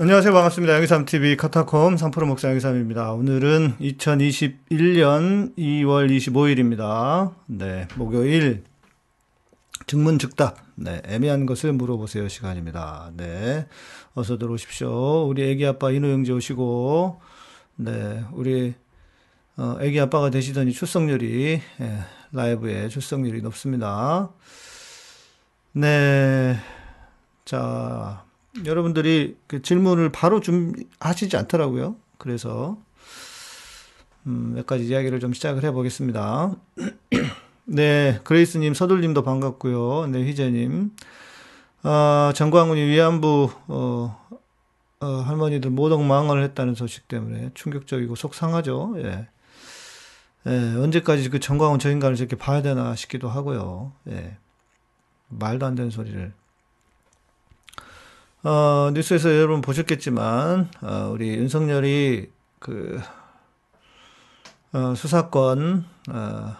안녕하세요. 0.00 0.32
반갑습니다. 0.32 0.74
양기삼TV 0.74 1.36
카타콤 1.36 1.96
상프로 1.96 2.24
목사 2.24 2.46
양기삼입니다. 2.46 3.14
오늘은 3.14 3.78
2021년 3.78 5.56
2월 5.56 6.08
25일입니다. 6.08 7.34
네, 7.46 7.88
목요일 7.96 8.62
증문즉답. 9.88 10.56
네, 10.76 11.02
애매한 11.04 11.46
것을 11.46 11.72
물어보세요 11.72 12.28
시간입니다. 12.28 13.10
네, 13.16 13.66
어서 14.14 14.38
들어오십시오. 14.38 15.26
우리 15.26 15.50
애기 15.50 15.66
아빠 15.66 15.92
형제 15.92 16.30
오시고, 16.30 17.20
네, 17.74 18.22
우리 18.34 18.74
어, 19.56 19.78
애기 19.80 19.98
아빠가 19.98 20.30
되시더니 20.30 20.70
출석률이 20.70 21.60
예, 21.80 21.98
라이브에 22.30 22.86
출석률이 22.86 23.42
높습니다. 23.42 24.30
네, 25.72 26.56
자. 27.44 28.27
여러분들이 28.64 29.36
그 29.46 29.62
질문을 29.62 30.10
바로 30.10 30.40
좀 30.40 30.72
하시지 31.00 31.36
않더라고요. 31.36 31.96
그래서 32.18 32.78
음, 34.26 34.52
몇 34.54 34.66
가지 34.66 34.84
이야기를 34.86 35.20
좀 35.20 35.32
시작을 35.32 35.64
해보겠습니다. 35.64 36.54
네, 37.64 38.20
그레이스님, 38.24 38.74
서둘님도 38.74 39.22
반갑고요. 39.22 40.06
네, 40.08 40.24
희재님. 40.24 40.92
아, 41.82 42.32
정광훈이 42.34 42.80
위안부, 42.80 43.50
어, 43.68 44.26
어, 45.00 45.06
할머니들 45.06 45.70
모독 45.70 46.02
망언을 46.02 46.42
했다는 46.44 46.74
소식 46.74 47.08
때문에 47.08 47.50
충격적이고 47.54 48.14
속상하죠. 48.14 48.94
예. 48.98 49.28
예, 50.46 50.50
언제까지 50.50 51.28
그 51.30 51.40
정광훈 51.40 51.78
저 51.78 51.90
인간을 51.90 52.16
저렇게 52.16 52.36
봐야 52.36 52.62
되나 52.62 52.94
싶기도 52.96 53.28
하고요. 53.28 53.92
예. 54.08 54.36
말도 55.28 55.66
안 55.66 55.74
되는 55.74 55.90
소리를. 55.90 56.32
어, 58.44 58.90
뉴스에서 58.94 59.36
여러분 59.36 59.60
보셨겠지만, 59.60 60.70
어, 60.82 61.10
우리 61.12 61.28
윤석열이 61.30 62.30
그, 62.60 63.00
어, 64.72 64.94
수사권, 64.94 65.84
어, 66.10 66.56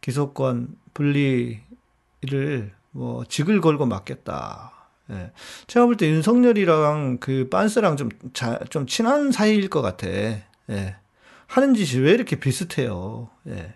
기소권 0.00 0.76
분리를 0.94 1.60
뭐, 2.92 3.24
직을 3.24 3.60
걸고 3.60 3.86
맡겠다. 3.86 4.72
예. 5.10 5.32
제가 5.66 5.86
볼 5.86 5.96
때 5.96 6.08
윤석열이랑 6.08 7.18
그 7.18 7.48
빤스랑 7.50 7.96
좀, 7.96 8.08
자, 8.32 8.58
좀 8.70 8.86
친한 8.86 9.32
사이일 9.32 9.68
것 9.70 9.82
같아. 9.82 10.06
예. 10.08 10.96
하는 11.46 11.74
짓이 11.74 12.02
왜 12.02 12.12
이렇게 12.12 12.36
비슷해요. 12.38 13.28
예. 13.48 13.74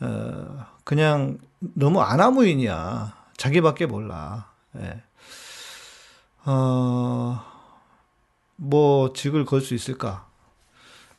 어, 0.00 0.66
그냥 0.84 1.38
너무 1.58 2.00
아나무인이야. 2.02 3.14
자기밖에 3.36 3.86
몰라. 3.86 4.50
예. 4.78 5.02
어, 6.46 7.40
뭐, 8.56 9.12
직을 9.12 9.44
걸 9.44 9.60
수 9.60 9.74
있을까? 9.74 10.28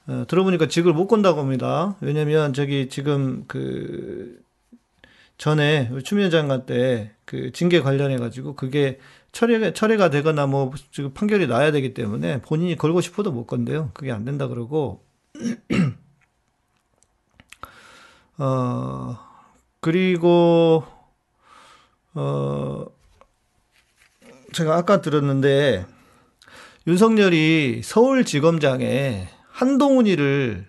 어, 0.07 0.25
들어보니까 0.27 0.67
직을 0.67 0.93
못 0.93 1.07
건다고 1.07 1.39
합니다. 1.41 1.95
왜냐면, 2.01 2.53
저기, 2.53 2.89
지금, 2.89 3.45
그, 3.47 4.39
전에, 5.37 5.91
추미애 6.03 6.29
장관 6.29 6.65
때, 6.65 7.11
그, 7.25 7.51
징계 7.53 7.81
관련해 7.81 8.17
가지고, 8.17 8.55
그게 8.55 8.99
철회가, 9.31 9.73
철회가 9.73 10.09
되거나, 10.11 10.45
뭐, 10.47 10.71
지금 10.91 11.13
판결이 11.13 11.47
나야 11.47 11.71
되기 11.71 11.93
때문에, 11.93 12.41
본인이 12.41 12.75
걸고 12.77 13.01
싶어도 13.01 13.31
못 13.31 13.45
건데요. 13.47 13.91
그게 13.93 14.11
안 14.11 14.25
된다 14.25 14.47
그러고, 14.47 15.03
어, 18.37 19.17
그리고, 19.79 20.83
어, 22.13 22.85
제가 24.55 24.77
아까 24.77 25.01
들었는데 25.01 25.85
윤석열이 26.87 27.81
서울지검장에 27.83 29.27
한동훈이를 29.49 30.65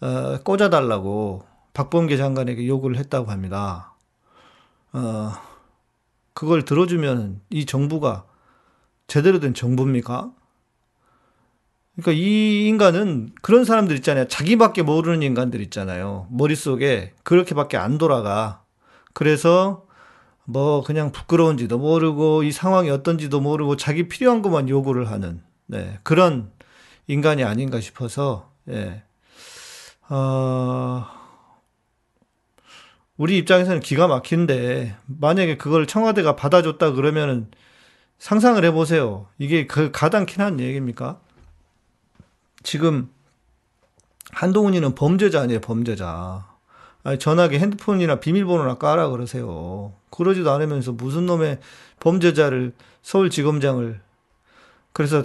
어, 0.00 0.38
꽂아달라고 0.44 1.44
박범계 1.74 2.16
장관에게 2.16 2.68
요구를 2.68 2.96
했다고 2.98 3.32
합니다. 3.32 3.96
어, 4.92 5.32
그걸 6.34 6.64
들어주면 6.64 7.40
이 7.50 7.66
정부가 7.66 8.26
제대로 9.08 9.40
된 9.40 9.54
정부입니까? 9.54 10.30
그러니까 11.96 12.12
이 12.12 12.68
인간은 12.68 13.30
그런 13.42 13.64
사람들 13.64 13.96
있잖아요. 13.96 14.28
자기밖에 14.28 14.82
모르는 14.82 15.22
인간들 15.22 15.60
있잖아요. 15.62 16.28
머릿속에 16.30 17.14
그렇게밖에 17.24 17.76
안 17.76 17.98
돌아가. 17.98 18.62
그래서 19.14 19.85
뭐 20.46 20.82
그냥 20.82 21.12
부끄러운지도 21.12 21.78
모르고 21.78 22.44
이 22.44 22.52
상황이 22.52 22.88
어떤지도 22.88 23.40
모르고 23.40 23.76
자기 23.76 24.08
필요한 24.08 24.42
것만 24.42 24.68
요구를 24.68 25.10
하는 25.10 25.42
네, 25.66 25.98
그런 26.02 26.50
인간이 27.08 27.44
아닌가 27.44 27.80
싶어서 27.80 28.52
예. 28.68 29.02
어, 30.08 31.04
우리 33.16 33.38
입장에서는 33.38 33.80
기가 33.80 34.06
막힌데 34.06 34.96
만약에 35.06 35.56
그걸 35.56 35.86
청와대가 35.86 36.36
받아줬다 36.36 36.92
그러면은 36.92 37.50
상상을 38.18 38.64
해보세요. 38.64 39.26
이게 39.38 39.66
그 39.66 39.90
가당키는 39.90 40.46
한 40.46 40.60
얘기입니까? 40.60 41.20
지금 42.62 43.10
한동훈이는 44.30 44.94
범죄자 44.94 45.42
아니에요, 45.42 45.60
범죄자. 45.60 46.55
아니, 47.06 47.20
전화기 47.20 47.60
핸드폰이나 47.60 48.18
비밀번호나 48.18 48.78
까라 48.78 49.10
그러세요. 49.10 49.92
그러지도 50.10 50.50
않으면서 50.50 50.90
무슨 50.90 51.26
놈의 51.26 51.60
범죄자를 52.00 52.72
서울지검장을 53.02 54.00
그래서 54.92 55.22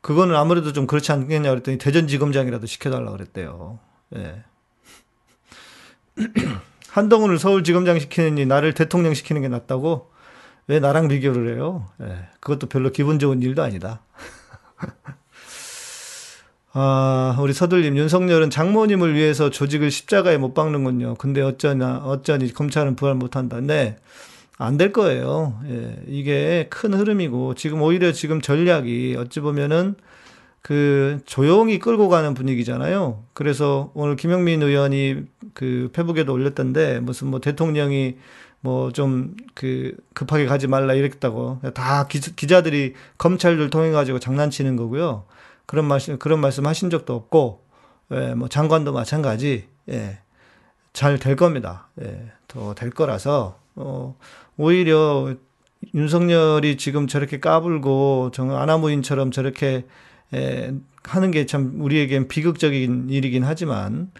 그거는 0.00 0.34
아무래도 0.36 0.72
좀 0.72 0.86
그렇지 0.86 1.12
않겠냐 1.12 1.50
그랬더니 1.50 1.76
대전지검장이라도 1.76 2.66
시켜달라 2.66 3.10
그랬대요. 3.10 3.78
예. 4.16 4.42
한동훈을 6.88 7.38
서울지검장 7.38 7.98
시키느니 7.98 8.46
나를 8.46 8.72
대통령 8.72 9.12
시키는 9.12 9.42
게 9.42 9.48
낫다고 9.48 10.10
왜 10.66 10.80
나랑 10.80 11.08
비교를 11.08 11.56
해요? 11.56 11.90
예. 12.00 12.26
그것도 12.40 12.70
별로 12.70 12.90
기분 12.90 13.18
좋은 13.18 13.42
일도 13.42 13.62
아니다. 13.62 14.00
아, 16.80 17.36
우리 17.40 17.52
서들님, 17.52 17.96
윤석열은 17.96 18.50
장모님을 18.50 19.12
위해서 19.14 19.50
조직을 19.50 19.90
십자가에 19.90 20.36
못 20.38 20.54
박는군요. 20.54 21.16
근데 21.16 21.42
어쩌나, 21.42 21.98
어쩌니 22.04 22.52
검찰은 22.54 22.94
부활 22.94 23.16
못한다. 23.16 23.60
네. 23.60 23.96
안 24.58 24.76
될 24.76 24.92
거예요. 24.92 25.58
예, 25.68 25.96
이게 26.06 26.68
큰 26.70 26.94
흐름이고, 26.94 27.54
지금 27.56 27.82
오히려 27.82 28.12
지금 28.12 28.40
전략이 28.40 29.16
어찌 29.18 29.40
보면은 29.40 29.96
그 30.62 31.20
조용히 31.26 31.80
끌고 31.80 32.08
가는 32.08 32.32
분위기잖아요. 32.34 33.24
그래서 33.34 33.90
오늘 33.94 34.14
김영민 34.14 34.62
의원이 34.62 35.24
그 35.54 35.90
페북에도 35.92 36.32
올렸던데, 36.32 37.00
무슨 37.00 37.28
뭐 37.28 37.40
대통령이 37.40 38.18
뭐 38.60 38.92
좀 38.92 39.34
그 39.54 39.96
급하게 40.14 40.46
가지 40.46 40.68
말라 40.68 40.94
이랬다고. 40.94 41.60
다 41.74 42.06
기, 42.08 42.20
기자들이 42.20 42.94
검찰들 43.18 43.70
통해 43.70 43.90
가지고 43.90 44.20
장난치는 44.20 44.76
거고요. 44.76 45.24
그런 45.68 45.84
말씀, 45.86 46.18
그런 46.18 46.40
말씀 46.40 46.66
하신 46.66 46.88
적도 46.90 47.14
없고, 47.14 47.62
예, 48.12 48.34
뭐 48.34 48.48
장관도 48.48 48.92
마찬가지, 48.94 49.68
예, 49.90 50.18
잘 50.94 51.18
될 51.18 51.36
겁니다. 51.36 51.88
예, 52.02 52.32
더 52.48 52.74
될 52.74 52.90
거라서, 52.90 53.60
어, 53.76 54.16
오히려 54.56 55.34
윤석열이 55.94 56.78
지금 56.78 57.06
저렇게 57.06 57.38
까불고, 57.38 58.30
정, 58.32 58.56
아나무인처럼 58.56 59.30
저렇게, 59.30 59.84
예, 60.34 60.72
하는 61.04 61.30
게 61.30 61.44
참 61.46 61.74
우리에겐 61.82 62.28
비극적인 62.28 63.10
일이긴 63.10 63.44
하지만, 63.44 64.10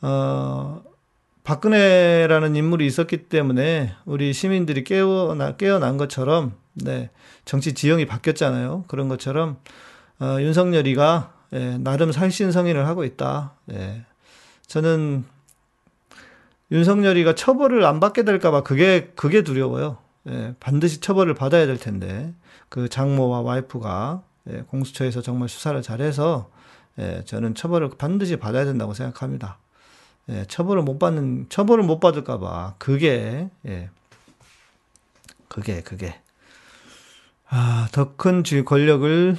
어, 0.00 0.82
박근혜라는 1.44 2.56
인물이 2.56 2.86
있었기 2.86 3.28
때문에 3.28 3.92
우리 4.06 4.32
시민들이 4.32 4.82
깨어나, 4.82 5.56
깨어난 5.56 5.98
것처럼, 5.98 6.54
네, 6.74 7.10
정치 7.44 7.74
지형이 7.74 8.06
바뀌었잖아요. 8.06 8.84
그런 8.88 9.08
것처럼, 9.08 9.58
어, 10.20 10.36
윤석열이가 10.40 11.32
예, 11.52 11.78
나름 11.78 12.10
살신성인을 12.12 12.86
하고 12.86 13.04
있다. 13.04 13.52
예. 13.72 14.04
저는 14.66 15.24
윤석열이가 16.70 17.34
처벌을 17.34 17.84
안 17.84 18.00
받게 18.00 18.24
될까봐 18.24 18.62
그게 18.62 19.12
그게 19.14 19.42
두려워요. 19.42 19.98
예, 20.28 20.54
반드시 20.58 21.00
처벌을 21.00 21.34
받아야 21.34 21.66
될 21.66 21.78
텐데 21.78 22.34
그 22.68 22.88
장모와 22.88 23.42
와이프가 23.42 24.22
예, 24.50 24.62
공수처에서 24.68 25.22
정말 25.22 25.48
수사를 25.48 25.80
잘해서 25.82 26.50
예, 26.98 27.22
저는 27.26 27.54
처벌을 27.54 27.90
반드시 27.96 28.36
받아야 28.36 28.64
된다고 28.64 28.94
생각합니다. 28.94 29.58
예, 30.30 30.44
처벌을 30.48 30.82
못 30.82 30.98
받는 30.98 31.46
처벌을 31.50 31.84
못 31.84 32.00
받을까봐 32.00 32.74
그게 32.78 33.48
예, 33.66 33.90
그게 35.48 35.82
그게 35.82 36.18
아, 37.48 37.86
더 37.92 38.16
큰 38.16 38.42
권력을 38.64 39.36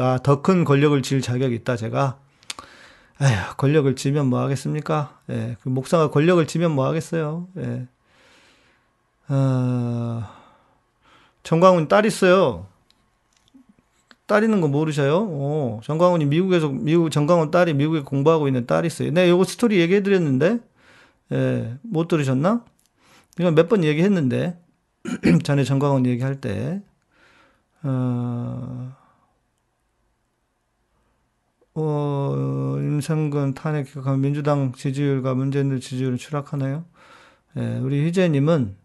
아, 0.00 0.18
더 0.22 0.42
큰 0.42 0.64
권력을 0.64 1.00
쥘 1.02 1.20
자격이 1.22 1.54
있다, 1.56 1.76
제가. 1.76 2.18
에휴, 3.20 3.56
권력을 3.56 3.94
쥐면 3.96 4.26
뭐 4.26 4.40
하겠습니까? 4.40 5.20
예, 5.30 5.56
그 5.62 5.68
목사가 5.68 6.10
권력을 6.10 6.44
쥐면 6.46 6.72
뭐 6.72 6.86
하겠어요? 6.86 7.46
예. 7.58 7.86
어, 9.28 10.24
정광훈 11.42 11.88
딸 11.88 12.06
있어요. 12.06 12.66
딸 14.26 14.44
있는 14.44 14.60
거 14.60 14.68
모르셔요? 14.68 15.18
오, 15.20 15.80
정광훈이 15.84 16.26
미국에서, 16.26 16.68
미국, 16.68 17.10
정광훈 17.10 17.50
딸이 17.50 17.74
미국에 17.74 18.00
공부하고 18.02 18.46
있는 18.48 18.66
딸이 18.66 18.86
있어요. 18.88 19.10
네, 19.10 19.28
요거 19.30 19.44
스토리 19.44 19.80
얘기해 19.80 20.02
드렸는데, 20.02 20.58
예, 21.32 21.78
못 21.82 22.08
들으셨나? 22.08 22.64
이건 23.38 23.54
몇 23.54 23.68
번 23.68 23.84
얘기했는데, 23.84 24.58
전에 25.44 25.64
정광훈 25.64 26.06
얘기할 26.06 26.40
때, 26.40 26.82
어, 27.82 28.94
어, 31.80 32.76
임성근 32.80 33.54
탄핵 33.54 33.84
기각하면 33.84 34.20
민주당 34.20 34.72
지지율과 34.72 35.34
문재인 35.34 35.78
지지율은 35.78 36.18
추락하나요? 36.18 36.84
예, 37.56 37.78
우리 37.78 38.04
희재님은 38.04 38.76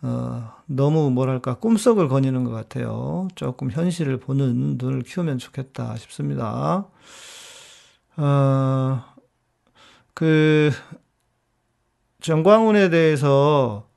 어, 0.00 0.52
너무 0.66 1.10
뭐랄까 1.10 1.54
꿈속을 1.56 2.08
거니는 2.08 2.44
것 2.44 2.50
같아요. 2.50 3.28
조금 3.34 3.70
현실을 3.70 4.18
보는 4.18 4.76
눈을 4.78 5.02
키우면 5.02 5.36
좋겠다 5.36 5.96
싶습니다. 5.96 6.88
어, 8.16 9.04
그 10.14 10.70
정광훈에 12.20 12.88
대해서 12.88 13.90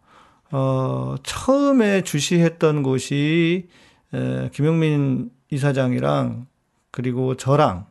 어, 0.51 1.15
처음에 1.23 2.01
주시했던 2.01 2.83
곳이 2.83 3.69
에, 4.13 4.49
김용민 4.51 5.31
이사장이랑 5.49 6.47
그리고 6.91 7.35
저랑 7.35 7.85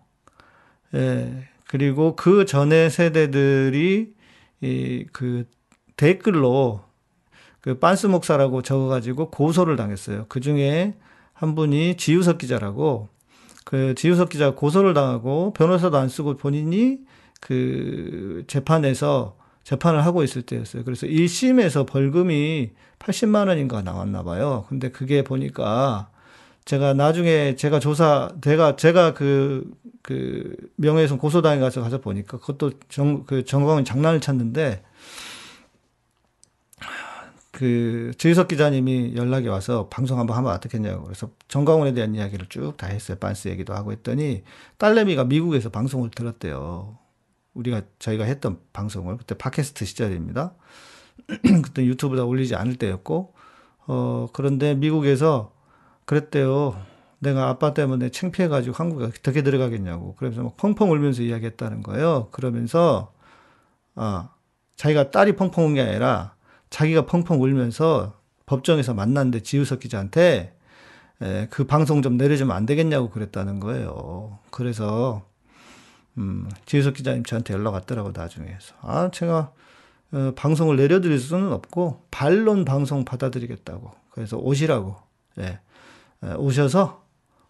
에, 0.96 1.44
그리고 1.68 2.16
그 2.16 2.44
전에 2.46 2.88
세대들이 2.88 4.14
이 4.62 5.06
그 5.12 5.44
댓글로 5.96 6.82
그 7.60 7.78
빤스 7.78 8.06
목사라고 8.06 8.62
적어가지고 8.62 9.30
고소를 9.30 9.76
당했어요. 9.76 10.26
그 10.28 10.40
중에 10.40 10.94
한 11.32 11.54
분이 11.54 11.96
지우석 11.96 12.38
기자라고 12.38 13.08
그 13.64 13.94
지우석 13.96 14.28
기자가 14.28 14.54
고소를 14.54 14.94
당하고 14.94 15.52
변호사도 15.52 15.96
안 15.96 16.08
쓰고 16.08 16.36
본인이 16.36 17.00
그 17.40 18.44
재판에서 18.46 19.36
재판을 19.64 20.04
하고 20.04 20.22
있을 20.22 20.42
때였어요. 20.42 20.84
그래서 20.84 21.08
1심에서 21.08 21.86
벌금이 21.86 22.70
80만 23.00 23.48
원인가 23.48 23.82
나왔나 23.82 24.22
봐요. 24.22 24.64
근데 24.68 24.90
그게 24.90 25.24
보니까 25.24 26.08
제가 26.66 26.94
나중에 26.94 27.56
제가 27.56 27.78
조사, 27.80 28.30
제가, 28.42 28.76
제가 28.76 29.14
그, 29.14 29.70
그 30.02 30.56
명예훼손 30.76 31.18
고소당에 31.18 31.60
가서 31.60 31.80
가서 31.80 32.00
보니까 32.00 32.38
그것도 32.38 32.72
정, 32.88 33.24
그 33.24 33.44
정광훈 33.44 33.84
장난을 33.84 34.20
쳤는데 34.20 34.82
그 37.52 38.12
주희석 38.18 38.48
기자님이 38.48 39.14
연락이 39.16 39.48
와서 39.48 39.88
방송 39.88 40.18
한번 40.18 40.36
하면 40.36 40.52
어떻겠냐고 40.52 41.04
그래서 41.04 41.30
정광훈에 41.48 41.94
대한 41.94 42.14
이야기를 42.14 42.46
쭉 42.50 42.76
다 42.76 42.88
했어요. 42.88 43.16
반스 43.18 43.48
얘기도 43.48 43.74
하고 43.74 43.92
했더니 43.92 44.42
딸내미가 44.78 45.24
미국에서 45.24 45.70
방송을 45.70 46.10
들었대요. 46.10 46.98
우리가 47.54 47.82
저희가 47.98 48.24
했던 48.24 48.58
방송을 48.74 49.16
그때 49.16 49.34
팟캐스트 49.36 49.86
시절입니다. 49.86 50.54
그때 51.64 51.86
유튜브에 51.86 52.20
올리지 52.20 52.54
않을 52.56 52.76
때였고 52.76 53.32
어 53.86 54.26
그런데 54.34 54.74
미국에서 54.74 55.55
그랬대요. 56.06 56.76
내가 57.18 57.48
아빠 57.48 57.74
때문에 57.74 58.10
창피해가지고 58.10 58.74
한국에 58.76 59.04
어떻게 59.06 59.42
들어가겠냐고. 59.42 60.14
그러면서 60.14 60.42
막 60.42 60.56
펑펑 60.56 60.90
울면서 60.90 61.22
이야기했다는 61.22 61.82
거예요. 61.82 62.28
그러면서 62.30 63.12
아 63.94 64.30
자기가 64.76 65.10
딸이 65.10 65.36
펑펑 65.36 65.66
운 65.66 65.74
게 65.74 65.80
아니라 65.82 66.34
자기가 66.70 67.06
펑펑 67.06 67.42
울면서 67.42 68.14
법정에서 68.46 68.94
만났는데 68.94 69.40
지우석 69.40 69.80
기자한테 69.80 70.54
에, 71.22 71.46
그 71.50 71.64
방송 71.64 72.02
좀 72.02 72.16
내려주면 72.18 72.54
안 72.54 72.66
되겠냐고 72.66 73.08
그랬다는 73.10 73.58
거예요. 73.60 74.38
그래서 74.50 75.22
음, 76.18 76.48
지우석 76.66 76.94
기자님 76.94 77.24
저한테 77.24 77.54
연락 77.54 77.74
왔더라고 77.74 78.12
나중에 78.14 78.48
해서 78.48 78.74
아 78.82 79.10
제가 79.12 79.52
어, 80.12 80.32
방송을 80.36 80.76
내려드릴 80.76 81.18
수는 81.18 81.52
없고 81.52 82.04
반론 82.10 82.64
방송 82.64 83.04
받아들이겠다고 83.04 83.90
그래서 84.10 84.36
오시라고 84.36 84.96
예, 85.40 85.44
에, 85.44 85.58
오셔서 86.38 87.04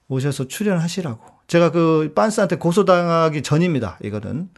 오셔서 0.08 0.48
출연하시라고 0.48 1.24
제가 1.46 1.70
그 1.70 2.12
빤스한테 2.14 2.56
고소당하기 2.56 3.42
전입니다 3.42 3.98
이거는 4.02 4.50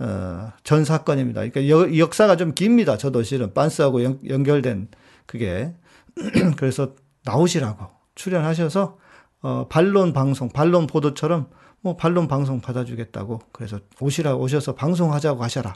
어, 0.00 0.52
전 0.62 0.84
사건입니다. 0.84 1.40
그러니까 1.48 1.68
여, 1.68 1.98
역사가 1.98 2.36
좀 2.36 2.54
깁니다. 2.54 2.96
저도 2.96 3.22
실은 3.22 3.52
빤스하고 3.52 4.04
연, 4.04 4.20
연결된 4.28 4.88
그게 5.26 5.74
그래서 6.56 6.94
나오시라고 7.24 7.86
출연하셔서 8.14 8.98
어, 9.42 9.66
반론 9.68 10.12
방송, 10.12 10.48
반론 10.48 10.86
보도처럼 10.86 11.50
뭐 11.80 11.96
반론 11.96 12.28
방송 12.28 12.60
받아주겠다고 12.60 13.40
그래서 13.52 13.80
오시라 14.00 14.34
오셔서 14.36 14.74
방송하자고 14.74 15.42
하셔라. 15.42 15.74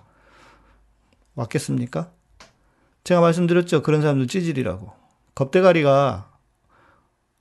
왔겠습니까? 1.34 2.12
제가 3.04 3.20
말씀드렸죠. 3.20 3.82
그런 3.82 4.02
사람들 4.02 4.26
찌질이라고. 4.28 4.92
겁대가리가 5.34 6.31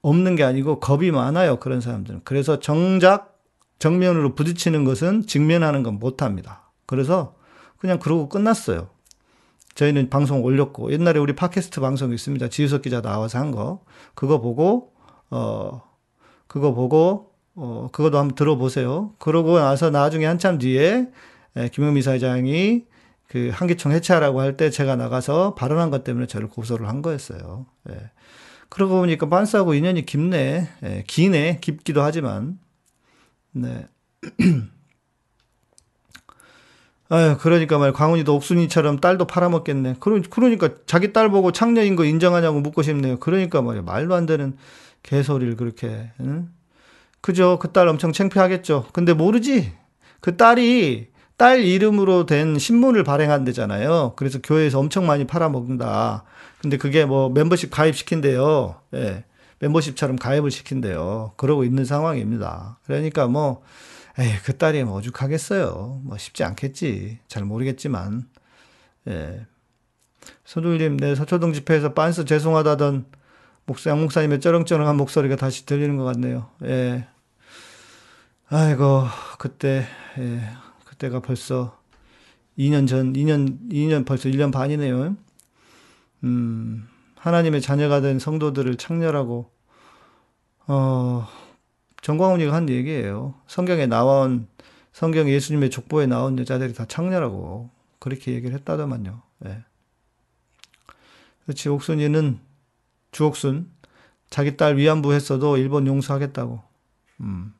없는 0.01 0.35
게 0.35 0.43
아니고 0.43 0.79
겁이 0.79 1.11
많아요. 1.11 1.57
그런 1.59 1.81
사람들은. 1.81 2.21
그래서 2.23 2.59
정작 2.59 3.39
정면으로 3.79 4.35
부딪히는 4.35 4.83
것은 4.83 5.25
직면하는 5.27 5.83
건 5.83 5.99
못합니다. 5.99 6.69
그래서 6.85 7.35
그냥 7.77 7.99
그러고 7.99 8.29
끝났어요. 8.29 8.89
저희는 9.73 10.09
방송 10.09 10.43
올렸고 10.43 10.91
옛날에 10.91 11.19
우리 11.19 11.33
팟캐스트 11.33 11.81
방송 11.81 12.13
있습니다. 12.13 12.49
지우석 12.49 12.81
기자 12.81 13.01
나와서 13.01 13.39
한 13.39 13.51
거. 13.51 13.83
그거 14.13 14.41
보고 14.41 14.93
어 15.29 15.81
그거 16.47 16.73
보고 16.73 17.31
어 17.55 17.89
그것도 17.91 18.17
한번 18.17 18.35
들어보세요. 18.35 19.13
그러고 19.17 19.59
나서 19.59 19.89
나중에 19.89 20.25
한참 20.25 20.57
뒤에 20.57 21.07
김영미 21.71 22.01
사장이 22.01 22.85
그 23.27 23.49
한기총 23.53 23.93
해체하라고 23.93 24.41
할 24.41 24.57
때 24.57 24.69
제가 24.69 24.95
나가서 24.97 25.55
발언한 25.55 25.89
것 25.89 26.03
때문에 26.03 26.27
저를 26.27 26.49
고소를 26.49 26.89
한 26.89 27.01
거였어요. 27.01 27.65
예. 27.89 28.11
그러고 28.71 28.99
보니까 29.01 29.27
반스하고 29.29 29.75
인연이 29.75 30.05
깊네. 30.05 30.69
예, 30.83 31.03
기네. 31.05 31.59
깊기도 31.61 32.01
하지만. 32.03 32.57
네. 33.51 33.85
아유, 37.09 37.37
그러니까 37.41 37.77
말 37.77 37.91
광훈이도 37.91 38.33
옥순이처럼 38.35 39.01
딸도 39.01 39.27
팔아먹겠네. 39.27 39.95
그러니까 39.99 40.69
자기 40.85 41.11
딸 41.11 41.29
보고 41.29 41.51
창녀인 41.51 41.97
거 41.97 42.05
인정하냐고 42.05 42.61
묻고 42.61 42.81
싶네요. 42.83 43.19
그러니까 43.19 43.61
말이야. 43.61 43.81
말도 43.83 44.15
안 44.15 44.25
되는 44.25 44.55
개소리를 45.03 45.57
그렇게, 45.57 46.11
응? 46.21 46.49
그죠? 47.21 47.59
그 47.59 47.73
딸 47.73 47.87
엄청 47.89 48.13
창피하겠죠. 48.13 48.87
근데 48.93 49.13
모르지? 49.13 49.73
그 50.21 50.37
딸이 50.37 51.09
딸 51.37 51.61
이름으로 51.65 52.25
된 52.27 52.57
신문을 52.57 53.03
발행한대잖아요. 53.03 54.13
그래서 54.15 54.39
교회에서 54.41 54.79
엄청 54.79 55.05
많이 55.07 55.25
팔아먹는다. 55.27 56.23
근데 56.61 56.77
그게 56.77 57.05
뭐 57.05 57.29
멤버십 57.29 57.71
가입시킨대요. 57.71 58.75
예. 58.93 59.23
멤버십처럼 59.59 60.15
가입을 60.15 60.51
시킨대요. 60.51 61.33
그러고 61.37 61.63
있는 61.63 61.85
상황입니다. 61.85 62.79
그러니까 62.85 63.27
뭐, 63.27 63.63
에이, 64.19 64.31
그 64.43 64.57
딸이 64.57 64.83
뭐 64.83 64.97
오죽하겠어요. 64.97 66.01
뭐 66.03 66.17
쉽지 66.17 66.43
않겠지. 66.43 67.19
잘 67.27 67.45
모르겠지만. 67.45 68.27
예. 69.07 69.45
소둘님, 70.45 70.97
네, 70.97 71.15
서초동 71.15 71.53
집회에서 71.53 71.93
빤스 71.93 72.25
죄송하다던 72.25 73.05
목사, 73.65 73.89
양 73.89 74.01
목사님의 74.01 74.39
쩌렁쩌렁한 74.39 74.97
목소리가 74.97 75.35
다시 75.35 75.65
들리는 75.65 75.97
것 75.97 76.03
같네요. 76.03 76.49
예. 76.63 77.07
아이고, 78.49 79.05
그때, 79.39 79.85
예, 80.19 80.41
그때가 80.85 81.21
벌써 81.21 81.79
2년 82.57 82.87
전, 82.87 83.13
2년, 83.13 83.71
2년 83.71 84.05
벌써 84.05 84.29
1년 84.29 84.51
반이네요. 84.51 85.15
음, 86.23 86.87
하나님의 87.15 87.61
자녀가 87.61 88.01
된 88.01 88.19
성도들을 88.19 88.75
창렬하고, 88.77 89.51
어, 90.67 91.27
정광훈이가 92.01 92.53
한 92.53 92.69
얘기예요. 92.69 93.35
성경에 93.47 93.85
나온 93.85 94.47
성경 94.91 95.29
예수님의 95.29 95.69
족보에 95.69 96.07
나온 96.07 96.37
여자들이 96.37 96.73
다 96.73 96.85
창녀라고 96.85 97.69
그렇게 97.99 98.33
얘기를 98.33 98.55
했다더만요. 98.55 99.21
예. 99.45 99.63
그렇지 101.43 101.69
옥순이는 101.69 102.39
주옥순 103.11 103.71
자기 104.29 104.57
딸 104.57 104.77
위안부 104.77 105.13
했어도 105.13 105.57
일본 105.57 105.87
용서하겠다고. 105.87 106.61
음. 107.21 107.53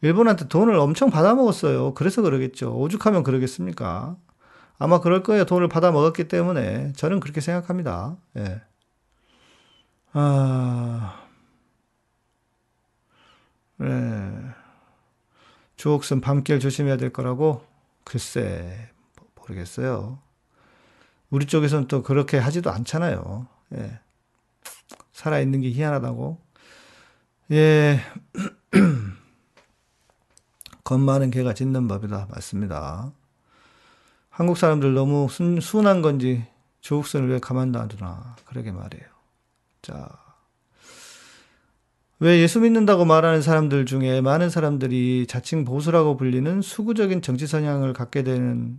일본한테 0.00 0.48
돈을 0.48 0.74
엄청 0.74 1.10
받아먹었어요. 1.10 1.94
그래서 1.94 2.22
그러겠죠. 2.22 2.76
오죽하면 2.76 3.22
그러겠습니까? 3.22 4.16
아마 4.78 5.00
그럴 5.00 5.22
거예요. 5.22 5.44
돈을 5.44 5.68
받아 5.68 5.92
먹었기 5.92 6.28
때문에. 6.28 6.92
저는 6.94 7.20
그렇게 7.20 7.40
생각합니다. 7.40 8.16
예. 8.36 8.60
아, 10.12 11.24
예. 13.80 14.32
주옥순 15.76 16.20
밤길 16.20 16.60
조심해야 16.60 16.96
될 16.96 17.12
거라고? 17.12 17.64
글쎄, 18.04 18.90
모르겠어요. 19.34 20.18
우리 21.30 21.46
쪽에서는 21.46 21.88
또 21.88 22.02
그렇게 22.02 22.38
하지도 22.38 22.70
않잖아요. 22.70 23.46
예. 23.74 23.98
살아있는 25.12 25.62
게 25.62 25.72
희한하다고. 25.72 26.40
예. 27.52 28.00
겁 30.84 31.00
많은 31.00 31.30
개가 31.30 31.54
짖는 31.54 31.88
법이다. 31.88 32.26
맞습니다. 32.30 33.12
한국 34.32 34.56
사람들 34.56 34.94
너무 34.94 35.28
순, 35.30 35.60
순한 35.60 36.00
건지 36.02 36.44
조국선을 36.80 37.28
왜 37.28 37.38
가만 37.38 37.70
놔두나. 37.70 38.36
그러게 38.46 38.72
말이에요. 38.72 39.04
자. 39.82 40.08
왜 42.18 42.40
예수 42.40 42.60
믿는다고 42.60 43.04
말하는 43.04 43.42
사람들 43.42 43.84
중에 43.84 44.20
많은 44.20 44.48
사람들이 44.48 45.26
자칭 45.28 45.64
보수라고 45.64 46.16
불리는 46.16 46.62
수구적인 46.62 47.20
정치 47.20 47.46
성향을 47.46 47.92
갖게 47.92 48.22
되는, 48.22 48.78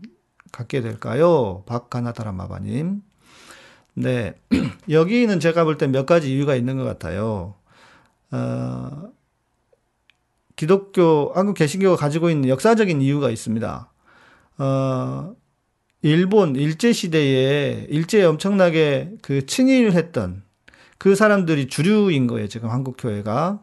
갖게 0.51 0.81
될까요? 0.81 1.63
박가나다라 1.67 2.31
마바님. 2.31 3.01
네. 3.95 4.33
여기는 4.89 5.39
제가 5.39 5.65
볼 5.65 5.77
때 5.77 5.87
몇 5.87 6.05
가지 6.07 6.33
이유가 6.33 6.55
있는 6.55 6.77
것 6.77 6.83
같아요. 6.83 7.53
어, 8.31 9.11
기독교, 10.55 11.31
한국 11.35 11.53
개신교가 11.55 11.95
가지고 11.95 12.29
있는 12.31 12.49
역사적인 12.49 13.01
이유가 13.01 13.29
있습니다. 13.29 13.91
어, 14.59 15.35
일본 16.03 16.55
일제 16.57 16.91
시대에 16.91 17.87
일제에 17.89 18.25
엄청나게 18.25 19.13
그 19.21 19.45
친일했던 19.45 20.43
그 20.97 21.15
사람들이 21.15 21.67
주류인 21.67 22.27
거예요, 22.27 22.47
지금 22.47 22.69
한국 22.69 22.97
교회가. 22.97 23.61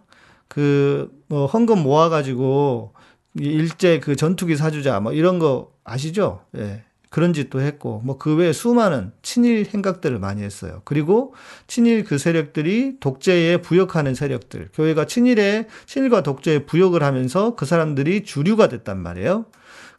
그, 0.48 1.10
뭐, 1.28 1.46
헌금 1.46 1.82
모아 1.82 2.08
가지고, 2.08 2.92
일제 3.34 4.00
그 4.00 4.16
전투기 4.16 4.56
사주자, 4.56 5.00
뭐, 5.00 5.12
이런 5.12 5.38
거 5.38 5.72
아시죠? 5.84 6.44
예. 6.56 6.82
그런 7.08 7.32
짓도 7.32 7.60
했고, 7.60 8.02
뭐, 8.04 8.18
그 8.18 8.34
외에 8.36 8.52
수많은 8.52 9.12
친일 9.22 9.66
행각들을 9.72 10.18
많이 10.18 10.42
했어요. 10.42 10.82
그리고 10.84 11.34
친일 11.66 12.04
그 12.04 12.18
세력들이 12.18 12.96
독재에 13.00 13.58
부역하는 13.58 14.14
세력들, 14.14 14.68
교회가 14.74 15.06
친일에, 15.06 15.66
친일과 15.86 16.22
독재에 16.22 16.60
부역을 16.66 17.02
하면서 17.02 17.54
그 17.54 17.64
사람들이 17.64 18.24
주류가 18.24 18.68
됐단 18.68 18.98
말이에요. 18.98 19.46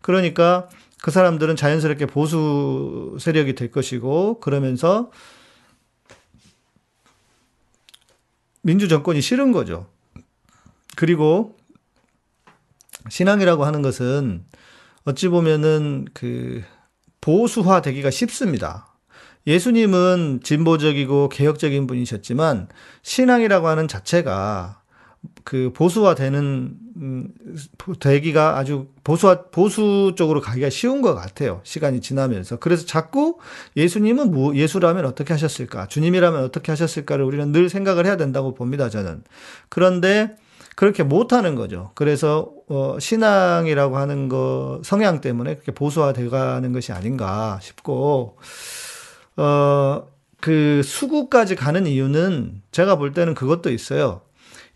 그러니까 0.01 0.69
그 1.01 1.09
사람들은 1.09 1.55
자연스럽게 1.55 2.05
보수 2.05 3.17
세력이 3.19 3.55
될 3.55 3.71
것이고 3.71 4.39
그러면서 4.39 5.11
민주 8.61 8.87
정권이 8.87 9.21
싫은 9.21 9.51
거죠. 9.51 9.87
그리고 10.95 11.57
신앙이라고 13.09 13.65
하는 13.65 13.81
것은 13.81 14.45
어찌 15.03 15.27
보면은 15.27 16.05
그 16.13 16.63
보수화 17.19 17.81
되기가 17.81 18.11
쉽습니다. 18.11 18.87
예수님은 19.47 20.41
진보적이고 20.43 21.29
개혁적인 21.29 21.87
분이셨지만 21.87 22.67
신앙이라고 23.01 23.67
하는 23.67 23.87
자체가 23.87 24.83
그 25.43 25.71
보수화되는 25.73 26.77
음, 26.97 27.29
되기가 27.99 28.57
아주 28.57 28.87
보수화 29.03 29.43
보수 29.51 30.13
쪽으로 30.15 30.41
가기가 30.41 30.69
쉬운 30.69 31.01
것 31.01 31.15
같아요. 31.15 31.61
시간이 31.63 32.01
지나면서 32.01 32.57
그래서 32.57 32.85
자꾸 32.85 33.37
예수님은 33.77 34.31
뭐 34.31 34.55
예수라면 34.55 35.05
어떻게 35.05 35.33
하셨을까, 35.33 35.87
주님이라면 35.87 36.43
어떻게 36.43 36.71
하셨을까를 36.71 37.23
우리는 37.25 37.51
늘 37.51 37.69
생각을 37.69 38.05
해야 38.05 38.17
된다고 38.17 38.53
봅니다. 38.53 38.89
저는 38.89 39.23
그런데 39.69 40.35
그렇게 40.75 41.03
못하는 41.03 41.55
거죠. 41.55 41.91
그래서 41.95 42.51
어, 42.67 42.97
신앙이라고 42.99 43.97
하는 43.97 44.29
거 44.29 44.81
성향 44.83 45.21
때문에 45.21 45.55
그렇게 45.55 45.71
보수화돼 45.71 46.29
가는 46.29 46.71
것이 46.71 46.91
아닌가 46.91 47.59
싶고 47.61 48.37
어, 49.37 50.07
그 50.39 50.81
수구까지 50.83 51.55
가는 51.55 51.85
이유는 51.85 52.61
제가 52.71 52.95
볼 52.95 53.13
때는 53.13 53.35
그것도 53.35 53.71
있어요. 53.71 54.21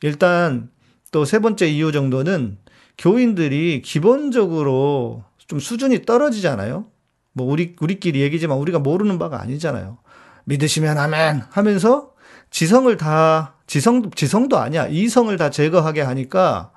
일단 0.01 0.69
또 1.15 1.23
세 1.23 1.39
번째 1.39 1.65
이유 1.69 1.93
정도는 1.93 2.57
교인들이 2.97 3.81
기본적으로 3.81 5.23
좀 5.47 5.59
수준이 5.59 6.01
떨어지잖아요. 6.01 6.87
뭐 7.31 7.49
우리 7.49 7.73
우리끼리 7.79 8.19
얘기지만 8.19 8.57
우리가 8.57 8.79
모르는 8.79 9.17
바가 9.17 9.39
아니잖아요. 9.39 9.97
믿으시면 10.43 10.97
아멘 10.97 11.43
하면서 11.49 12.11
지성을 12.49 12.97
다 12.97 13.53
지성 13.65 14.11
지성도 14.11 14.57
아니야 14.57 14.87
이성을 14.87 15.35
다 15.37 15.49
제거하게 15.49 16.01
하니까 16.01 16.73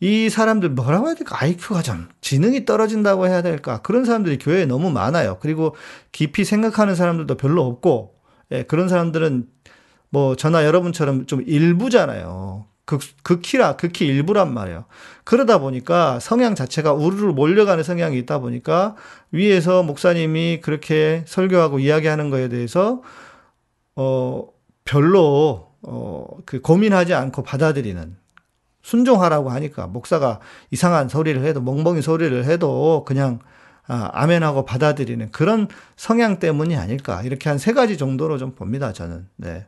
이 0.00 0.30
사람들 0.30 0.70
뭐라고 0.70 1.08
해야 1.08 1.14
될까 1.14 1.36
아이큐가 1.42 1.82
좀 1.82 2.08
지능이 2.22 2.64
떨어진다고 2.64 3.26
해야 3.26 3.42
될까 3.42 3.82
그런 3.82 4.06
사람들이 4.06 4.38
교회에 4.38 4.64
너무 4.64 4.90
많아요. 4.92 5.36
그리고 5.40 5.76
깊이 6.10 6.46
생각하는 6.46 6.94
사람들도 6.94 7.36
별로 7.36 7.66
없고 7.66 8.14
예, 8.52 8.62
그런 8.62 8.88
사람들은 8.88 9.46
뭐 10.08 10.36
저나 10.36 10.64
여러분처럼 10.64 11.26
좀 11.26 11.42
일부잖아요. 11.46 12.72
극, 12.86 13.00
극히라, 13.22 13.76
극히 13.76 14.06
일부란 14.06 14.52
말이에요. 14.52 14.84
그러다 15.24 15.58
보니까 15.58 16.20
성향 16.20 16.54
자체가 16.54 16.92
우르르 16.92 17.32
몰려가는 17.32 17.82
성향이 17.82 18.18
있다 18.18 18.38
보니까 18.40 18.96
위에서 19.32 19.82
목사님이 19.82 20.60
그렇게 20.62 21.24
설교하고 21.26 21.78
이야기하는 21.78 22.30
거에 22.30 22.48
대해서, 22.48 23.02
어, 23.96 24.46
별로, 24.84 25.72
어, 25.82 26.26
그 26.46 26.60
고민하지 26.60 27.14
않고 27.14 27.42
받아들이는, 27.42 28.16
순종하라고 28.82 29.50
하니까 29.50 29.86
목사가 29.86 30.40
이상한 30.70 31.08
소리를 31.08 31.42
해도, 31.44 31.60
멍멍이 31.62 32.02
소리를 32.02 32.44
해도 32.44 33.04
그냥 33.06 33.38
아, 33.86 34.08
아멘하고 34.14 34.64
받아들이는 34.64 35.30
그런 35.30 35.68
성향 35.96 36.38
때문이 36.38 36.74
아닐까. 36.76 37.22
이렇게 37.22 37.50
한 37.50 37.58
세 37.58 37.72
가지 37.74 37.98
정도로 37.98 38.38
좀 38.38 38.54
봅니다, 38.54 38.92
저는. 38.94 39.28
네. 39.36 39.66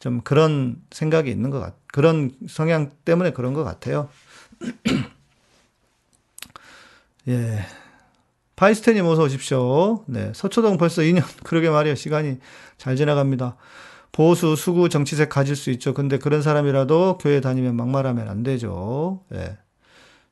좀 0.00 0.20
그런 0.22 0.76
생각이 0.90 1.30
있는 1.30 1.50
것 1.50 1.60
같, 1.60 1.74
그런 1.92 2.32
성향 2.48 2.90
때문에 3.04 3.32
그런 3.32 3.54
것 3.54 3.64
같아요. 3.64 4.08
예. 7.28 7.64
파이스테님 8.56 9.06
어서 9.06 9.22
오십시오. 9.22 10.04
네. 10.06 10.32
서초동 10.34 10.78
벌써 10.78 11.02
2년, 11.02 11.22
그러게 11.44 11.70
말이에요. 11.70 11.94
시간이 11.94 12.38
잘 12.76 12.96
지나갑니다. 12.96 13.56
보수, 14.10 14.56
수구, 14.56 14.88
정치색 14.88 15.28
가질 15.28 15.54
수 15.54 15.70
있죠. 15.70 15.94
근데 15.94 16.18
그런 16.18 16.42
사람이라도 16.42 17.18
교회 17.18 17.40
다니면 17.40 17.76
막말하면 17.76 18.28
안 18.28 18.42
되죠. 18.42 19.20
예. 19.32 19.58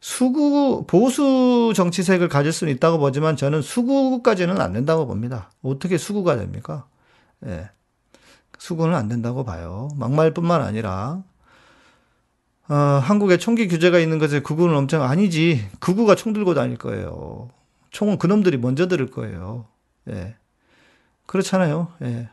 수구, 0.00 0.84
보수 0.86 1.72
정치색을 1.74 2.28
가질 2.28 2.52
수는 2.52 2.72
있다고 2.74 2.98
보지만 2.98 3.36
저는 3.36 3.62
수구까지는 3.62 4.60
안 4.60 4.72
된다고 4.72 5.06
봅니다. 5.06 5.50
어떻게 5.62 5.98
수구가 5.98 6.36
됩니까? 6.36 6.86
예. 7.46 7.70
수구는 8.58 8.94
안 8.94 9.08
된다고 9.08 9.44
봐요. 9.44 9.88
막말뿐만 9.96 10.62
아니라 10.62 11.22
어, 12.68 12.74
한국에 12.74 13.36
총기 13.36 13.68
규제가 13.68 13.98
있는 13.98 14.18
것에 14.18 14.40
극우는 14.40 14.74
엄청 14.74 15.02
아니지. 15.02 15.68
극우가 15.80 16.14
총 16.16 16.32
들고 16.32 16.54
다닐 16.54 16.76
거예요. 16.76 17.48
총은 17.90 18.18
그놈들이 18.18 18.58
먼저 18.58 18.88
들을 18.88 19.06
거예요. 19.06 19.66
예. 20.10 20.34
그렇잖아요. 21.26 21.88
예. 22.02 22.28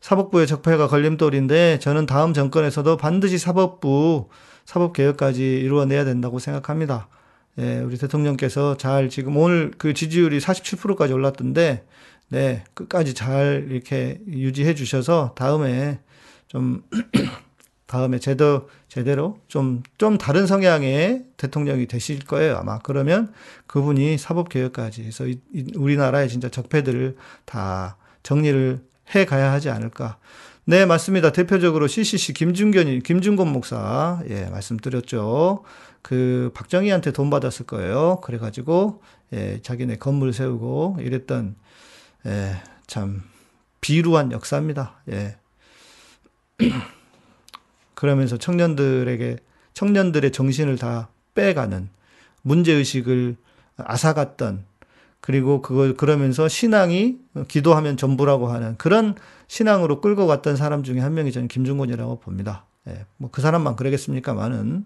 사법부의 0.00 0.46
적폐가 0.46 0.88
걸림돌인데 0.88 1.78
저는 1.78 2.06
다음 2.06 2.32
정권에서도 2.32 2.96
반드시 2.96 3.38
사법부 3.38 4.28
사법 4.64 4.92
개혁까지 4.92 5.42
이루어내야 5.60 6.04
된다고 6.04 6.38
생각합니다. 6.38 7.08
예, 7.58 7.80
우리 7.80 7.98
대통령께서 7.98 8.76
잘 8.76 9.08
지금 9.08 9.36
오늘 9.36 9.70
그 9.76 9.94
지지율이 9.94 10.38
47%까지 10.40 11.12
올랐던데 11.12 11.84
네, 12.28 12.64
끝까지 12.74 13.14
잘 13.14 13.66
이렇게 13.70 14.18
유지해 14.26 14.74
주셔서 14.74 15.34
다음에 15.36 16.00
좀 16.48 16.82
다음에 17.92 18.18
제도 18.18 18.68
제대로 18.88 19.38
좀 19.46 19.82
좀 19.98 20.18
다른 20.18 20.46
성향의 20.46 21.26
대통령이 21.36 21.86
되실 21.86 22.18
거예요 22.24 22.56
아마 22.56 22.78
그러면 22.80 23.32
그분이 23.68 24.18
사법 24.18 24.48
개혁까지 24.48 25.04
해서 25.04 25.26
이, 25.26 25.38
이 25.54 25.64
우리나라의 25.76 26.28
진짜 26.28 26.48
적폐들을 26.48 27.16
다 27.44 27.96
정리를 28.22 28.80
해 29.14 29.24
가야 29.24 29.52
하지 29.52 29.68
않을까. 29.70 30.16
네, 30.64 30.86
맞습니다. 30.86 31.32
대표적으로 31.32 31.86
CCC 31.88 32.34
김준견이, 32.34 33.02
김준건 33.02 33.48
목사, 33.48 34.22
예, 34.28 34.46
말씀드렸죠. 34.46 35.64
그 36.02 36.50
박정희한테 36.54 37.12
돈 37.12 37.30
받았을 37.30 37.66
거예요. 37.66 38.20
그래가지고, 38.22 39.02
예, 39.32 39.60
자기네 39.62 39.96
건물 39.96 40.32
세우고 40.32 40.98
이랬던 41.00 41.56
예, 42.26 42.62
참 42.86 43.22
비루한 43.80 44.30
역사입니다. 44.32 45.02
예. 45.10 45.36
그러면서 48.02 48.36
청년들에게 48.36 49.36
청년들의 49.74 50.32
정신을 50.32 50.76
다 50.76 51.08
빼가는 51.36 51.88
문제 52.42 52.72
의식을 52.72 53.36
앗아갔던 53.76 54.64
그리고 55.20 55.62
그걸 55.62 55.94
그러면서 55.94 56.48
신앙이 56.48 57.18
기도하면 57.46 57.96
전부라고 57.96 58.48
하는 58.48 58.76
그런 58.76 59.14
신앙으로 59.46 60.00
끌고 60.00 60.26
갔던 60.26 60.56
사람 60.56 60.82
중에 60.82 60.98
한 60.98 61.14
명이 61.14 61.30
저는 61.30 61.46
김중곤이라고 61.46 62.18
봅니다. 62.18 62.66
예, 62.88 63.06
뭐 63.18 63.30
그 63.30 63.40
사람만 63.40 63.76
그러겠습니까만은 63.76 64.84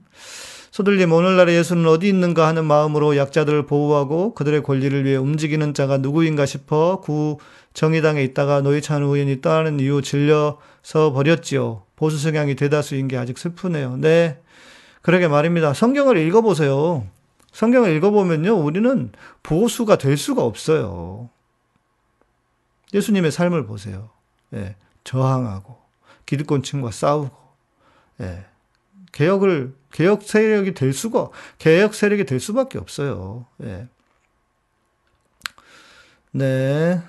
소들님 0.71 1.11
오늘날의 1.11 1.57
예수는 1.57 1.87
어디 1.87 2.09
있는가 2.09 2.47
하는 2.47 2.67
마음으로 2.67 3.17
약자들을 3.17 3.65
보호하고 3.65 4.35
그들의 4.35 4.63
권리를 4.63 5.07
위해 5.07 5.17
움직이는 5.17 5.73
자가 5.73 5.97
누구인가 5.97 6.45
싶어 6.45 7.01
구 7.01 7.39
정의당에 7.73 8.23
있다가 8.25 8.61
노회찬 8.61 9.05
의원이 9.05 9.41
떠나는 9.41 9.81
이후 9.81 10.03
질려서 10.03 11.15
버렸지요. 11.15 11.86
보수 11.97 12.19
성향이 12.19 12.55
대다수인 12.55 13.09
게 13.09 13.17
아직 13.17 13.39
슬프네요. 13.39 13.97
네. 13.97 14.41
그러게 15.03 15.29
말입니다. 15.29 15.73
성경을 15.73 16.19
읽어보세요. 16.19 17.07
성경을 17.53 17.97
읽어보면요, 17.97 18.55
우리는 18.55 19.13
보수가 19.43 19.97
될 19.97 20.17
수가 20.19 20.45
없어요. 20.45 21.31
예수님의 22.93 23.33
삶을 23.33 23.67
보세요. 23.67 24.11
예, 24.53 24.77
저항하고, 25.05 25.79
기득권층과 26.27 26.91
싸우고, 26.91 27.37
예, 28.21 28.45
개혁을, 29.13 29.75
개혁 29.91 30.23
세력이 30.23 30.75
될 30.75 30.93
수가, 30.93 31.31
개혁 31.59 31.95
세력이 31.95 32.27
될 32.27 32.41
수밖에 32.41 32.79
없어요. 32.79 33.47
예. 33.63 33.89
네. 36.33 37.01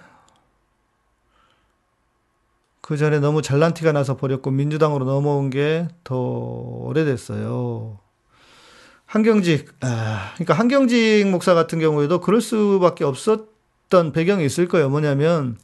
그 2.88 2.96
전에 2.96 3.20
너무 3.20 3.41
잘난 3.41 3.74
티가 3.74 3.91
나서 3.91 4.15
버렸고 4.15 4.50
민주당으로 4.50 5.03
넘어온 5.03 5.50
게 5.50 5.89
더 6.06 6.15
오래됐어요. 6.15 8.00
한경직, 9.06 9.74
아, 9.82 10.32
그러니까 10.36 10.53
한경직 10.53 11.27
목사 11.27 11.53
같은 11.53 11.79
경우에도 11.79 12.22
그럴 12.22 12.39
수밖에 12.39 13.03
없었던 13.03 14.13
배경이 14.13 14.46
있을 14.46 14.70
거예요. 14.70 14.88
뭐냐면 14.88 15.58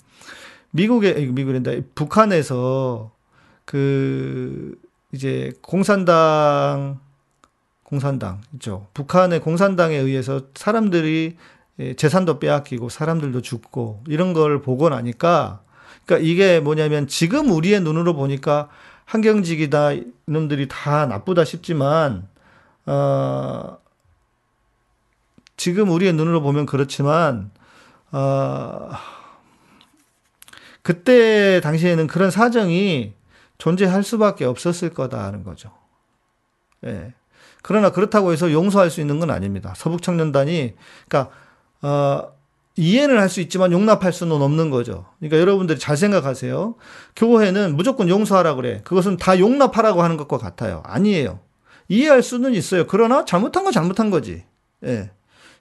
미국에 0.71 1.13
미국인다 1.13 1.71
북한에서 1.95 3.11
그 3.63 4.75
이제 5.13 5.53
공산당 5.61 6.99
공산당 7.83 8.41
있죠. 8.55 8.87
북한의 8.93 9.39
공산당에 9.39 9.95
의해서 9.95 10.41
사람들이 10.55 11.37
재산도 11.95 12.39
빼앗기고 12.39 12.89
사람들도 12.89 13.41
죽고 13.41 14.03
이런 14.09 14.33
걸 14.33 14.61
보고 14.61 14.89
나니까 14.89 15.63
그러니까 16.05 16.27
이게 16.27 16.59
뭐냐면 16.59 17.07
지금 17.07 17.51
우리의 17.51 17.81
눈으로 17.81 18.13
보니까 18.13 18.69
한경직이다 19.05 19.91
이놈들이 20.27 20.67
다 20.67 21.05
나쁘다 21.05 21.45
싶지만 21.45 22.27
어 22.85 23.77
지금 25.57 25.89
우리의 25.89 26.13
눈으로 26.13 26.41
보면 26.41 26.65
그렇지만 26.65 27.51
어 28.11 28.89
그때 30.81 31.61
당시에는 31.61 32.07
그런 32.07 32.29
사정이 32.29 33.13
존재할 33.57 34.03
수밖에 34.03 34.45
없었을 34.45 34.93
거다 34.93 35.23
하는 35.23 35.43
거죠. 35.43 35.71
예. 36.85 37.13
그러나 37.61 37.91
그렇다고 37.91 38.33
해서 38.33 38.51
용서할 38.51 38.89
수 38.89 38.99
있는 38.99 39.19
건 39.19 39.31
아닙니다. 39.31 39.73
서북청년단이 39.77 40.75
그러니까 41.07 41.33
어 41.81 42.33
이해는 42.75 43.19
할 43.19 43.29
수 43.29 43.39
있지만 43.41 43.71
용납할 43.71 44.11
수는 44.13 44.41
없는 44.41 44.69
거죠. 44.69 45.05
그러니까 45.19 45.39
여러분들이 45.39 45.77
잘 45.79 45.95
생각하세요. 45.97 46.75
교회는 47.15 47.75
무조건 47.75 48.09
용서하라 48.09 48.55
그래. 48.55 48.81
그것은 48.83 49.17
다 49.17 49.39
용납하라고 49.39 50.01
하는 50.01 50.17
것과 50.17 50.37
같아요. 50.37 50.81
아니에요. 50.85 51.39
이해할 51.87 52.23
수는 52.23 52.53
있어요. 52.53 52.87
그러나 52.87 53.25
잘못한 53.25 53.63
건 53.63 53.73
잘못한 53.73 54.09
거지. 54.09 54.43
예. 54.85 55.11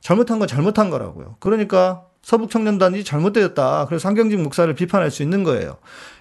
잘못한 0.00 0.38
건 0.38 0.48
잘못한 0.48 0.90
거라고요. 0.90 1.36
그러니까 1.38 2.06
서북 2.22 2.50
청년단이 2.50 3.04
잘못되었다. 3.04 3.86
그래서 3.86 4.08
한경직 4.08 4.40
목사를 4.40 4.72
비판할 4.74 5.10
수 5.10 5.22
있는 5.22 5.44
거예요. 5.44 5.76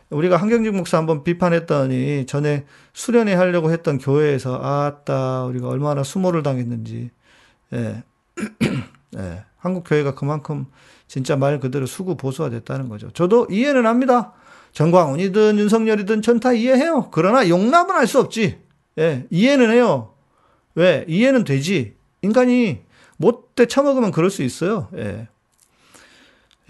우리가 0.09 0.35
한경직 0.37 0.75
목사 0.75 0.97
한번 0.97 1.23
비판했더니 1.23 2.25
전에 2.25 2.65
수련회 2.93 3.33
하려고 3.33 3.71
했던 3.71 3.97
교회에서 3.97 4.59
아따 4.61 5.45
우리가 5.45 5.69
얼마나 5.69 6.03
수모를 6.03 6.43
당했는지. 6.43 7.11
예. 7.73 8.03
예. 9.17 9.43
한국 9.61 9.83
교회가 9.87 10.15
그만큼 10.15 10.65
진짜 11.07 11.35
말 11.35 11.59
그대로 11.59 11.85
수구 11.85 12.17
보수화 12.17 12.49
됐다는 12.49 12.89
거죠. 12.89 13.11
저도 13.11 13.47
이해는 13.49 13.85
합니다. 13.85 14.33
정광훈이든 14.73 15.59
윤석열이든 15.59 16.21
전 16.21 16.39
다 16.39 16.51
이해해요. 16.53 17.09
그러나 17.11 17.47
용납은 17.47 17.95
할 17.95 18.07
수 18.07 18.19
없지. 18.19 18.59
예, 18.97 19.27
이해는 19.29 19.71
해요. 19.71 20.13
왜? 20.75 21.05
이해는 21.07 21.43
되지. 21.43 21.95
인간이 22.21 22.81
못돼 23.17 23.67
처먹으면 23.67 24.11
그럴 24.11 24.29
수 24.31 24.41
있어요. 24.43 24.87
예. 24.95 25.27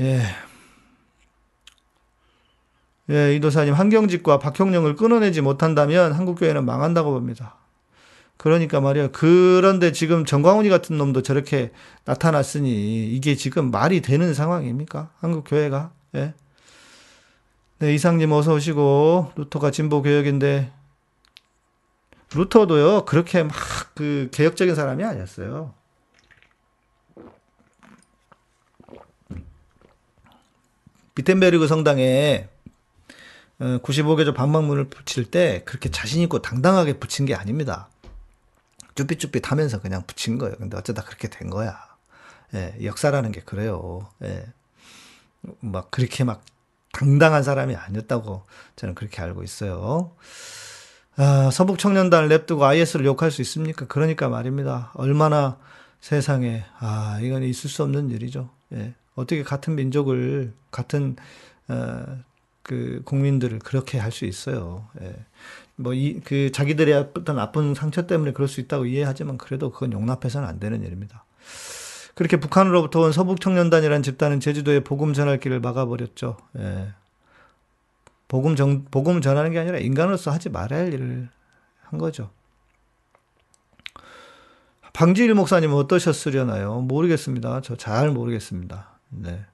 예. 0.02 0.22
예, 3.10 3.36
이도사님, 3.36 3.74
한경직과 3.74 4.40
박형령을 4.40 4.96
끊어내지 4.96 5.42
못한다면 5.42 6.14
한국교회는 6.14 6.66
망한다고 6.66 7.12
봅니다. 7.12 7.56
그러니까 8.42 8.82
말이야. 8.82 9.10
그런데 9.12 9.92
지금 9.92 10.26
정광훈이 10.26 10.68
같은 10.70 10.98
놈도 10.98 11.22
저렇게 11.22 11.70
나타났으니 12.06 13.08
이게 13.08 13.36
지금 13.36 13.70
말이 13.70 14.02
되는 14.02 14.34
상황입니까? 14.34 15.12
한국 15.20 15.44
교회가. 15.48 15.92
예. 16.16 16.34
네, 17.78 17.94
이상님 17.94 18.32
어서 18.32 18.56
오시고 18.56 19.34
루터가 19.36 19.70
진보 19.70 20.02
개혁인데 20.02 20.72
루터도요. 22.34 23.06
그렇게 23.06 23.44
막 23.44 23.54
그 24.02 24.30
개혁적인 24.32 24.74
사람이 24.74 25.04
아니었어요. 25.04 25.76
비텐베르그 31.14 31.68
성당에 31.68 32.50
95개조 33.60 34.30
어, 34.30 34.34
방방문을 34.34 34.86
붙일 34.86 35.30
때 35.30 35.62
그렇게 35.66 35.90
자신있고 35.90 36.42
당당하게 36.42 36.94
붙인 36.94 37.28
게 37.28 37.36
아닙니다. 37.36 37.90
쭈삣쭈삣 38.96 39.46
하면서 39.46 39.80
그냥 39.82 40.04
붙인 40.06 40.38
거예요. 40.38 40.56
근데 40.58 40.78
어쩌다 40.78 41.04
그렇게 41.04 41.28
된 41.30 41.50
거야. 41.50 41.80
예, 42.54 42.76
역사라는 42.84 43.32
게 43.32 43.42
그래요. 43.42 44.08
예. 44.24 44.46
막 45.60 45.90
그렇게 45.92 46.24
막 46.24 46.44
당당한 46.92 47.44
사람이 47.44 47.76
아니었다고 47.76 48.44
저는 48.76 48.96
그렇게 48.96 49.22
알고 49.22 49.44
있어요. 49.44 50.12
아, 51.18 51.50
서북 51.52 51.78
청년단 51.80 52.30
랩두고 52.30 52.62
IS를 52.64 53.06
욕할 53.06 53.32
수 53.32 53.42
있습니까? 53.42 53.86
그러니까 53.88 54.30
말입니다. 54.30 54.92
얼마나 54.96 55.58
세상에, 56.00 56.64
아, 56.80 57.20
이건 57.22 57.44
있을 57.44 57.70
수 57.70 57.84
없는 57.84 58.10
일이죠. 58.10 58.50
예. 58.74 58.94
어떻게 59.16 59.44
같은 59.44 59.76
민족을, 59.76 60.54
같은, 60.72 61.16
어, 61.68 62.06
그 62.64 63.02
국민들을 63.06 63.60
그렇게 63.60 63.98
할 64.00 64.12
수 64.12 64.26
있어요. 64.26 64.88
예. 65.02 65.16
뭐 65.82 65.94
이 65.94 66.22
그 66.24 66.52
자기들의 66.52 66.94
어떤 66.94 67.36
나쁜 67.36 67.74
상처 67.74 68.08
때문에 68.08 68.32
그럴 68.34 68.48
수 68.48 68.60
있다고 68.62 68.86
이해하지만 68.86 69.38
그래도 69.38 69.72
그건 69.72 69.94
용납해서는 69.94 70.48
안 70.48 70.60
되는 70.60 70.84
일입니다. 70.84 71.26
그렇게 72.16 72.38
북한으로부터 72.40 73.02
온 73.02 73.12
서북 73.12 73.40
청년단이라는 73.42 74.04
집단은 74.04 74.40
제주도에 74.40 74.82
복음 74.82 75.14
전할 75.14 75.40
길을 75.40 75.60
막아버렸죠. 75.62 76.38
예. 76.60 76.90
복음 78.28 78.56
정, 78.56 78.86
복음 78.86 79.22
전하는 79.22 79.52
게 79.52 79.60
아니라 79.60 79.78
인간으로서 79.78 80.32
하지 80.32 80.50
말아야 80.50 80.82
할 80.82 80.94
일을 80.94 81.30
한 81.82 82.00
거죠. 82.00 82.30
방지일 84.94 85.34
목사님은 85.34 85.76
어떠셨으려나요? 85.76 86.82
모르겠습니다. 86.82 87.62
저 87.62 87.76
잘 87.76 88.12
모르겠습니다. 88.12 88.90
네. 89.10 89.46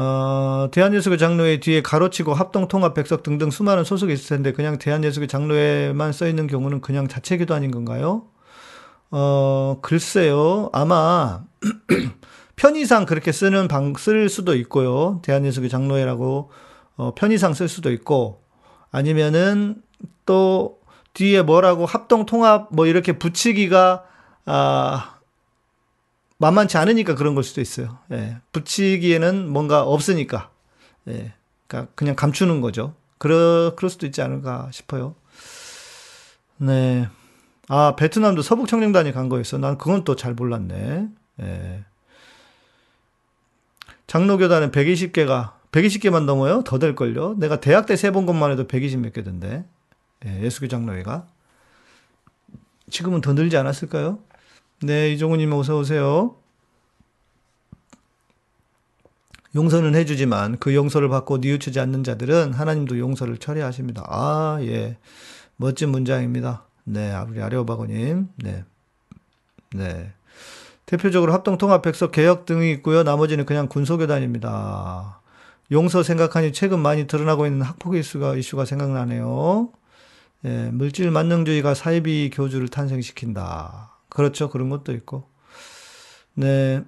어, 0.00 0.68
대한예수교 0.70 1.16
장로회 1.16 1.58
뒤에 1.58 1.82
가로치고 1.82 2.32
합동통합 2.32 2.94
백석 2.94 3.24
등등 3.24 3.50
수많은 3.50 3.82
소속이 3.82 4.12
있을 4.12 4.36
텐데 4.36 4.52
그냥 4.52 4.78
대한예수교 4.78 5.26
장로회만 5.26 6.12
써 6.12 6.28
있는 6.28 6.46
경우는 6.46 6.82
그냥 6.82 7.08
자체 7.08 7.36
기도 7.36 7.52
아닌 7.52 7.72
건가요? 7.72 8.26
어, 9.10 9.78
글쎄요. 9.82 10.70
아마 10.72 11.42
편의상 12.54 13.06
그렇게 13.06 13.32
쓰는 13.32 13.66
방, 13.66 13.94
쓸 13.94 14.28
수도 14.28 14.54
있고요. 14.54 15.18
대한예수교 15.22 15.66
장로회라고 15.66 16.52
어, 16.94 17.14
편의상 17.16 17.54
쓸 17.54 17.66
수도 17.66 17.90
있고 17.90 18.44
아니면은 18.92 19.82
또 20.24 20.78
뒤에 21.12 21.42
뭐라고 21.42 21.86
합동통합 21.86 22.68
뭐 22.70 22.86
이렇게 22.86 23.18
붙이기가 23.18 24.04
아, 24.46 25.17
만만치 26.38 26.76
않으니까 26.78 27.14
그런 27.14 27.34
걸 27.34 27.44
수도 27.44 27.60
있어요. 27.60 27.98
예. 28.12 28.38
붙이기에는 28.52 29.48
뭔가 29.48 29.82
없으니까. 29.82 30.50
예. 31.08 31.34
그러니까 31.66 31.92
그냥 31.94 32.14
감추는 32.16 32.60
거죠. 32.60 32.94
그러, 33.18 33.74
그럴 33.76 33.90
수도 33.90 34.06
있지 34.06 34.22
않을까 34.22 34.68
싶어요. 34.72 35.14
네. 36.56 37.08
아, 37.68 37.94
베트남도 37.96 38.42
서북청년단이 38.42 39.12
간 39.12 39.28
거였어. 39.28 39.58
난 39.58 39.76
그건 39.78 40.04
또 40.04 40.14
잘 40.14 40.34
몰랐네. 40.34 41.08
예. 41.42 41.84
장로교단은 44.06 44.70
120개가, 44.70 45.52
120개만 45.70 46.24
넘어요? 46.24 46.62
더 46.64 46.78
될걸요? 46.78 47.34
내가 47.38 47.60
대학 47.60 47.84
때 47.86 47.94
세본 47.94 48.24
것만 48.24 48.50
해도 48.52 48.66
120 48.66 49.00
몇 49.00 49.12
개던데. 49.12 49.64
예, 50.24 50.42
예수교 50.42 50.68
장로회가. 50.68 51.26
지금은 52.90 53.20
더 53.20 53.34
늘지 53.34 53.56
않았을까요? 53.58 54.18
네, 54.82 55.12
이종훈님 55.12 55.52
어서 55.52 55.76
오세요. 55.76 56.36
용서는 59.54 59.94
해주지만 59.96 60.58
그 60.58 60.74
용서를 60.74 61.08
받고 61.08 61.38
뉘우치지 61.38 61.80
않는 61.80 62.04
자들은 62.04 62.52
하나님도 62.52 62.98
용서를 62.98 63.38
처리하십니다. 63.38 64.04
아, 64.06 64.58
예. 64.62 64.98
멋진 65.56 65.88
문장입니다. 65.88 66.64
네, 66.84 67.12
우리 67.28 67.42
아레오바고님. 67.42 68.28
네. 68.36 68.64
네. 69.74 70.12
대표적으로 70.86 71.32
합동통합 71.32 71.82
백석 71.82 72.12
개혁 72.12 72.46
등이 72.46 72.70
있고요. 72.72 73.02
나머지는 73.02 73.46
그냥 73.46 73.68
군소교단입니다. 73.68 75.20
용서 75.72 76.02
생각하니 76.02 76.52
최근 76.52 76.78
많이 76.78 77.06
드러나고 77.06 77.46
있는 77.46 77.62
학폭 77.62 77.96
이슈가, 77.96 78.36
이슈가 78.36 78.64
생각나네요. 78.64 79.70
예, 80.44 80.70
물질 80.72 81.10
만능주의가 81.10 81.74
사이비 81.74 82.30
교주를 82.32 82.68
탄생시킨다. 82.68 83.97
그렇죠. 84.18 84.50
그런 84.50 84.68
것도 84.68 84.92
있고. 84.94 85.28
네. 86.34 86.82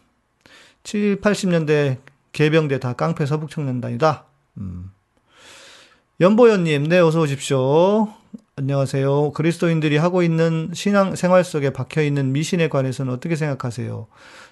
7, 0.84 1.20
80년대 1.20 1.98
개병대 2.32 2.80
다 2.80 2.94
깡패 2.94 3.26
서북 3.26 3.50
청년단이다. 3.50 4.24
음. 4.56 4.90
연보연님, 6.18 6.88
네, 6.88 6.98
어서 6.98 7.20
오십시오. 7.20 8.08
안녕하세요. 8.56 9.32
그리스도인들이 9.32 9.98
하고 9.98 10.22
있는 10.22 10.70
신앙 10.72 11.14
생활 11.14 11.44
속에 11.44 11.74
박혀 11.74 12.00
있는 12.00 12.32
미신에 12.32 12.68
관해서는 12.70 13.12
어떻게 13.12 13.36
생각하세요? 13.36 14.06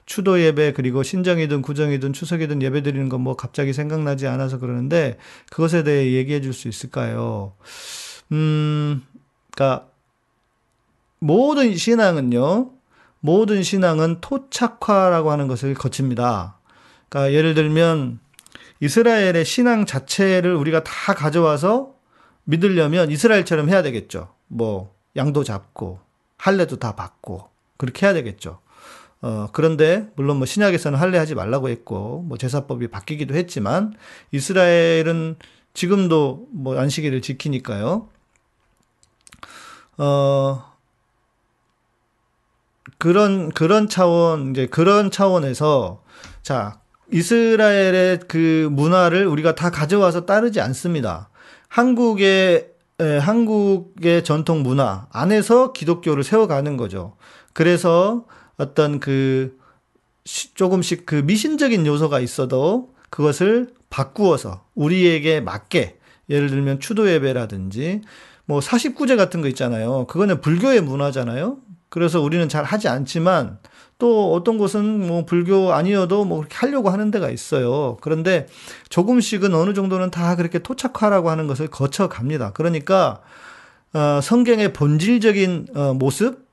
추도 0.04 0.42
예배 0.42 0.74
그리고 0.74 1.02
신정이든 1.02 1.62
구정이든 1.62 2.12
추석이든 2.12 2.60
예배 2.60 2.82
드리는 2.82 3.08
건 3.08 3.22
뭐 3.22 3.34
갑자기 3.34 3.72
생각나지 3.72 4.26
않아서 4.26 4.58
그러는데 4.58 5.16
그것에 5.50 5.84
대해 5.84 6.12
얘기해 6.12 6.42
줄 6.42 6.52
수 6.52 6.68
있을까요? 6.68 7.54
음, 8.32 9.02
그러니까 9.54 9.88
모든 11.24 11.74
신앙은요. 11.74 12.70
모든 13.20 13.62
신앙은 13.62 14.20
토착화라고 14.20 15.30
하는 15.30 15.48
것을 15.48 15.72
거칩니다. 15.72 16.58
그러니까 17.08 17.32
예를 17.32 17.54
들면 17.54 18.20
이스라엘의 18.80 19.46
신앙 19.46 19.86
자체를 19.86 20.54
우리가 20.54 20.84
다 20.84 21.14
가져와서 21.14 21.94
믿으려면 22.44 23.10
이스라엘처럼 23.10 23.70
해야 23.70 23.82
되겠죠. 23.82 24.34
뭐 24.48 24.94
양도 25.16 25.44
잡고 25.44 26.00
할례도 26.36 26.78
다 26.78 26.94
받고 26.94 27.48
그렇게 27.78 28.04
해야 28.04 28.12
되겠죠. 28.12 28.60
어, 29.22 29.48
그런데 29.54 30.06
물론 30.16 30.36
뭐 30.36 30.44
신약에서는 30.44 30.98
할례 30.98 31.16
하지 31.16 31.34
말라고 31.34 31.70
했고 31.70 32.20
뭐 32.28 32.36
제사법이 32.36 32.88
바뀌기도 32.88 33.34
했지만 33.34 33.94
이스라엘은 34.30 35.36
지금도 35.72 36.48
뭐 36.52 36.78
안식일을 36.78 37.22
지키니까요. 37.22 38.10
어 39.96 40.73
그런 42.98 43.50
그런 43.50 43.88
차원 43.88 44.50
이제 44.50 44.66
그런 44.66 45.10
차원에서 45.10 46.02
자 46.42 46.80
이스라엘의 47.12 48.20
그 48.28 48.68
문화를 48.72 49.26
우리가 49.26 49.54
다 49.54 49.70
가져와서 49.70 50.26
따르지 50.26 50.60
않습니다. 50.60 51.28
한국의 51.68 52.70
에, 53.00 53.18
한국의 53.18 54.24
전통 54.24 54.62
문화 54.62 55.06
안에서 55.10 55.72
기독교를 55.72 56.22
세워가는 56.22 56.76
거죠. 56.76 57.16
그래서 57.52 58.24
어떤 58.56 59.00
그 59.00 59.58
조금씩 60.54 61.06
그 61.06 61.16
미신적인 61.16 61.86
요소가 61.86 62.20
있어도 62.20 62.94
그것을 63.10 63.74
바꾸어서 63.90 64.64
우리에게 64.74 65.40
맞게 65.40 65.98
예를 66.30 66.48
들면 66.48 66.80
추도 66.80 67.10
예배라든지 67.10 68.02
뭐 68.46 68.60
49제 68.60 69.16
같은 69.16 69.40
거 69.40 69.48
있잖아요. 69.48 70.06
그거는 70.06 70.40
불교의 70.40 70.80
문화잖아요. 70.82 71.58
그래서 71.94 72.20
우리는 72.20 72.48
잘 72.48 72.64
하지 72.64 72.88
않지만 72.88 73.58
또 74.00 74.32
어떤 74.32 74.58
곳은 74.58 75.06
뭐 75.06 75.24
불교 75.24 75.72
아니어도 75.72 76.24
뭐 76.24 76.38
그렇게 76.38 76.56
하려고 76.56 76.90
하는 76.90 77.12
데가 77.12 77.30
있어요. 77.30 77.98
그런데 78.00 78.48
조금씩은 78.88 79.54
어느 79.54 79.74
정도는 79.74 80.10
다 80.10 80.34
그렇게 80.34 80.58
토착화라고 80.58 81.30
하는 81.30 81.46
것을 81.46 81.68
거쳐 81.68 82.08
갑니다. 82.08 82.50
그러니까 82.52 83.20
어, 83.92 84.18
성경의 84.20 84.72
본질적인 84.72 85.68
어, 85.76 85.94
모습, 85.94 86.48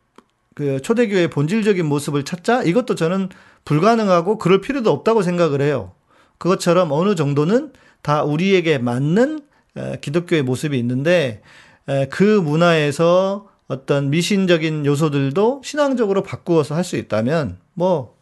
그 0.54 0.80
초대교회의 0.80 1.32
본질적인 1.32 1.88
모습을 1.88 2.24
찾자 2.24 2.62
이것도 2.62 2.94
저는 2.94 3.30
불가능하고 3.66 4.38
그럴 4.38 4.62
필요도 4.62 4.92
없다고 4.92 5.24
생각을 5.24 5.62
해요. 5.62 5.94
그것처럼 6.38 6.92
어느 6.92 7.16
정도는 7.16 7.74
다 8.04 8.22
우리에게 8.22 8.78
맞는 8.78 9.42
에, 9.76 9.98
기독교의 10.02 10.44
모습이 10.44 10.78
있는데 10.78 11.42
에, 11.90 12.06
그 12.12 12.22
문화에서 12.24 13.50
어떤 13.72 14.10
미신적인 14.10 14.86
요소들도 14.86 15.62
신앙적으로 15.64 16.24
바꾸어서 16.24 16.76
할 16.76 16.84
수 16.84 16.98
있다면 16.98 17.58
뭐 17.74 18.18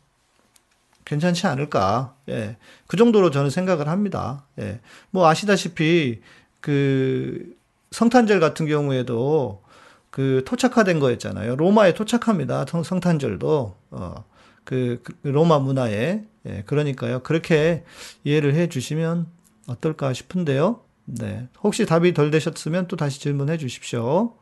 괜찮지 1.05 1.47
않을까. 1.47 2.13
예. 2.29 2.57
그 2.85 2.97
정도로 2.97 3.31
저는 3.31 3.49
생각을 3.49 3.87
합니다. 3.87 4.45
예. 4.59 4.79
뭐 5.09 5.27
아시다시피 5.27 6.21
그 6.61 7.55
성탄절 7.89 8.39
같은 8.39 8.67
경우에도 8.67 9.63
그 10.11 10.43
토착화된 10.45 10.99
거였잖아요. 10.99 11.55
로마에 11.55 11.95
토착합니다. 11.95 12.65
성, 12.83 12.99
탄절도 12.99 13.75
어, 13.89 14.23
그, 14.63 15.01
그, 15.03 15.15
로마 15.23 15.57
문화에. 15.57 16.25
예. 16.45 16.63
그러니까요. 16.67 17.23
그렇게 17.23 17.83
이해를 18.23 18.53
해 18.53 18.69
주시면 18.69 19.25
어떨까 19.65 20.13
싶은데요. 20.13 20.81
네. 21.05 21.47
혹시 21.63 21.87
답이 21.87 22.13
덜 22.13 22.29
되셨으면 22.29 22.87
또 22.87 22.95
다시 22.97 23.19
질문해 23.19 23.57
주십시오. 23.57 24.35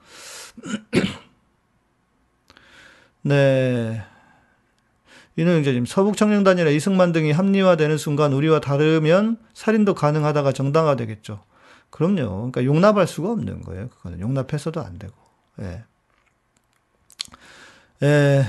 네. 3.22 4.04
이노영자님, 5.36 5.86
서북청년단이나 5.86 6.70
이승만 6.72 7.12
등이 7.12 7.32
합리화되는 7.32 7.98
순간 7.98 8.34
우리와 8.34 8.60
다르면 8.60 9.38
살인도 9.54 9.94
가능하다가 9.94 10.52
정당화되겠죠. 10.52 11.44
그럼요. 11.90 12.52
그러니까 12.52 12.66
용납할 12.66 13.08
수가 13.08 13.32
없는 13.32 13.62
거예요. 13.62 13.90
그거는 13.90 14.20
용납해서도 14.20 14.82
안 14.82 14.98
되고. 14.98 15.14
예. 15.62 15.84
예. 18.04 18.46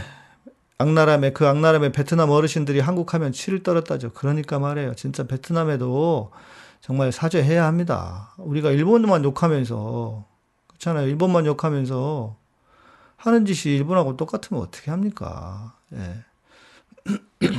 악나라의 0.78 1.34
그 1.34 1.46
악나라의 1.46 1.92
베트남 1.92 2.30
어르신들이 2.30 2.80
한국 2.80 3.12
하면 3.14 3.32
치를 3.32 3.62
떨었다죠. 3.62 4.12
그러니까 4.12 4.58
말이에요. 4.58 4.94
진짜 4.94 5.24
베트남에도 5.24 6.30
정말 6.80 7.10
사죄해야 7.10 7.66
합니다. 7.66 8.34
우리가 8.38 8.70
일본만 8.70 9.24
욕하면서 9.24 10.24
그렇잖아요. 10.78 11.06
일본만 11.08 11.46
욕하면서 11.46 12.36
하는 13.16 13.44
짓이 13.44 13.74
일본하고 13.74 14.16
똑같으면 14.16 14.62
어떻게 14.62 14.90
합니까? 14.90 15.74
예. 15.92 16.24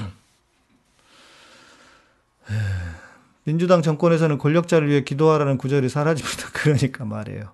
민주당 3.44 3.82
정권에서는 3.82 4.38
권력자를 4.38 4.90
위해 4.90 5.04
기도하라는 5.04 5.58
구절이 5.58 5.90
사라집니다. 5.90 6.50
그러니까 6.54 7.06
말이에요. 7.06 7.52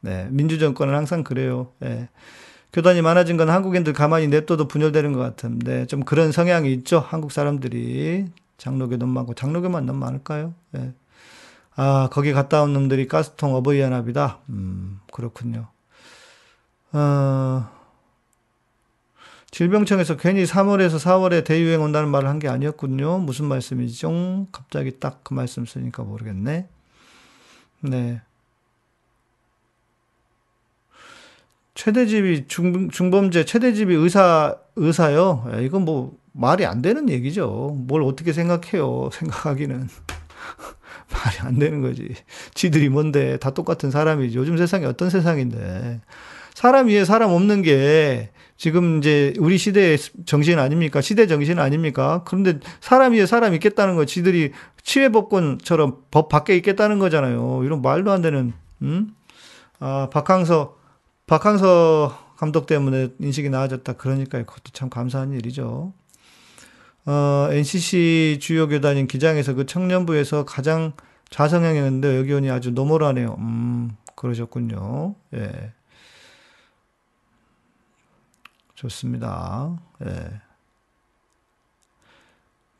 네. 0.00 0.28
민주정권은 0.30 0.94
항상 0.94 1.24
그래요. 1.24 1.72
예. 1.82 2.08
교단이 2.72 3.02
많아진 3.02 3.36
건 3.36 3.50
한국인들 3.50 3.92
가만히 3.92 4.28
냅둬도 4.28 4.68
분열되는 4.68 5.12
것 5.12 5.18
같은데 5.18 5.86
좀 5.86 6.04
그런 6.04 6.30
성향이 6.30 6.72
있죠. 6.74 7.00
한국 7.00 7.32
사람들이. 7.32 8.26
장로교 8.58 8.96
너무 8.98 9.12
많고. 9.14 9.34
장로교만 9.34 9.86
너무 9.86 9.98
많을까요? 10.00 10.54
예. 10.76 10.92
아, 11.82 12.10
거기 12.12 12.32
갔다 12.34 12.62
온 12.62 12.74
놈들이 12.74 13.08
가스통 13.08 13.54
어버이 13.54 13.80
연합이다. 13.80 14.40
음, 14.50 15.00
그렇군요. 15.10 15.68
어, 16.92 17.70
질병청에서 19.50 20.18
괜히 20.18 20.44
3월에서 20.44 20.98
4월에 20.98 21.42
대유행 21.42 21.80
온다는 21.82 22.10
말을 22.10 22.28
한 22.28 22.38
게 22.38 22.48
아니었군요. 22.48 23.20
무슨 23.20 23.46
말씀이죠? 23.46 24.46
갑자기 24.52 25.00
딱 25.00 25.20
그 25.24 25.32
말씀 25.32 25.64
쓰니까 25.64 26.02
모르겠네. 26.02 26.68
네. 27.80 28.20
최대집이 31.74 32.46
중, 32.46 32.90
중범죄, 32.90 33.46
최대집이 33.46 33.94
의사, 33.94 34.54
의사요? 34.76 35.46
이건 35.62 35.86
뭐 35.86 36.18
말이 36.32 36.66
안 36.66 36.82
되는 36.82 37.08
얘기죠. 37.08 37.74
뭘 37.86 38.02
어떻게 38.02 38.34
생각해요. 38.34 39.08
생각하기는. 39.14 39.88
말이 41.10 41.38
안 41.40 41.58
되는 41.58 41.80
거지. 41.82 42.14
지들이 42.54 42.88
뭔데 42.88 43.38
다 43.38 43.50
똑같은 43.50 43.90
사람이지. 43.90 44.36
요즘 44.36 44.56
세상이 44.56 44.84
어떤 44.86 45.10
세상인데. 45.10 46.00
사람 46.54 46.88
위에 46.88 47.04
사람 47.04 47.30
없는 47.30 47.62
게 47.62 48.30
지금 48.56 48.98
이제 48.98 49.32
우리 49.38 49.56
시대의 49.56 49.96
정신 50.26 50.58
아닙니까? 50.58 51.00
시대 51.00 51.26
정신 51.26 51.58
아닙니까? 51.58 52.22
그런데 52.26 52.60
사람 52.80 53.12
위에 53.12 53.24
사람 53.24 53.54
있겠다는 53.54 53.96
거 53.96 54.04
지들이 54.04 54.52
치외법권처럼 54.82 56.02
법 56.10 56.28
밖에 56.28 56.56
있겠다는 56.56 56.98
거잖아요. 56.98 57.62
이런 57.64 57.80
말도 57.80 58.10
안 58.10 58.20
되는, 58.20 58.52
음? 58.82 59.14
아, 59.78 60.08
박항서, 60.12 60.76
박항서 61.26 62.34
감독 62.36 62.66
때문에 62.66 63.08
인식이 63.18 63.48
나아졌다. 63.50 63.92
그러니까 63.94 64.38
그것도 64.42 64.72
참 64.72 64.90
감사한 64.90 65.32
일이죠. 65.32 65.92
어, 67.06 67.48
NCC 67.50 68.38
주요 68.40 68.68
교단인 68.68 69.06
기장에서 69.06 69.54
그 69.54 69.66
청년부에서 69.66 70.44
가장 70.44 70.92
좌성향이었는데 71.30 72.32
오니 72.32 72.50
아주 72.50 72.72
노멀하네요. 72.72 73.36
음, 73.38 73.96
그러셨군요. 74.16 75.14
예. 75.34 75.72
좋습니다. 78.74 79.78
예. 80.06 80.40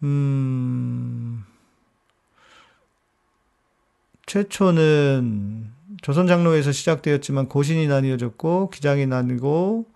음, 0.02 1.44
최초는 4.26 5.72
조선 6.02 6.26
장로에서 6.26 6.72
시작되었지만 6.72 7.48
고신이 7.48 7.86
나뉘어졌고 7.86 8.70
기장이 8.70 9.06
나뉘고 9.06 9.86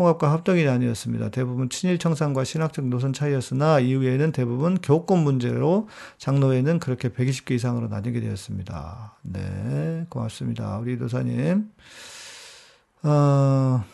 통합과 0.00 0.32
합동이 0.32 0.66
아니었습니다. 0.66 1.28
대부분 1.28 1.68
친일 1.68 1.98
청산과 1.98 2.44
신학적 2.44 2.86
노선 2.86 3.12
차이였으나 3.12 3.80
이후에는 3.80 4.32
대부분 4.32 4.78
교권 4.80 5.18
문제로 5.18 5.88
장로회는 6.16 6.78
그렇게 6.78 7.10
120개 7.10 7.50
이상으로 7.52 7.88
나뉘게 7.88 8.20
되었습니다. 8.20 9.18
네, 9.20 10.06
고맙습니다. 10.08 10.78
우리 10.78 10.98
도사님. 10.98 11.70
어, 13.02 13.84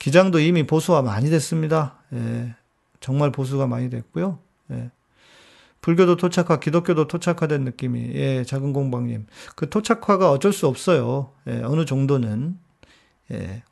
기장도 0.00 0.40
이미 0.40 0.66
보수화 0.66 1.02
많이 1.02 1.30
됐습니다. 1.30 1.94
예, 2.12 2.56
정말 2.98 3.30
보수가 3.30 3.68
많이 3.68 3.90
됐고요. 3.90 4.40
예. 4.72 4.90
불교도 5.82 6.16
토착화, 6.16 6.58
기독교도 6.58 7.06
토착화된 7.06 7.62
느낌이, 7.62 8.10
예, 8.14 8.44
작은 8.44 8.72
공방님. 8.72 9.26
그 9.54 9.70
토착화가 9.70 10.32
어쩔 10.32 10.52
수 10.52 10.66
없어요. 10.66 11.30
예, 11.46 11.62
어느 11.62 11.84
정도는. 11.84 12.58
예. 13.30 13.62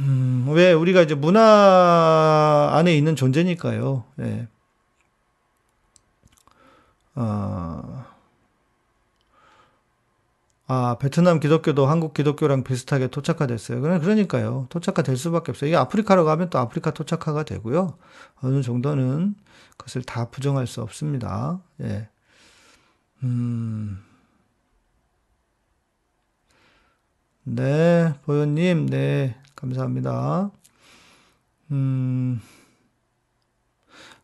음, 0.00 0.46
왜 0.50 0.72
우리가 0.72 1.02
이제 1.02 1.14
문화 1.14 2.70
안에 2.74 2.94
있는 2.96 3.16
존재니까요. 3.16 4.04
예. 4.20 4.48
어, 7.14 8.04
아, 10.68 10.96
베트남 10.98 11.40
기독교도 11.40 11.86
한국 11.86 12.12
기독교랑 12.12 12.64
비슷하게 12.64 13.06
토착화됐어요. 13.08 13.80
그러니까요. 13.80 14.66
토착화될 14.68 15.16
수밖에 15.16 15.52
없어요. 15.52 15.68
이게 15.68 15.76
아프리카로 15.76 16.24
가면 16.24 16.50
또 16.50 16.58
아프리카 16.58 16.90
토착화가 16.90 17.44
되고요. 17.44 17.96
어느 18.42 18.62
정도는 18.62 19.34
그것을 19.76 20.02
다 20.02 20.28
부정할 20.30 20.66
수 20.66 20.82
없습니다. 20.82 21.60
예. 21.82 22.08
음. 23.22 24.02
네, 27.44 28.12
보현님, 28.24 28.86
네, 28.86 29.36
감사합니다. 29.66 30.50
음. 31.72 32.40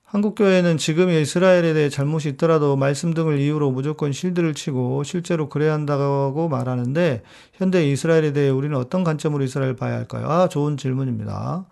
한국교회는 0.05 0.76
지금 0.76 1.09
이스라엘에 1.09 1.72
대해 1.72 1.88
잘못이 1.88 2.28
있더라도 2.31 2.76
말씀 2.76 3.14
등을 3.14 3.38
이유로 3.38 3.70
무조건 3.70 4.12
실드를 4.12 4.52
치고 4.52 5.05
실제로 5.05 5.48
그래야 5.48 5.72
한다고 5.72 6.50
말하는데 6.50 7.22
현대 7.55 7.88
이스라엘에 7.88 8.35
대해 8.35 8.50
우리는 8.50 8.76
어떤 8.76 9.05
관점으로 9.05 9.42
이스라엘을 9.42 9.74
봐야 9.74 9.94
할까요? 9.94 10.28
아, 10.28 10.48
좋은 10.48 10.76
질문입니다. 10.76 11.64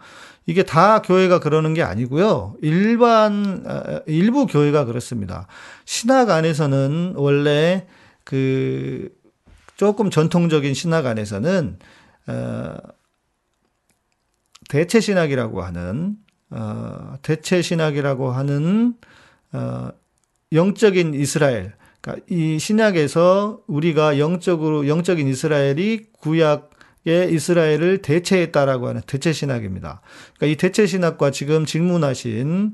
이게 0.46 0.62
다 0.62 1.02
교회가 1.02 1.40
그러는 1.40 1.74
게 1.74 1.82
아니고요. 1.82 2.54
일반 2.62 3.62
아, 3.66 4.00
일부 4.06 4.46
교회가 4.46 4.86
그렇습니다. 4.86 5.46
신학 5.84 6.30
안에서는 6.30 7.12
원래 7.16 7.86
그 8.24 9.10
조금 9.76 10.08
전통적인 10.08 10.72
신학 10.72 11.04
안에서는 11.04 11.78
어, 12.26 12.74
대체 14.70 15.00
신학이라고 15.00 15.62
하는 15.62 16.14
어, 16.50 17.16
대체 17.22 17.60
신학이라고 17.60 18.30
하는 18.30 18.94
어, 19.52 19.88
영적인 20.52 21.14
이스라엘. 21.14 21.72
그러니까 22.00 22.24
이 22.30 22.58
신약에서 22.60 23.62
우리가 23.66 24.20
영적으로 24.20 24.86
영적인 24.86 25.26
이스라엘이 25.26 26.06
구약의 26.20 27.32
이스라엘을 27.32 27.98
대체했다라고 27.98 28.88
하는 28.88 29.00
대체 29.08 29.32
신학입니다. 29.32 30.02
그러니까 30.36 30.46
이 30.46 30.56
대체 30.56 30.86
신학과 30.86 31.32
지금 31.32 31.66
질문하신 31.66 32.72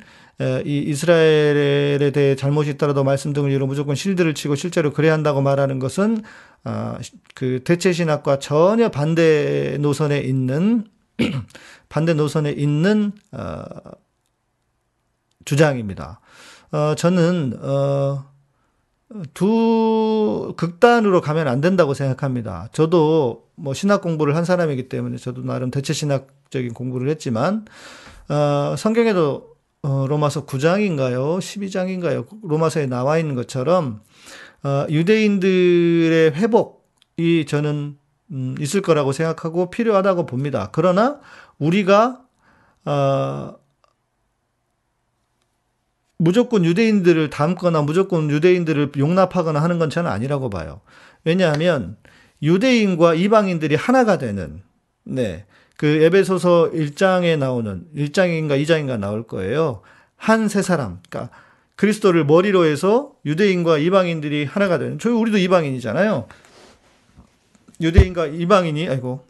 이 0.67 0.79
이스라엘에 0.87 2.11
대해 2.13 2.37
잘못이 2.37 2.73
있더라도 2.73 3.05
말씀 3.05 3.33
등을 3.33 3.51
이유로 3.51 3.67
무조건 3.67 3.95
실드를 3.95 4.35
치고 4.35 4.55
실제로 4.55 4.93
그래야 4.93 5.15
한다고 5.15 5.41
말하는 5.41 5.79
것은 5.79 6.23
어, 6.65 6.97
그 7.35 7.63
대체 7.65 7.93
신학과 7.95 8.39
전혀 8.39 8.91
반대 8.91 9.79
노선에 9.81 10.21
있는 10.21 10.85
반대 11.89 12.15
노선에 12.15 12.53
있는 12.53 13.13
어, 13.33 13.63
주장입니다. 15.45 16.21
어, 16.73 16.95
저는 16.97 17.59
어, 17.63 18.25
두 19.35 20.55
극단으로 20.57 21.21
가면 21.21 21.49
안 21.49 21.61
된다고 21.61 21.95
생각합니다. 21.95 22.69
저도 22.73 23.47
뭐 23.55 23.73
신학 23.73 24.03
공부를 24.03 24.37
한 24.37 24.45
사람이기 24.45 24.89
때문에 24.89 25.17
저도 25.17 25.43
나름 25.43 25.71
대체 25.71 25.93
신학적인 25.93 26.75
공부를 26.75 27.09
했지만 27.09 27.67
어, 28.29 28.75
성경에도 28.77 29.55
어, 29.83 30.07
로마서 30.09 30.47
9장인가요? 30.47 31.39
12장인가요? 31.39 32.27
로마서에 32.43 32.87
나와 32.87 33.19
있는 33.19 33.37
것처럼 33.37 34.01
어, 34.65 34.87
유대인들의 34.91 36.33
회복이 36.33 37.47
저는 37.47 37.97
음, 38.33 38.57
있을 38.59 38.83
거라고 38.83 39.13
생각하고 39.13 39.71
필요하다고 39.71 40.27
봅니다. 40.27 40.71
그러나 40.73 41.21
우리가 41.59 42.23
어, 42.85 43.55
무조건 46.19 46.65
유대인들을 46.65 47.31
담거나 47.31 47.83
무조건 47.83 48.31
유대인들을 48.31 48.93
용납하거나 48.97 49.63
하는 49.63 49.79
건 49.79 49.91
저는 49.91 50.11
아니라고 50.11 50.49
봐요. 50.51 50.81
왜냐하면 51.25 51.97
유대인과 52.43 53.15
이방인들이 53.15 53.75
하나가 53.75 54.19
되는 54.19 54.63
네. 55.05 55.45
그 55.77 55.87
에베소서 55.87 56.71
1장에 56.73 57.39
나오는 57.39 57.87
1장인가 57.95 58.61
2장인가 58.63 58.99
나올 58.99 59.27
거예요. 59.27 59.83
한 60.17 60.49
세 60.49 60.63
사람. 60.63 61.01
그러니까 61.11 61.35
그리스도를 61.77 62.25
머리로 62.25 62.65
해서 62.65 63.13
유대인과 63.27 63.79
이방인들이 63.79 64.47
하나가 64.47 64.79
되는. 64.79 64.99
저희 64.99 65.13
우리도 65.13 65.37
이방인이잖아요. 65.37 66.27
유대인과 67.83 68.29
이방인이 68.29 68.89
아이고 68.89 69.27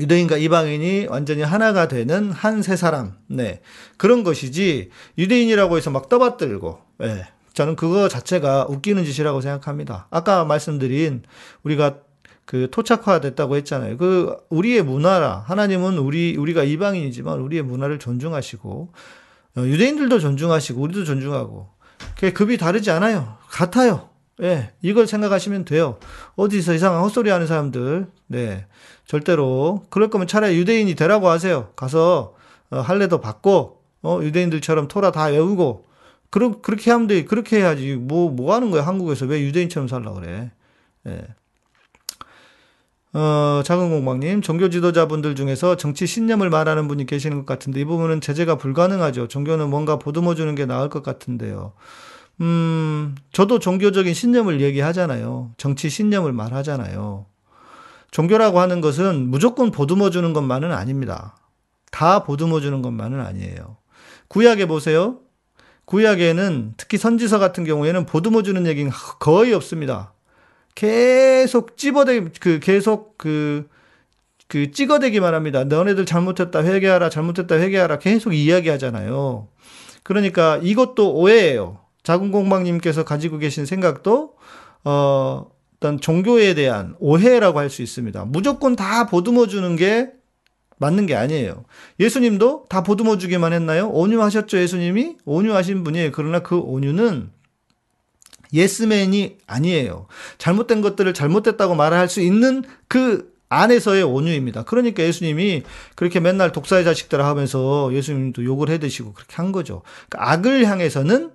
유대인과 0.00 0.36
이방인이 0.38 1.06
완전히 1.08 1.42
하나가 1.42 1.88
되는 1.88 2.32
한 2.32 2.62
세 2.62 2.76
사람, 2.76 3.14
네. 3.28 3.60
그런 3.96 4.24
것이지, 4.24 4.90
유대인이라고 5.18 5.76
해서 5.76 5.90
막 5.90 6.08
떠받들고, 6.08 6.78
예. 7.02 7.26
저는 7.52 7.76
그거 7.76 8.08
자체가 8.08 8.66
웃기는 8.68 9.04
짓이라고 9.04 9.40
생각합니다. 9.40 10.08
아까 10.10 10.44
말씀드린, 10.44 11.22
우리가 11.62 11.98
그 12.46 12.68
토착화 12.70 13.20
됐다고 13.20 13.56
했잖아요. 13.56 13.96
그, 13.96 14.36
우리의 14.50 14.82
문화라, 14.82 15.44
하나님은 15.46 15.98
우리, 15.98 16.36
우리가 16.36 16.64
이방인이지만 16.64 17.38
우리의 17.40 17.62
문화를 17.62 17.98
존중하시고, 17.98 18.92
어, 19.56 19.60
유대인들도 19.60 20.18
존중하시고, 20.18 20.80
우리도 20.80 21.04
존중하고, 21.04 21.68
그 22.18 22.32
급이 22.32 22.56
다르지 22.58 22.90
않아요. 22.90 23.36
같아요. 23.48 24.08
예, 24.42 24.72
이걸 24.82 25.06
생각하시면 25.06 25.64
돼요. 25.64 25.98
어디서 26.34 26.74
이상한 26.74 27.02
헛소리 27.02 27.30
하는 27.30 27.46
사람들, 27.46 28.08
네. 28.26 28.66
절대로. 29.06 29.84
그럴 29.90 30.10
거면 30.10 30.26
차라리 30.26 30.56
유대인이 30.58 30.94
되라고 30.94 31.28
하세요. 31.28 31.70
가서, 31.76 32.34
어, 32.70 32.78
할례도 32.80 33.20
받고, 33.20 33.80
어, 34.02 34.20
유대인들처럼 34.22 34.88
토라 34.88 35.12
다 35.12 35.26
외우고, 35.26 35.86
그러, 36.30 36.60
그렇게 36.60 36.90
하면 36.90 37.06
돼. 37.06 37.24
그렇게 37.24 37.58
해야지. 37.58 37.94
뭐, 37.94 38.30
뭐 38.30 38.54
하는 38.54 38.70
거야, 38.70 38.84
한국에서. 38.86 39.26
왜 39.26 39.40
유대인처럼 39.42 39.88
살라 39.88 40.12
그래. 40.14 40.50
예. 41.06 41.22
어, 43.12 43.62
작은 43.64 43.90
공방님, 43.90 44.42
종교 44.42 44.68
지도자분들 44.68 45.36
중에서 45.36 45.76
정치 45.76 46.06
신념을 46.06 46.50
말하는 46.50 46.88
분이 46.88 47.06
계시는 47.06 47.38
것 47.38 47.46
같은데, 47.46 47.80
이 47.80 47.84
부분은 47.84 48.20
제재가 48.20 48.56
불가능하죠. 48.56 49.28
종교는 49.28 49.70
뭔가 49.70 50.00
보듬어 50.00 50.34
주는 50.34 50.56
게 50.56 50.66
나을 50.66 50.88
것 50.88 51.04
같은데요. 51.04 51.74
음, 52.40 53.14
저도 53.30 53.60
종교적인 53.60 54.12
신념을 54.12 54.60
얘기하잖아요. 54.60 55.52
정치 55.56 55.88
신념을 55.88 56.32
말하잖아요. 56.32 57.26
종교라고 58.14 58.60
하는 58.60 58.80
것은 58.80 59.28
무조건 59.28 59.72
보듬어 59.72 60.10
주는 60.10 60.32
것만은 60.32 60.70
아닙니다. 60.70 61.36
다 61.90 62.22
보듬어 62.22 62.60
주는 62.60 62.80
것만은 62.80 63.18
아니에요. 63.18 63.76
구약에 64.28 64.66
보세요. 64.66 65.18
구약에는 65.86 66.74
특히 66.76 66.96
선지서 66.96 67.40
같은 67.40 67.64
경우에는 67.64 68.06
보듬어 68.06 68.42
주는 68.42 68.68
얘기는 68.68 68.88
거의 69.18 69.52
없습니다. 69.52 70.12
계속 70.76 71.76
찝어대 71.76 72.26
그 72.38 72.60
계속 72.60 73.18
그, 73.18 73.68
그 74.46 74.70
찍어대기만 74.70 75.34
합니다. 75.34 75.64
너네들 75.64 76.06
잘못했다 76.06 76.62
회개하라 76.62 77.10
잘못했다 77.10 77.56
회개하라 77.56 77.98
계속 77.98 78.32
이야기하잖아요. 78.32 79.48
그러니까 80.04 80.60
이것도 80.62 81.14
오해예요. 81.14 81.80
자궁공방님께서 82.04 83.04
가지고 83.04 83.38
계신 83.38 83.66
생각도 83.66 84.36
어, 84.84 85.50
어떤 85.84 86.00
종교에 86.00 86.54
대한 86.54 86.94
오해라고 86.98 87.58
할 87.58 87.68
수 87.68 87.82
있습니다. 87.82 88.24
무조건 88.26 88.74
다 88.74 89.06
보듬어 89.06 89.46
주는 89.46 89.76
게 89.76 90.08
맞는 90.78 91.04
게 91.04 91.14
아니에요. 91.14 91.64
예수님도 92.00 92.66
다 92.70 92.82
보듬어 92.82 93.18
주기만 93.18 93.52
했나요? 93.52 93.90
온유하셨죠, 93.90 94.58
예수님이? 94.58 95.16
온유하신 95.26 95.84
분이에요. 95.84 96.10
그러나 96.12 96.40
그 96.40 96.56
온유는 96.56 97.30
예스맨이 98.54 99.38
아니에요. 99.46 100.06
잘못된 100.38 100.80
것들을 100.80 101.12
잘못됐다고 101.12 101.74
말할 101.74 102.08
수 102.08 102.20
있는 102.22 102.64
그 102.88 103.34
안에서의 103.50 104.04
온유입니다. 104.04 104.64
그러니까 104.64 105.02
예수님이 105.02 105.64
그렇게 105.96 106.18
맨날 106.18 106.50
독사의 106.50 106.84
자식들 106.84 107.22
하면서 107.22 107.92
예수님도 107.92 108.44
욕을 108.44 108.70
해 108.70 108.78
드시고 108.78 109.12
그렇게 109.12 109.36
한 109.36 109.52
거죠. 109.52 109.82
그러니까 110.08 110.32
악을 110.32 110.64
향해서는 110.64 111.30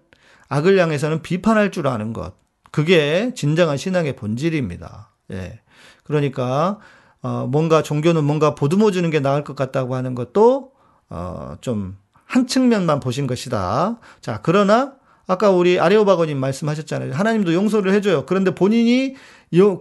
악을 0.48 0.80
향해서는 0.80 1.22
비판할 1.22 1.72
줄 1.72 1.88
아는 1.88 2.14
것. 2.14 2.34
그게 2.72 3.32
진정한 3.36 3.78
신앙의 3.78 4.16
본질입니다. 4.16 5.12
예. 5.32 5.60
그러니까, 6.04 6.80
어, 7.22 7.48
뭔가 7.50 7.84
종교는 7.84 8.24
뭔가 8.24 8.56
보듬어 8.56 8.92
주는 8.92 9.10
게 9.10 9.20
나을 9.20 9.44
것 9.44 9.56
같다고 9.56 9.96
하는 9.96 10.16
것도 10.16 10.72
어, 11.10 11.58
좀 11.62 11.98
한 12.30 12.46
측면만 12.46 13.00
보신 13.00 13.26
것이다. 13.26 14.00
자, 14.22 14.40
그러나 14.44 14.94
아까 15.26 15.50
우리 15.50 15.80
아레오바거님 15.80 16.38
말씀하셨잖아요. 16.38 17.14
하나님도 17.14 17.56
용서를 17.56 17.92
해줘요. 17.92 18.28
그런데 18.28 18.54
본인이 18.54 19.16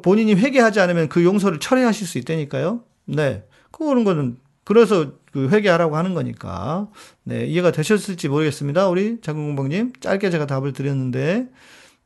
본인이 0.03 0.35
회개하지 0.35 0.81
않으면 0.81 1.11
그 1.11 1.25
용서를 1.25 1.61
철회하실 1.61 2.07
수 2.07 2.17
있다니까요. 2.17 2.81
네, 3.05 3.45
그런 3.71 4.03
거는 4.03 4.39
그래서 4.65 5.13
그 5.31 5.51
회개하라고 5.51 5.97
하는 5.97 6.15
거니까 6.15 6.89
네 7.23 7.45
이해가 7.45 7.71
되셨을지 7.71 8.29
모르겠습니다. 8.29 8.89
우리 8.89 9.21
장군공방님 9.21 9.93
짧게 10.01 10.31
제가 10.31 10.47
답을 10.47 10.73
드렸는데 10.73 11.49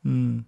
음. 0.07 0.45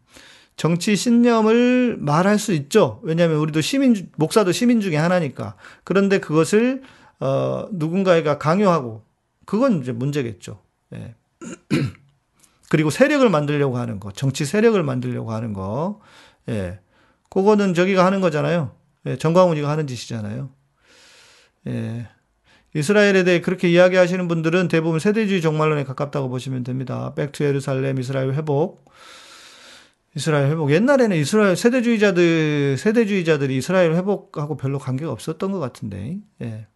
정치 0.57 0.95
신념을 0.95 1.97
말할 1.99 2.39
수 2.39 2.53
있죠. 2.53 3.01
왜냐하면 3.03 3.39
우리도 3.39 3.61
시민, 3.61 4.11
목사도 4.17 4.53
시민 4.53 4.81
중에 4.81 4.97
하나니까. 4.97 5.57
그런데 5.83 6.19
그것을, 6.19 6.83
어, 7.21 7.67
누군가가 7.73 8.39
강요하고, 8.39 9.03
그건 9.47 9.83
이제 9.83 9.93
문제겠죠. 9.93 10.61
예. 10.95 11.15
그리고 12.71 12.91
세력을 12.91 13.29
만들려고 13.29 13.79
하는 13.79 13.99
거, 13.99 14.13
정치 14.13 14.45
세력을 14.45 14.81
만들려고 14.83 15.33
하는 15.33 15.53
거, 15.53 16.01
예. 16.49 16.79
그거는 17.31 17.75
저기가 17.75 18.07
하는 18.07 18.21
거잖아요. 18.21 18.73
예. 19.07 19.17
정광훈이가 19.17 19.69
하는 19.69 19.89
짓이잖아요. 19.89 20.51
예. 21.67 22.09
이스라엘에 22.77 23.25
대해 23.25 23.41
그렇게 23.41 23.69
이야기하시는 23.71 24.27
분들은 24.29 24.69
대부분 24.69 24.99
세대주의 24.99 25.41
종말론에 25.41 25.85
가깝다고 25.85 26.29
보시면 26.29 26.65
됩니다. 26.65 27.13
백투 27.15 27.45
예루살렘, 27.45 27.99
이스라엘 27.99 28.33
회복. 28.35 28.85
이스라엘 30.17 30.49
회복. 30.51 30.71
옛날에는 30.71 31.17
이스라엘 31.17 31.57
세대주의자들, 31.57 32.77
세대주의자들이 32.79 33.57
이스라엘 33.57 33.93
회복하고 33.95 34.57
별로 34.57 34.79
관계가 34.79 35.11
없었던 35.11 35.51
것 35.51 35.59
같은데, 35.59 36.19
예. 36.41 36.67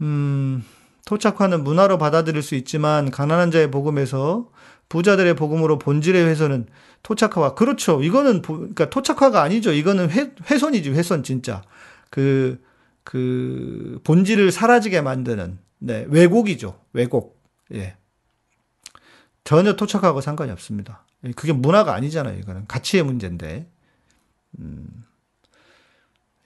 음, 0.00 0.64
토착화는 1.06 1.62
문화로 1.62 1.98
받아들일 1.98 2.42
수 2.42 2.54
있지만, 2.56 3.10
가난한 3.10 3.50
자의 3.50 3.70
복음에서 3.70 4.50
부자들의 4.88 5.36
복음으로 5.36 5.78
본질의 5.78 6.26
훼손은 6.26 6.66
토착화와, 7.04 7.54
그렇죠. 7.54 8.02
이거는, 8.02 8.42
그러니까 8.42 8.90
토착화가 8.90 9.40
아니죠. 9.40 9.72
이거는 9.72 10.10
훼, 10.10 10.32
훼손이지, 10.50 10.90
훼손, 10.90 11.22
진짜. 11.22 11.62
그, 12.10 12.60
그, 13.04 14.00
본질을 14.02 14.50
사라지게 14.50 15.00
만드는, 15.02 15.58
네, 15.78 16.06
왜곡이죠. 16.08 16.80
왜곡. 16.92 17.40
예. 17.74 17.96
전혀 19.44 19.76
토착하고 19.76 20.20
상관이 20.20 20.50
없습니다. 20.50 21.04
예, 21.24 21.32
그게 21.32 21.52
문화가 21.52 21.94
아니잖아요. 21.94 22.38
이거는 22.38 22.66
가치의 22.66 23.02
문제인데. 23.04 23.68
음. 24.60 25.04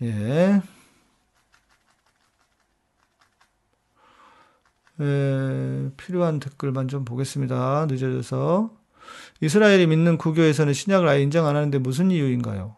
예. 0.02 0.62
예, 5.00 5.90
필요한 5.96 6.38
댓글만 6.40 6.88
좀 6.88 7.04
보겠습니다. 7.04 7.86
늦어져서. 7.88 8.76
이스라엘이 9.40 9.86
믿는 9.88 10.16
구교에서는 10.18 10.72
신약을 10.72 11.08
아예 11.08 11.22
인정 11.22 11.46
안 11.46 11.56
하는데 11.56 11.76
무슨 11.78 12.10
이유인가요? 12.10 12.76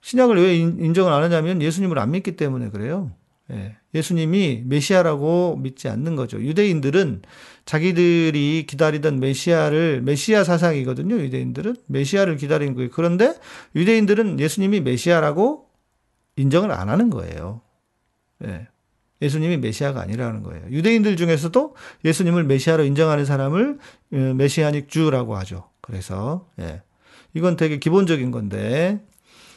신약을 0.00 0.36
왜 0.36 0.56
인정을 0.56 1.12
안 1.12 1.22
하냐면 1.22 1.62
예수님을 1.62 1.98
안 1.98 2.10
믿기 2.10 2.36
때문에 2.36 2.70
그래요. 2.70 3.12
예. 3.50 3.76
예수님이 3.94 4.62
메시아라고 4.66 5.56
믿지 5.62 5.88
않는 5.88 6.16
거죠. 6.16 6.40
유대인들은 6.40 7.22
자기들이 7.64 8.66
기다리던 8.68 9.20
메시아를 9.20 10.02
메시아 10.02 10.44
사상이거든요. 10.44 11.16
유대인들은 11.16 11.76
메시아를 11.86 12.36
기다리는 12.36 12.74
거예요. 12.74 12.90
그런데 12.92 13.34
유대인들은 13.74 14.40
예수님이 14.40 14.80
메시아라고 14.80 15.68
인정을 16.36 16.72
안 16.72 16.88
하는 16.88 17.10
거예요. 17.10 17.62
예. 18.44 18.66
예수님이 19.22 19.56
메시아가 19.58 20.02
아니라는 20.02 20.42
거예요. 20.42 20.62
유대인들 20.70 21.16
중에서도 21.16 21.74
예수님을 22.04 22.44
메시아로 22.44 22.84
인정하는 22.84 23.24
사람을 23.24 23.78
어, 24.12 24.16
메시아닉 24.16 24.88
주라고 24.88 25.36
하죠. 25.36 25.70
그래서 25.80 26.48
예. 26.60 26.82
이건 27.32 27.56
되게 27.56 27.78
기본적인 27.78 28.30
건데 28.30 29.00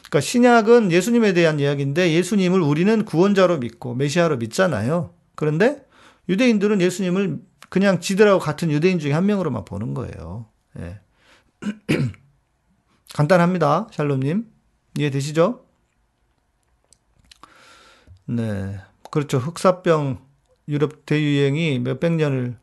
그러니까 0.08 0.20
신약은 0.20 0.90
예수님에 0.90 1.34
대한 1.34 1.60
이야기인데 1.60 2.12
예수님을 2.12 2.60
우리는 2.60 3.04
구원자로 3.04 3.58
믿고 3.58 3.94
메시아로 3.94 4.38
믿잖아요. 4.38 5.14
그런데 5.34 5.86
유대인들은 6.28 6.80
예수님을 6.80 7.40
그냥 7.68 8.00
지들하고 8.00 8.38
같은 8.38 8.70
유대인 8.70 8.98
중에 8.98 9.12
한 9.12 9.26
명으로만 9.26 9.64
보는 9.66 9.92
거예요. 9.94 10.46
예. 10.78 11.00
간단합니다. 13.14 13.88
샬롬님. 13.92 14.46
이해되시죠? 14.98 15.64
네. 18.26 18.80
그렇죠. 19.10 19.38
흑사병 19.38 20.26
유럽 20.68 21.06
대유행이 21.06 21.78
몇백 21.80 22.12
년을, 22.12 22.58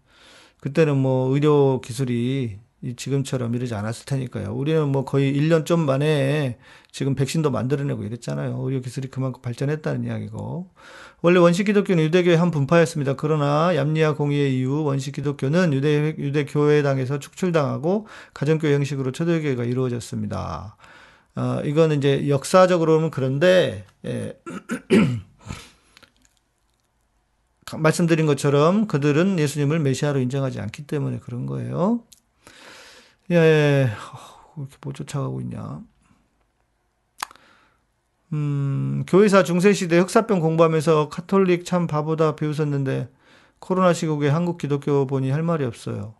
그때는 0.61 0.97
뭐 0.97 1.33
의료 1.33 1.81
기술이 1.81 2.59
지금처럼 2.95 3.55
이러지 3.55 3.73
않았을 3.73 4.05
테니까요. 4.05 4.53
우리는 4.53 4.87
뭐 4.89 5.05
거의 5.05 5.33
1년 5.35 5.65
좀 5.65 5.85
만에 5.85 6.57
지금 6.91 7.15
백신도 7.15 7.51
만들어내고 7.51 8.03
이랬잖아요. 8.03 8.59
의료 8.63 8.81
기술이 8.81 9.09
그만큼 9.09 9.41
발전했다는 9.41 10.05
이야기고. 10.05 10.69
원래 11.21 11.39
원식 11.39 11.63
기독교는 11.65 12.03
유대교의 12.03 12.37
한 12.37 12.51
분파였습니다. 12.51 13.15
그러나 13.15 13.75
얌리아 13.75 14.13
공의의 14.13 14.59
이후 14.59 14.83
원식 14.83 15.15
기독교는 15.15 15.73
유대 15.73 16.15
유대 16.19 16.45
교회당에서 16.45 17.19
축출당하고 17.19 18.07
가정교회 18.33 18.75
형식으로 18.75 19.11
초대교회가 19.11 19.63
이루어졌습니다. 19.63 20.77
어, 21.35 21.61
이거는 21.65 21.97
이제 21.97 22.29
역사적으로는 22.29 23.11
그런데 23.11 23.85
예. 24.05 24.37
말씀드린 27.75 28.25
것처럼 28.25 28.87
그들은 28.87 29.39
예수님을 29.39 29.79
메시아로 29.79 30.19
인정하지 30.19 30.61
않기 30.61 30.87
때문에 30.87 31.19
그런 31.19 31.45
거예요. 31.45 32.03
예, 33.31 33.35
예. 33.35 33.89
어, 33.91 34.53
이렇게 34.57 34.75
못 34.81 34.93
쫓아가고 34.93 35.41
있냐. 35.41 35.81
음, 38.33 39.03
교회사 39.07 39.43
중세시대 39.43 39.97
흑사병 39.99 40.39
공부하면서 40.39 41.09
카톨릭 41.09 41.65
참 41.65 41.87
바보다 41.87 42.35
배우셨는데 42.35 43.09
코로나 43.59 43.93
시국에 43.93 44.29
한국 44.29 44.57
기독교 44.57 45.07
보니 45.07 45.31
할 45.31 45.41
말이 45.41 45.63
없어요. 45.65 46.15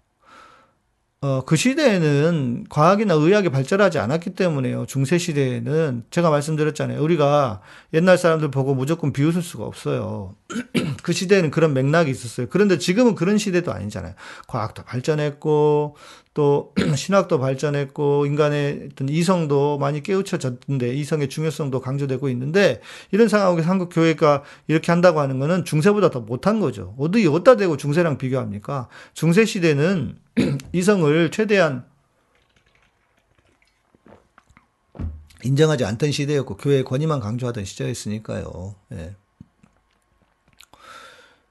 어, 1.22 1.41
그 1.44 1.56
시대에는 1.56 2.65
과학이나 2.70 3.15
의학이 3.15 3.50
발전하지 3.50 3.98
않았기 3.98 4.36
때문에요. 4.36 4.86
중세 4.86 5.18
시대에는 5.18 6.04
제가 6.12 6.30
말씀드렸잖아요. 6.30 7.02
우리가 7.02 7.62
옛날 7.94 8.18
사람들 8.20 8.52
보고 8.52 8.76
무조건 8.76 9.12
비웃을 9.12 9.41
수가 9.41 9.65
없어요. 9.65 10.36
그 11.02 11.13
시대에는 11.13 11.50
그런 11.50 11.74
맥락이 11.74 12.12
있었어요. 12.12 12.48
그런데 12.50 12.78
지금은 12.78 13.15
그런 13.15 13.39
시대도 13.39 13.74
아니잖아요. 13.74 14.13
과학도 14.48 14.84
발전했고 14.84 15.96
또 16.36 16.74
신학도 16.95 17.39
발전했고 17.39 18.26
인간의 18.28 18.89
어떤 18.91 19.10
이성도 19.10 19.80
많이 19.80 20.04
깨우쳐졌는데 20.04 20.93
이성의 20.93 21.30
중요성도 21.30 21.80
강조되고 21.80 22.30
있는데 22.30 22.82
이런 23.12 23.30
상황에서 23.30 23.69
한국 23.69 23.89
교회가 23.89 24.43
이렇게 24.67 24.91
한다고 24.91 25.21
하는 25.21 25.39
거는 25.39 25.63
중세보다 25.63 26.12
더 26.12 26.19
못한 26.19 26.60
거죠. 26.60 26.93
어디 27.00 27.26
어디다 27.26 27.56
대고 27.56 27.78
중세랑 27.78 28.17
비교합니까? 28.17 28.89
중세 29.13 29.45
시대는 29.45 30.17
이성을 30.74 31.32
최대한 31.32 31.86
인정하지 35.45 35.86
않던 35.86 36.12
시대였고 36.12 36.58
교회의 36.58 36.84
권위만 36.84 37.21
강조하던 37.21 37.63
시절이었으니까요. 37.63 38.76
예. 38.91 39.15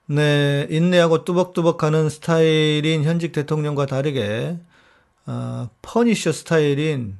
네, 0.06 0.66
인내하고 0.68 1.24
뚜벅뚜벅하는 1.24 2.10
스타일인 2.10 3.04
현직 3.04 3.32
대통령과 3.32 3.86
다르게 3.86 4.58
어, 5.26 5.68
퍼니셔 5.82 6.32
스타일인 6.32 7.18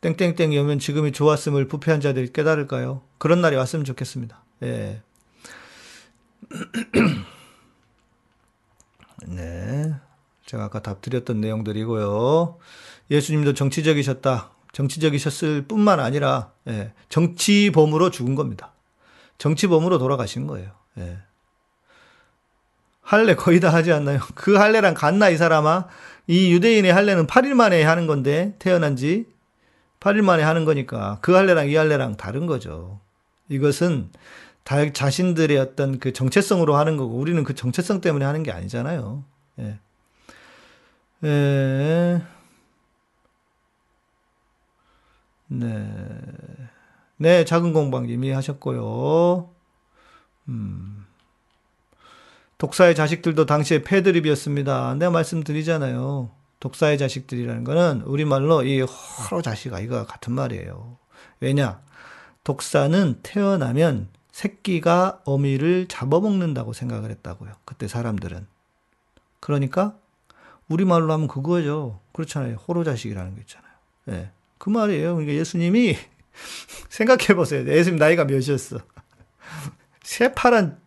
땡땡땡이 0.00 0.58
오면 0.58 0.78
지금이 0.80 1.12
좋았음을 1.12 1.68
부패한 1.68 2.00
자들이 2.00 2.32
깨달을까요? 2.32 3.02
그런 3.18 3.40
날이 3.40 3.54
왔으면 3.56 3.84
좋겠습니다. 3.84 4.42
예. 4.64 5.00
네. 9.28 9.94
제가 10.46 10.64
아까 10.64 10.82
답 10.82 11.02
드렸던 11.02 11.40
내용들이고요. 11.40 12.58
예수님도 13.10 13.54
정치적이셨다. 13.54 14.50
정치적이셨을 14.72 15.66
뿐만 15.68 16.00
아니라, 16.00 16.50
예. 16.66 16.92
정치범으로 17.08 18.10
죽은 18.10 18.34
겁니다. 18.34 18.72
정치범으로 19.38 19.98
돌아가신 19.98 20.48
거예요. 20.48 20.72
예. 20.98 21.18
할례 23.02 23.34
거의 23.34 23.60
다 23.60 23.72
하지 23.72 23.92
않나요? 23.92 24.20
그 24.34 24.56
할례랑 24.56 24.94
같나, 24.94 25.28
이 25.28 25.36
사람아? 25.36 25.88
이 26.26 26.52
유대인의 26.52 26.92
할례는 26.92 27.26
8일 27.26 27.54
만에 27.54 27.82
하는 27.82 28.06
건데 28.06 28.54
태어난 28.58 28.96
지 28.96 29.26
8일 30.00 30.22
만에 30.22 30.42
하는 30.42 30.64
거니까 30.64 31.18
그 31.20 31.32
할례랑 31.32 31.68
이 31.68 31.74
할례랑 31.74 32.16
다른 32.16 32.46
거죠. 32.46 33.00
이것은 33.48 34.10
다 34.64 34.92
자신들의 34.92 35.58
어떤 35.58 35.98
그 35.98 36.12
정체성으로 36.12 36.76
하는 36.76 36.96
거고 36.96 37.16
우리는 37.16 37.42
그 37.44 37.54
정체성 37.54 38.00
때문에 38.00 38.24
하는 38.24 38.42
게 38.42 38.52
아니잖아요. 38.52 39.24
예. 39.60 39.78
예. 41.24 42.22
네. 45.48 45.88
네, 47.18 47.44
작은 47.44 47.72
공방 47.72 48.08
이미 48.08 48.30
하셨고요. 48.30 49.50
음. 50.48 51.01
독사의 52.62 52.94
자식들도 52.94 53.44
당시에 53.44 53.82
패드립이었습니다. 53.82 54.94
내가 54.94 55.10
말씀드리잖아요. 55.10 56.30
독사의 56.60 56.96
자식들이라는 56.96 57.64
거는 57.64 58.02
우리말로 58.02 58.62
이 58.62 58.80
호로 58.82 59.42
자식 59.42 59.74
아이가 59.74 60.06
같은 60.06 60.32
말이에요. 60.32 60.96
왜냐? 61.40 61.82
독사는 62.44 63.18
태어나면 63.24 64.10
새끼가 64.30 65.22
어미를 65.24 65.88
잡아먹는다고 65.88 66.72
생각을 66.72 67.10
했다고요. 67.10 67.50
그때 67.64 67.88
사람들은. 67.88 68.46
그러니까 69.40 69.96
우리말로 70.68 71.12
하면 71.14 71.26
그거죠. 71.26 71.98
그렇잖아요. 72.12 72.58
호로 72.68 72.84
자식이라는 72.84 73.34
게 73.34 73.40
있잖아요. 73.40 73.72
예. 74.10 74.30
그 74.58 74.70
말이에요. 74.70 75.16
그러니까 75.16 75.34
예수님이 75.36 75.96
생각해 76.90 77.34
보세요. 77.34 77.68
예수님 77.68 77.98
나이가 77.98 78.24
몇이었어? 78.24 78.78
새파란 80.04 80.80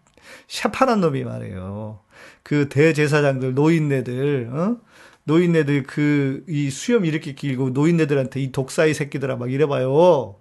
새파란 0.47 1.01
놈이 1.01 1.23
말이에요. 1.23 1.99
그 2.43 2.69
대제사장들 2.69 3.53
노인네들 3.53 4.49
어? 4.53 4.77
노인네들 5.25 5.83
그 5.83 6.43
이 6.47 6.69
수염 6.69 7.05
이렇게 7.05 7.33
길고 7.33 7.71
노인네들한테 7.71 8.39
이 8.41 8.51
독사의 8.51 8.93
새끼들아 8.93 9.35
막 9.37 9.51
이래봐요. 9.51 10.35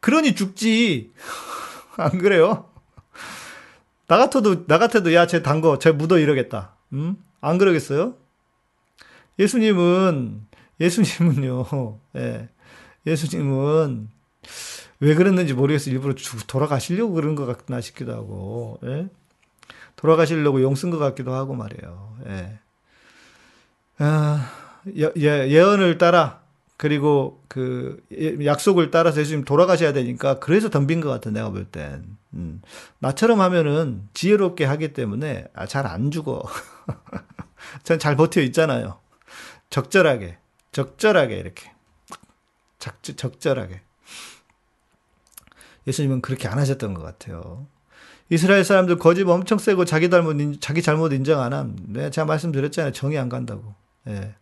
그러니 0.00 0.34
죽지. 0.34 1.12
안 1.96 2.18
그래요? 2.18 2.68
나 4.08 4.16
같아도 4.18 4.66
나 4.66 4.78
같아도 4.78 5.12
야쟤 5.14 5.42
단거 5.42 5.78
쟤 5.78 5.92
묻어 5.92 6.18
이러겠다. 6.18 6.76
음? 6.92 7.16
안 7.40 7.58
그러겠어요? 7.58 8.14
예수님은 9.38 10.42
예수님은요. 10.80 11.98
예. 12.16 12.48
예수님은 13.06 14.08
왜 15.00 15.14
그랬는지 15.14 15.54
모르겠어요. 15.54 15.94
일부러 15.94 16.14
돌아가시려고 16.46 17.14
그런 17.14 17.34
것 17.34 17.46
같나 17.46 17.80
싶기도 17.80 18.12
하고, 18.12 18.78
예? 18.84 19.08
돌아가시려고 19.96 20.62
용 20.62 20.74
쓴 20.74 20.90
것 20.90 20.98
같기도 20.98 21.34
하고 21.34 21.54
말이에요. 21.54 22.16
예. 22.28 22.58
아, 23.98 24.50
예, 24.96 25.12
예언을 25.16 25.98
따라, 25.98 26.42
그리고 26.76 27.42
그 27.48 28.02
예, 28.12 28.44
약속을 28.44 28.90
따라서 28.90 29.20
예수님 29.20 29.44
돌아가셔야 29.44 29.92
되니까 29.92 30.38
그래서 30.40 30.70
덤빈 30.70 31.00
것 31.00 31.08
같아, 31.10 31.30
내가 31.30 31.50
볼 31.50 31.64
땐. 31.66 32.04
음. 32.34 32.62
나처럼 32.98 33.40
하면은 33.40 34.08
지혜롭게 34.14 34.64
하기 34.64 34.92
때문에 34.94 35.46
아, 35.54 35.66
잘 35.66 35.86
안 35.86 36.10
죽어. 36.10 36.42
전 37.84 37.98
잘 37.98 38.16
버텨 38.16 38.40
있잖아요. 38.42 38.98
적절하게, 39.70 40.38
적절하게 40.72 41.36
이렇게. 41.38 41.70
적, 42.78 43.00
적절하게. 43.02 43.80
예수님은 45.86 46.20
그렇게 46.22 46.48
안 46.48 46.58
하셨던 46.58 46.94
것 46.94 47.02
같아요. 47.02 47.66
이스라엘 48.28 48.64
사람들 48.64 48.96
거짓 48.96 49.28
엄청 49.28 49.58
세고 49.58 49.84
자기 49.84 50.08
잘못, 50.08 50.36
자기 50.60 50.82
잘못 50.82 51.12
인정 51.12 51.40
안 51.40 51.52
함. 51.52 51.76
네, 51.88 52.10
제가 52.10 52.24
말씀드렸잖아요. 52.24 52.92
정이 52.92 53.18
안 53.18 53.28
간다고. 53.28 53.74
예. 54.08 54.34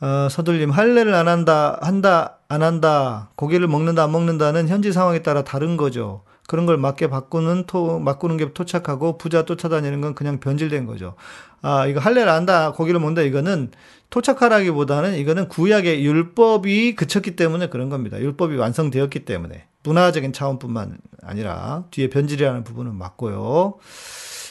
어, 0.00 0.28
서둘님, 0.30 0.70
할례를 0.70 1.14
안 1.14 1.26
한다, 1.26 1.78
한다, 1.80 2.38
안 2.48 2.62
한다, 2.62 3.30
고기를 3.36 3.66
먹는다, 3.66 4.04
안 4.04 4.12
먹는다는 4.12 4.68
현지 4.68 4.92
상황에 4.92 5.22
따라 5.22 5.42
다른 5.42 5.76
거죠. 5.76 6.22
그런 6.46 6.66
걸 6.66 6.76
맞게 6.76 7.08
바꾸는 7.08 7.64
토, 7.66 8.02
바꾸는 8.04 8.36
게 8.36 8.52
토착하고 8.52 9.18
부자 9.18 9.44
쫓아다니는 9.44 10.00
건 10.00 10.14
그냥 10.14 10.38
변질된 10.38 10.86
거죠. 10.86 11.14
아, 11.62 11.86
이거 11.86 11.98
할례를 11.98 12.28
안다, 12.28 12.72
고기를 12.72 13.00
먹는다, 13.00 13.22
이거는 13.22 13.72
토착하라기보다는 14.10 15.16
이거는 15.16 15.48
구약의 15.48 16.04
율법이 16.04 16.94
그쳤기 16.94 17.34
때문에 17.34 17.68
그런 17.68 17.88
겁니다. 17.88 18.20
율법이 18.20 18.56
완성되었기 18.56 19.24
때문에. 19.24 19.66
문화적인 19.86 20.32
차원뿐만 20.32 20.98
아니라 21.22 21.84
뒤에 21.90 22.10
변질이라는 22.10 22.64
부분은 22.64 22.94
맞고요. 22.96 23.74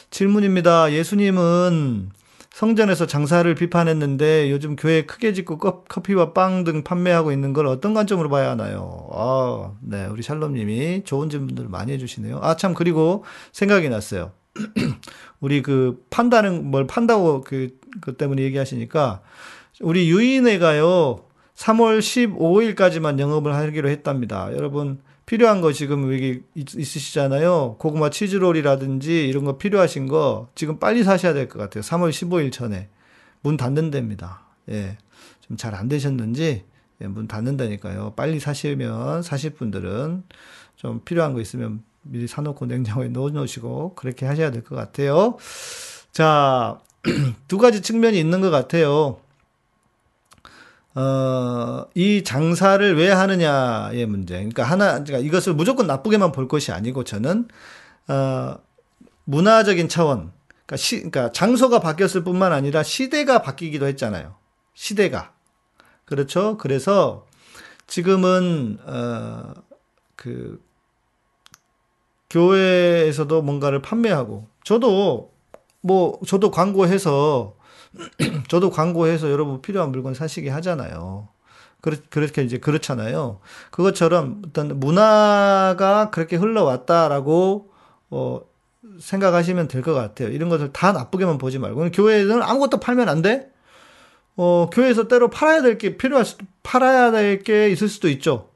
질문입니다. 0.09 0.93
예수님은 0.93 2.11
성전에서 2.55 3.05
장사를 3.05 3.53
비판했는데 3.53 4.49
요즘 4.49 4.77
교회 4.77 5.05
크게 5.05 5.33
짓고 5.33 5.57
커피와 5.57 6.31
빵 6.31 6.63
등 6.63 6.86
판매하고 6.86 7.33
있는 7.33 7.51
걸 7.51 7.67
어떤 7.67 7.93
관점으로 7.93 8.29
봐야 8.29 8.51
하나요? 8.51 9.09
아, 9.11 9.73
네, 9.81 10.05
우리 10.05 10.23
샬롬님이 10.23 11.03
좋은 11.03 11.29
질문들 11.29 11.67
많이 11.67 11.91
해주시네요. 11.91 12.39
아, 12.41 12.55
참, 12.55 12.73
그리고 12.73 13.25
생각이 13.51 13.89
났어요. 13.89 14.31
우리 15.41 15.61
그 15.61 16.05
판다는 16.09 16.71
뭘 16.71 16.88
판다고 16.88 17.41
그, 17.41 17.77
그 17.99 18.15
때문에 18.15 18.41
얘기하시니까 18.43 19.21
우리 19.81 20.09
유인회가요, 20.09 21.25
3월 21.55 21.99
15일까지만 21.99 23.19
영업을 23.19 23.53
하기로 23.53 23.89
했답니다. 23.89 24.49
여러분, 24.53 24.99
필요한 25.26 25.61
거 25.61 25.71
지금 25.73 26.13
여기 26.13 26.43
있으시잖아요. 26.55 27.78
고구마 27.80 28.09
치즈롤이라든지 28.11 29.28
이런 29.28 29.43
거 29.45 29.57
필요하신 29.57 30.07
거 30.07 30.49
지금 30.55 30.78
빨리 30.80 31.03
사셔야 31.03 31.34
될 31.34 31.47
것 31.49 31.57
같아요. 31.59 31.82
3월 31.84 32.09
15일 32.11 32.51
전에. 32.51 32.89
문 33.41 33.57
닫는 33.57 33.91
데입니다. 33.91 34.41
예. 34.69 34.97
좀 35.47 35.57
잘 35.57 35.76
안 35.76 35.88
되셨는지 35.88 36.63
예, 37.01 37.07
문 37.07 37.28
닫는다니까요. 37.28 38.13
빨리 38.15 38.39
사시면 38.39 39.21
사실 39.21 39.51
분들은 39.51 40.23
좀 40.76 41.01
필요한 41.05 41.34
거 41.34 41.41
있으면 41.41 41.84
미리 42.03 42.28
사놓고 42.28 42.65
냉장고에 42.67 43.09
넣어 43.09 43.30
놓으시고 43.30 43.95
그렇게 43.95 44.26
하셔야 44.26 44.51
될 44.51 44.63
것 44.63 44.76
같아요. 44.76 45.38
자, 46.11 46.80
두 47.47 47.57
가지 47.57 47.82
측면이 47.82 48.17
있는 48.19 48.41
것 48.41 48.49
같아요. 48.49 49.19
어, 50.96 51.86
이 51.93 52.24
장사를 52.24 52.98
왜 52.98 53.12
하느냐의 53.12 54.06
문제. 54.06 54.36
그러니까 54.36 54.64
하나, 54.64 55.04
그러니까 55.04 55.18
이것을 55.20 55.54
무조건 55.54 55.88
나쁘게만 55.88 56.32
볼 56.32 56.48
것이 56.48 56.72
아니고 56.72 57.04
저는, 57.04 57.50
어, 58.08 58.56
문화적인 59.26 59.89
차원. 59.89 60.32
그러니까 60.66 60.78
시, 60.78 60.96
그러니까 60.98 61.32
장소가 61.34 61.80
바뀌었을 61.80 62.24
뿐만 62.24 62.54
아니라 62.54 62.82
시대가 62.82 63.41
바뀌기도 63.41 63.88
했잖아요. 63.88 64.36
시대가. 64.74 65.34
그렇죠. 66.06 66.58
그래서 66.58 67.26
지금은, 67.88 68.80
어, 68.86 69.54
그, 70.16 70.64
교회에서도 72.30 73.41
뭔가를 73.41 73.82
판매하고, 73.82 74.48
저도, 74.64 75.34
뭐, 75.82 76.20
저도 76.26 76.52
광고해서 76.52 77.55
저도 78.50 78.70
광고해서 78.72 79.32
여러분 79.32 79.62
필요한 79.62 79.91
물건 79.91 80.14
사시게 80.14 80.50
하잖아요. 80.50 81.28
그렇, 81.82 81.98
그렇게 82.10 82.43
이제 82.43 82.58
그렇잖아요. 82.58 83.39
그것처럼 83.72 84.41
어떤 84.48 84.80
문화가 84.80 86.10
그렇게 86.10 86.36
흘러왔다라고, 86.36 87.70
어, 88.10 88.41
생각하시면 89.00 89.68
될 89.68 89.82
것 89.84 89.93
같아요. 89.93 90.30
이런 90.30 90.50
것을 90.50 90.72
다 90.74 90.91
나쁘게만 90.91 91.38
보지 91.38 91.60
말고. 91.60 91.91
교회에서는 91.91 92.41
아무것도 92.43 92.80
팔면 92.80 93.10
안 93.10 93.22
돼? 93.22 93.50
어, 94.38 94.70
교회에서 94.72 95.08
때로 95.08 95.30
팔아야 95.30 95.62
될 95.62 95.78
게 95.78 95.98
필요할 95.98 96.26
수, 96.26 96.38
팔아야 96.64 97.12
될 97.12 97.43
게 97.43 97.70
있을 97.70 97.88
수도 97.89 98.10
있죠. 98.10 98.50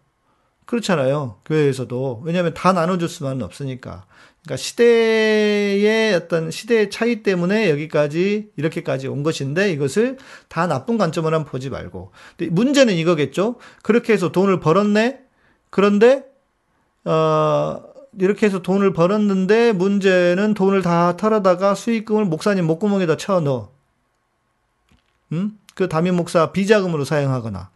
그렇잖아요. 0.66 1.38
교회에서도. 1.46 2.22
왜냐하면 2.26 2.54
다 2.54 2.74
나눠줄 2.74 3.10
수만은 3.10 3.42
없으니까. 3.44 4.06
그러니까 4.44 4.58
시대의 4.58 6.14
어떤 6.16 6.50
시대의 6.50 6.90
차이 6.90 7.24
때문에 7.24 7.70
여기까지 7.70 8.52
이렇게까지 8.56 9.08
온 9.08 9.24
것인데 9.24 9.72
이것을 9.72 10.18
다 10.48 10.66
나쁜 10.66 10.98
관점으로 10.98 11.36
한 11.36 11.46
보지 11.46 11.70
말고 11.70 12.12
문제는 12.50 12.94
이거겠죠. 12.96 13.56
그렇게 13.84 14.14
해서 14.14 14.32
돈을 14.32 14.60
벌었네. 14.60 15.20
그런데 15.70 16.24
어 17.06 17.84
이렇게 18.18 18.46
해서 18.46 18.62
돈을 18.62 18.94
벌었는데 18.94 19.74
문제는 19.74 20.54
돈을 20.54 20.82
다 20.82 21.16
털어다가 21.18 21.76
수익금을 21.76 22.26
목사님 22.26 22.66
목구멍에다 22.66 23.18
채워 23.18 23.42
넣어. 23.42 23.72
음? 25.34 25.60
그 25.76 25.88
담임 25.88 26.16
목사 26.16 26.52
비자금으로 26.52 27.06
사용하거나 27.06 27.70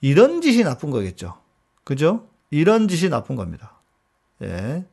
이런 0.00 0.40
짓이 0.40 0.64
나쁜 0.64 0.90
거겠죠. 0.90 1.34
그죠? 1.84 2.28
이런 2.50 2.88
짓이 2.88 3.10
나쁜 3.10 3.36
겁니다. 3.36 3.74
예. 4.42 4.84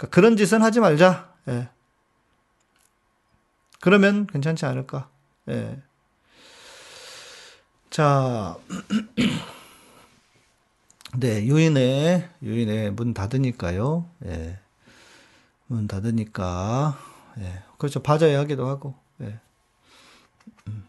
그러니까 0.00 0.14
그런 0.14 0.36
짓은 0.38 0.62
하지 0.62 0.80
말자. 0.80 1.34
예. 1.48 1.68
그러면 3.82 4.26
괜찮지 4.26 4.64
않을까? 4.64 5.10
예. 5.48 5.78
자, 7.90 8.56
네, 11.18 11.44
유인의, 11.44 12.30
유인의 12.42 12.92
문 12.92 13.12
닫으니까요. 13.12 14.08
예. 14.24 14.58
문 15.66 15.86
닫으니까, 15.86 16.98
예. 17.38 17.62
그렇죠. 17.76 18.02
봐줘야 18.02 18.38
하기도 18.40 18.68
하고, 18.68 18.94
예. 19.20 19.38
음. 20.68 20.84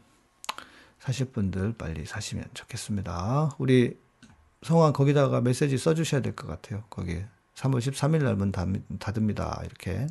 사실 0.99 1.32
분들 1.32 1.74
빨리 1.78 2.05
사시면 2.05 2.45
좋겠습니다. 2.53 3.55
우리 3.57 3.99
성환 4.64 4.93
거기다가 4.93 5.41
메시지 5.41 5.78
써주셔야 5.78 6.22
될 6.22 6.34
것 6.36 6.47
같아요. 6.47 6.84
거기에. 6.89 7.28
3월 7.62 7.80
13일 7.80 8.24
날문 8.24 8.51
닫습니다. 8.99 9.62
이렇게. 9.66 10.07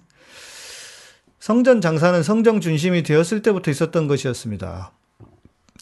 성전 1.38 1.80
장사는 1.80 2.22
성정 2.22 2.60
중심이 2.60 3.02
되었을 3.02 3.42
때부터 3.42 3.70
있었던 3.70 4.06
것이었습니다. 4.06 4.92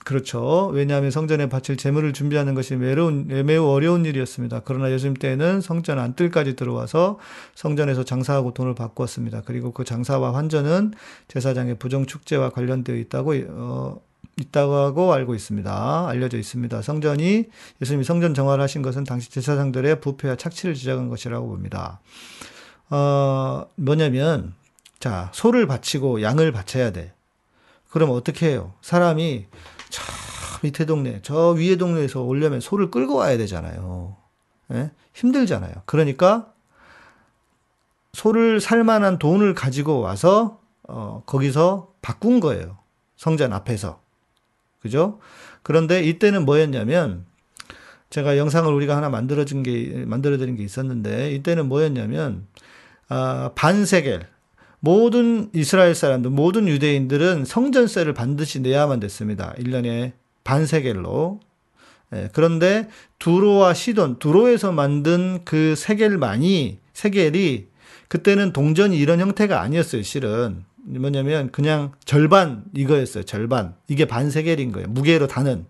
그렇죠. 0.04 0.70
왜냐하면 0.72 1.10
성전에 1.10 1.48
바칠 1.50 1.76
재물을 1.76 2.12
준비하는 2.14 2.54
것이 2.54 2.76
매우, 2.76 3.10
매우 3.10 3.66
어려운 3.66 4.06
일이었습니다. 4.06 4.62
그러나 4.64 4.90
예수님 4.90 5.14
때에는 5.14 5.60
성전 5.60 5.98
안뜰까지 5.98 6.56
들어와서 6.56 7.18
성전에서 7.54 8.04
장사하고 8.04 8.54
돈을 8.54 8.74
바꾸었습니다. 8.74 9.42
그리고 9.44 9.72
그 9.72 9.84
장사와 9.84 10.34
환전은 10.34 10.94
제사장의 11.26 11.78
부정축제와 11.78 12.50
관련되어 12.50 12.96
있다고, 12.96 13.34
어, 13.48 14.00
있다고 14.40 15.12
알고 15.12 15.34
있습니다. 15.34 16.08
알려져 16.08 16.38
있습니다. 16.38 16.82
성전이, 16.82 17.46
예수님이 17.82 18.04
성전 18.04 18.34
정화를 18.34 18.62
하신 18.62 18.82
것은 18.82 19.04
당시 19.04 19.30
제사장들의 19.30 20.00
부패와 20.00 20.36
착취를 20.36 20.74
지적한 20.74 21.08
것이라고 21.08 21.48
봅니다. 21.48 22.00
어, 22.90 23.66
뭐냐면, 23.76 24.54
자, 25.00 25.30
소를 25.34 25.66
바치고 25.66 26.22
양을 26.22 26.52
바쳐야 26.52 26.92
돼. 26.92 27.12
그럼 27.90 28.10
어떻게 28.10 28.50
해요? 28.50 28.74
사람이 28.80 29.46
저 29.90 30.02
밑에 30.62 30.84
동네, 30.84 31.20
저 31.22 31.50
위에 31.50 31.76
동네에서 31.76 32.22
오려면 32.22 32.60
소를 32.60 32.90
끌고 32.90 33.16
와야 33.16 33.36
되잖아요. 33.36 34.16
예? 34.72 34.90
힘들잖아요. 35.14 35.72
그러니까 35.86 36.52
소를 38.12 38.60
살 38.60 38.84
만한 38.84 39.18
돈을 39.18 39.54
가지고 39.54 40.00
와서 40.00 40.60
어, 40.82 41.22
거기서 41.26 41.92
바꾼 42.02 42.40
거예요. 42.40 42.78
성전 43.16 43.52
앞에서. 43.52 44.00
그죠? 44.80 45.18
그런데 45.62 46.02
이때는 46.02 46.44
뭐였냐면 46.44 47.24
제가 48.10 48.38
영상을 48.38 48.72
우리가 48.72 48.96
하나 48.96 49.08
만들어준 49.10 49.62
게 49.62 50.04
만들어드린 50.06 50.56
게 50.56 50.62
있었는데 50.62 51.32
이때는 51.32 51.68
뭐였냐면 51.68 52.46
아, 53.08 53.50
반세겔 53.54 54.26
모든 54.80 55.50
이스라엘 55.54 55.94
사람들, 55.94 56.30
모든 56.30 56.68
유대인들은 56.68 57.44
성전세를 57.44 58.14
반드시 58.14 58.60
내야만 58.60 59.00
됐습니다. 59.00 59.54
1년에 59.58 60.12
반세겔로. 60.44 61.40
예, 62.14 62.28
그런데 62.32 62.88
두로와 63.18 63.74
시돈, 63.74 64.18
두로에서 64.18 64.72
만든 64.72 65.40
그 65.44 65.74
세겔만이, 65.76 66.78
세겔이 66.94 67.66
그때는 68.08 68.52
동전이 68.52 68.96
이런 68.96 69.20
형태가 69.20 69.60
아니었어요, 69.60 70.02
실은. 70.02 70.64
뭐냐면 70.84 71.50
그냥 71.50 71.92
절반 72.04 72.64
이거였어요, 72.74 73.24
절반. 73.24 73.74
이게 73.88 74.06
반세겔인 74.06 74.72
거예요. 74.72 74.88
무게로 74.88 75.26
다는. 75.26 75.66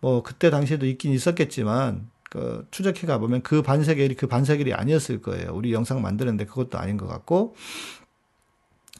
뭐 0.00 0.22
그때 0.22 0.50
당시에도 0.50 0.86
있긴 0.86 1.12
있었겠지만 1.12 2.08
그 2.30 2.66
추적해 2.70 3.06
가보면 3.06 3.42
그 3.42 3.62
반세겔이 3.62 4.14
그 4.14 4.26
반세겔이 4.26 4.72
아니었을 4.72 5.22
거예요. 5.22 5.52
우리 5.52 5.72
영상 5.72 6.02
만드는데 6.02 6.44
그것도 6.46 6.78
아닌 6.78 6.96
것 6.96 7.06
같고 7.06 7.54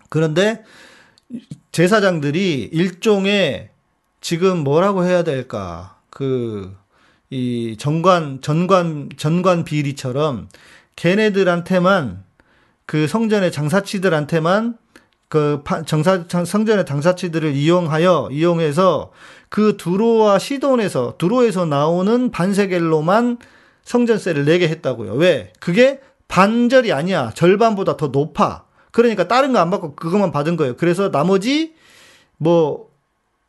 그런데 0.09 0.65
제사장들이 1.73 2.71
일종의 2.73 3.71
지금 4.21 4.65
뭐라고 4.65 5.05
해야 5.05 5.23
될까? 5.23 5.99
그, 6.11 6.75
이 7.31 7.77
정관, 7.79 8.41
전관, 8.41 9.11
전관 9.17 9.65
비리처럼 9.65 10.49
걔네들한테만 10.97 12.25
그 12.87 13.07
성전의 13.07 13.53
장사치들한테만 13.53 14.79
그 15.29 15.63
정사, 15.87 16.25
성전의 16.29 16.87
장사치들을 16.87 17.55
이용하여, 17.55 18.29
이용해서 18.31 19.11
그 19.49 19.77
두로와 19.77 20.39
시돈에서, 20.39 21.15
두로에서 21.19 21.67
나오는 21.67 22.31
반세겔로만 22.31 23.39
성전세를 23.85 24.45
내게 24.45 24.69
했다고요. 24.69 25.15
왜? 25.15 25.53
그게 25.61 26.01
반절이 26.29 26.93
아니야. 26.93 27.31
절반보다 27.35 27.97
더 27.97 28.09
높아. 28.09 28.65
그러니까 28.91 29.29
다른 29.29 29.53
거 29.53 29.59
안 29.59 29.71
받고 29.71 29.95
그것만 29.95 30.33
받은 30.33 30.57
거예요. 30.57 30.77
그래서 30.77 31.11
나머지 31.11 31.75
뭐 32.39 32.89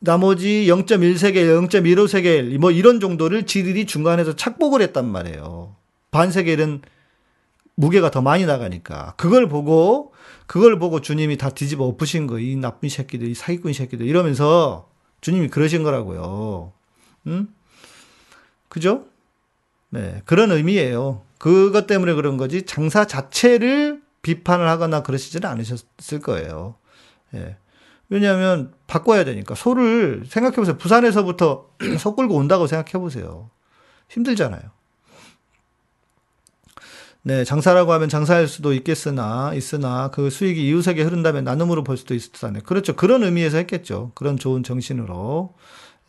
나머지 0.00 0.66
0.1세겔, 0.68 1.68
0.15세겔 1.68 2.58
뭐 2.58 2.70
이런 2.70 3.00
정도를 3.00 3.46
지들이 3.46 3.86
중간에서 3.86 4.36
착복을 4.36 4.80
했단 4.82 5.06
말이에요. 5.10 5.74
반세겔은 6.10 6.82
무게가 7.74 8.10
더 8.10 8.22
많이 8.22 8.46
나가니까 8.46 9.14
그걸 9.16 9.48
보고 9.48 10.12
그걸 10.48 10.78
보고 10.78 11.02
주님이 11.02 11.36
다 11.36 11.50
뒤집어 11.50 11.84
엎으신 11.84 12.26
거. 12.26 12.38
이 12.40 12.56
나쁜 12.56 12.88
새끼들, 12.88 13.28
이 13.28 13.34
사기꾼 13.34 13.74
새끼들 13.74 14.06
이러면서 14.06 14.90
주님이 15.20 15.48
그러신 15.48 15.82
거라고요. 15.82 16.72
응? 17.26 17.48
그죠? 18.70 19.04
네. 19.90 20.22
그런 20.24 20.50
의미예요. 20.50 21.22
그것 21.38 21.86
때문에 21.86 22.14
그런 22.14 22.38
거지. 22.38 22.62
장사 22.62 23.06
자체를 23.06 24.02
비판을 24.22 24.66
하거나 24.66 25.02
그러시지는 25.02 25.48
않으셨을 25.48 26.20
거예요. 26.22 26.76
예. 27.34 27.58
왜냐하면 28.08 28.72
바꿔야 28.86 29.24
되니까 29.24 29.54
소를 29.54 30.24
생각해 30.26 30.56
보세요. 30.56 30.78
부산에서부터 30.78 31.68
소 32.00 32.16
끌고 32.16 32.34
온다고 32.34 32.66
생각해 32.66 32.92
보세요. 32.92 33.50
힘들잖아요. 34.08 34.62
네, 37.28 37.44
장사라고 37.44 37.92
하면 37.92 38.08
장사할 38.08 38.48
수도 38.48 38.72
있겠으나 38.72 39.52
있으나 39.52 40.08
그 40.10 40.30
수익이 40.30 40.66
이웃에게 40.66 41.02
흐른다면 41.02 41.44
나눔으로 41.44 41.84
볼 41.84 41.98
수도 41.98 42.14
있었다네. 42.14 42.60
그렇죠. 42.60 42.96
그런 42.96 43.22
의미에서 43.22 43.58
했겠죠. 43.58 44.12
그런 44.14 44.38
좋은 44.38 44.62
정신으로 44.62 45.54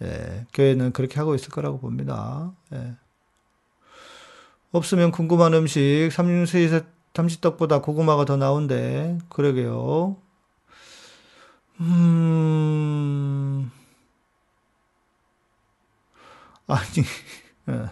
예, 0.01 0.45
교회는 0.53 0.93
그렇게 0.93 1.19
하고 1.19 1.35
있을 1.35 1.49
거라고 1.49 1.81
봅니다. 1.81 2.53
예. 2.73 2.93
없으면 4.71 5.11
궁금한 5.11 5.53
음식 5.55 6.09
삼림수의 6.09 6.83
참치떡보다 7.13 7.81
고구마가 7.81 8.23
더 8.23 8.37
나온데, 8.37 9.17
그러게요. 9.27 10.15
음, 11.81 13.69
아니, 16.67 16.79
예. 17.67 17.89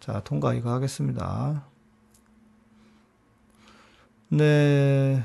자, 0.00 0.20
통과 0.24 0.54
이거 0.54 0.72
하겠습니다. 0.72 1.71
네. 4.32 5.22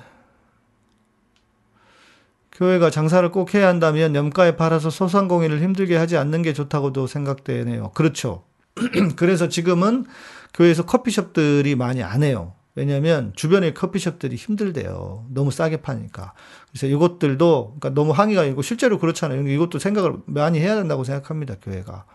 교회가 2.51 2.89
장사를 2.89 3.29
꼭 3.31 3.53
해야 3.53 3.69
한다면 3.69 4.15
염가에 4.15 4.57
팔아서 4.57 4.89
소상공인을 4.89 5.61
힘들게 5.61 5.95
하지 5.95 6.17
않는 6.17 6.41
게 6.41 6.51
좋다고도 6.51 7.07
생각되네요. 7.07 7.91
그렇죠. 7.91 8.43
그래서 9.15 9.47
지금은 9.47 10.05
교회에서 10.53 10.85
커피숍들이 10.85 11.75
많이 11.75 12.03
안 12.03 12.21
해요. 12.21 12.55
왜냐하면 12.75 13.31
주변의 13.35 13.75
커피숍들이 13.75 14.35
힘들대요. 14.35 15.27
너무 15.29 15.51
싸게 15.51 15.77
파니까. 15.77 16.33
그래서 16.69 16.87
이것들도 16.87 17.77
그러니까 17.79 17.89
너무 17.89 18.11
항의가 18.11 18.43
있고 18.45 18.61
실제로 18.61 18.99
그렇잖아요. 18.99 19.47
이것도 19.47 19.79
생각을 19.79 20.17
많이 20.25 20.59
해야 20.59 20.75
된다고 20.75 21.05
생각합니다. 21.05 21.55
교회가. 21.61 22.05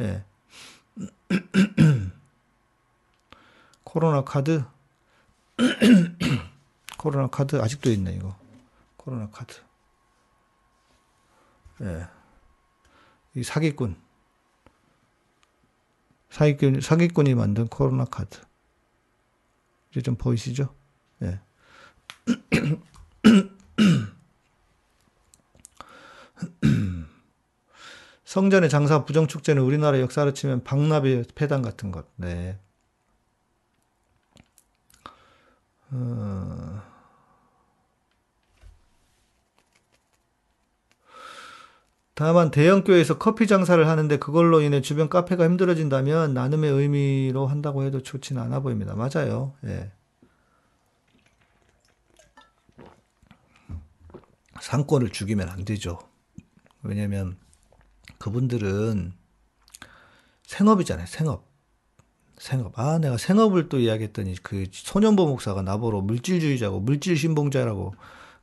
예. 0.00 0.24
코로나 3.82 4.24
카드 4.24 4.62
코로나 6.98 7.28
카드 7.28 7.60
아직도 7.60 7.90
있네 7.90 8.14
이거. 8.14 8.36
코로나 8.96 9.28
카드. 9.30 9.54
예. 11.82 12.06
이 13.34 13.42
사기꾼. 13.42 13.96
사기꾼 16.30 16.80
사기꾼이 16.80 17.34
만든 17.34 17.68
코로나 17.68 18.04
카드. 18.04 18.40
이제 19.90 20.00
좀 20.02 20.16
보이시죠? 20.16 20.74
예. 21.22 21.40
성전의 28.24 28.68
장사 28.68 29.04
부정 29.04 29.28
축제는 29.28 29.62
우리나라 29.62 30.00
역사로 30.00 30.32
치면 30.32 30.64
박나비 30.64 31.22
폐단 31.36 31.62
같은 31.62 31.92
것. 31.92 32.08
네. 32.16 32.58
어... 35.94 36.82
다만 42.14 42.52
대형 42.52 42.84
교회에서 42.84 43.18
커피 43.18 43.46
장사를 43.48 43.86
하는데 43.88 44.16
그걸로 44.18 44.60
인해 44.60 44.80
주변 44.80 45.08
카페가 45.08 45.44
힘들어진다면 45.44 46.32
나눔의 46.32 46.70
의미로 46.70 47.46
한다고 47.46 47.82
해도 47.82 48.02
좋지는 48.02 48.40
않아 48.40 48.60
보입니다. 48.60 48.94
맞아요. 48.94 49.54
예. 49.64 49.90
상권을 54.60 55.10
죽이면 55.10 55.48
안 55.48 55.64
되죠. 55.64 55.98
왜냐면 56.82 57.36
그분들은 58.18 59.12
생업이잖아요. 60.44 61.06
생업. 61.06 61.53
생업. 62.44 62.78
아, 62.78 62.98
내가 62.98 63.16
생업을 63.16 63.70
또 63.70 63.78
이야기했더니 63.78 64.34
그 64.42 64.66
소년보 64.70 65.26
목사가 65.26 65.62
나보러 65.62 66.02
물질주의자고 66.02 66.80
물질 66.80 67.16
신봉자라고 67.16 67.94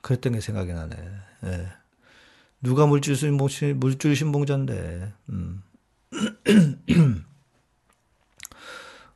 그랬던 0.01 0.33
게 0.33 0.41
생각이 0.41 0.73
나네. 0.73 0.95
예. 1.45 1.67
누가 2.63 2.87
물질 2.87 3.15
신봉, 3.15 3.47
물질 3.75 4.15
신봉자인데, 4.15 5.13
음. 5.29 5.61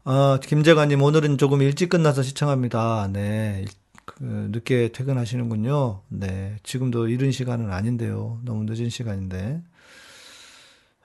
아, 0.04 0.40
김재관님, 0.44 1.02
오늘은 1.02 1.40
조금 1.40 1.64
일찍 1.64 1.90
끝나서 1.90 2.22
시청합니다. 2.22 3.10
네. 3.12 3.66
그, 4.06 4.50
늦게 4.52 4.92
퇴근하시는군요. 4.92 6.04
네. 6.10 6.58
지금도 6.62 7.08
이른 7.08 7.32
시간은 7.32 7.72
아닌데요. 7.72 8.40
너무 8.44 8.66
늦은 8.66 8.92
시간인데. 8.92 9.64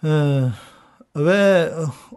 에, 0.05 0.51
왜, 1.15 1.71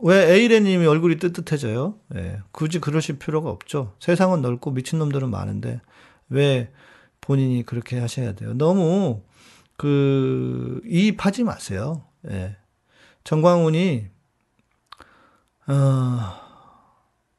왜 0.03 0.31
에이레님이 0.33 0.85
얼굴이 0.85 1.17
뜨뜻해져요? 1.17 1.95
예, 2.15 2.39
굳이 2.51 2.79
그러실 2.79 3.17
필요가 3.17 3.49
없죠. 3.49 3.95
세상은 3.99 4.41
넓고 4.41 4.71
미친놈들은 4.71 5.29
많은데, 5.31 5.81
왜 6.29 6.71
본인이 7.21 7.63
그렇게 7.65 7.99
하셔야 7.99 8.33
돼요? 8.33 8.53
너무, 8.53 9.23
그, 9.77 10.81
이입하지 10.85 11.43
마세요. 11.43 12.03
예. 12.29 12.55
정광훈이, 13.23 14.07
어, 15.67 15.73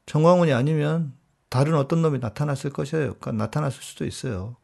정광훈이 0.05 0.51
아니면 0.53 1.13
다른 1.49 1.75
어떤 1.75 2.01
놈이 2.01 2.19
나타났을 2.19 2.71
것이에요. 2.71 3.15
그러니까 3.19 3.31
나타났을 3.33 3.81
수도 3.81 4.05
있어요. 4.05 4.57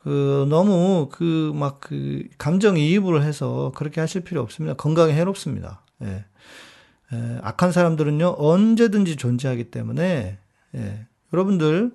그 0.00 0.46
너무 0.48 1.08
그 1.12 1.52
막 1.54 1.80
그 1.80 2.24
감정 2.38 2.76
이입을 2.78 3.22
해서 3.22 3.72
그렇게 3.76 4.00
하실 4.00 4.22
필요 4.22 4.40
없습니다. 4.42 4.74
건강에 4.74 5.12
해롭습니다. 5.14 5.84
예. 6.02 6.24
예, 7.12 7.38
악한 7.42 7.72
사람들은요 7.72 8.36
언제든지 8.38 9.16
존재하기 9.16 9.70
때문에 9.70 10.38
예. 10.74 11.06
여러분들 11.32 11.92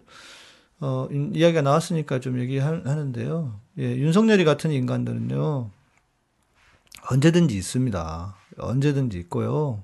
어, 0.82 1.08
이야기가 1.12 1.62
나왔으니까 1.62 2.20
좀 2.20 2.40
얘기하는데요. 2.40 3.60
예, 3.80 3.96
윤석열이 3.96 4.44
같은 4.44 4.72
인간들은요 4.72 5.70
언제든지 7.10 7.56
있습니다. 7.56 8.36
언제든지 8.58 9.18
있고요. 9.20 9.82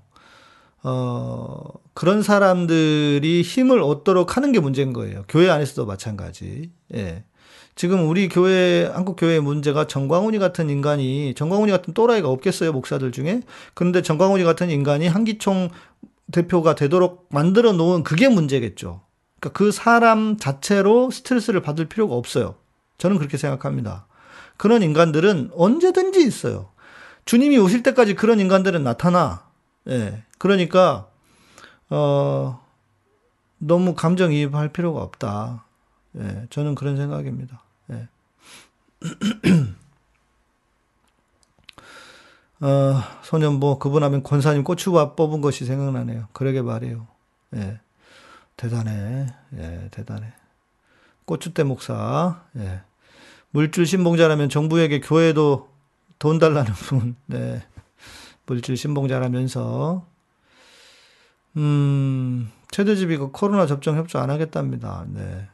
어, 0.84 1.64
그런 1.94 2.24
사람들이 2.24 3.42
힘을 3.44 3.82
얻도록 3.82 4.36
하는 4.36 4.52
게 4.52 4.60
문제인 4.60 4.94
거예요. 4.94 5.24
교회 5.28 5.50
안에서도 5.50 5.86
마찬가지. 5.86 6.72
예. 6.96 7.24
지금 7.76 8.08
우리 8.10 8.28
교회, 8.28 8.86
한국 8.86 9.16
교회의 9.16 9.42
문제가 9.42 9.88
정광훈이 9.88 10.40
같은 10.40 10.70
인간이, 10.70 11.34
정광훈이 11.36 11.72
같은 11.72 11.94
또라이가 11.94 12.30
없겠어요, 12.30 12.74
목사들 12.74 13.12
중에? 13.12 13.42
그런데 13.74 14.02
정광훈이 14.02 14.44
같은 14.44 14.70
인간이 14.70 15.08
한기총 15.08 15.70
대표가 16.32 16.76
되도록 16.76 17.28
만들어 17.30 17.72
놓은 17.74 18.04
그게 18.04 18.30
문제겠죠. 18.30 19.02
그러니까 19.40 19.58
그 19.58 19.72
사람 19.72 20.38
자체로 20.38 21.10
스트레스를 21.10 21.62
받을 21.62 21.86
필요가 21.86 22.16
없어요. 22.16 22.56
저는 22.98 23.18
그렇게 23.18 23.38
생각합니다. 23.38 24.06
그런 24.58 24.84
인간들은 24.84 25.52
언제든지 25.56 26.22
있어요. 26.22 26.70
주님이 27.26 27.58
오실 27.58 27.84
때까지 27.84 28.14
그런 28.16 28.40
인간들은 28.40 28.84
나타나. 28.84 29.44
예. 29.88 30.24
그러니까, 30.38 31.08
어, 31.90 32.62
너무 33.58 33.96
감정이입할 33.96 34.70
필요가 34.70 35.02
없다. 35.02 35.66
예. 36.18 36.48
저는 36.50 36.76
그런 36.76 36.98
생각입니다. 36.98 37.62
예. 37.92 38.08
어, 42.66 43.02
소년보 43.24 43.80
그분 43.80 44.04
하면 44.04 44.24
권사님 44.24 44.64
고추밥 44.64 45.16
뽑은 45.16 45.42
것이 45.42 45.66
생각나네요. 45.66 46.28
그러게 46.34 46.62
말이에요. 46.62 47.08
예. 47.56 47.80
대단해. 48.56 49.28
예, 49.58 49.88
대단해. 49.92 50.34
고추대 51.26 51.64
목사. 51.64 52.44
예. 52.58 52.82
물줄 53.52 53.86
신봉자라면 53.86 54.50
정부에게 54.50 55.00
교회도 55.00 55.70
돈 56.20 56.40
달라는 56.40 56.72
분. 56.74 57.16
네. 57.26 57.64
물질 58.46 58.78
신봉자라면서 58.78 60.06
음, 61.58 62.52
최대집이 62.70 63.18
그 63.18 63.32
코로나 63.32 63.66
접종 63.66 63.98
협조 63.98 64.20
안 64.20 64.30
하겠답니다. 64.30 65.06
네. 65.10 65.48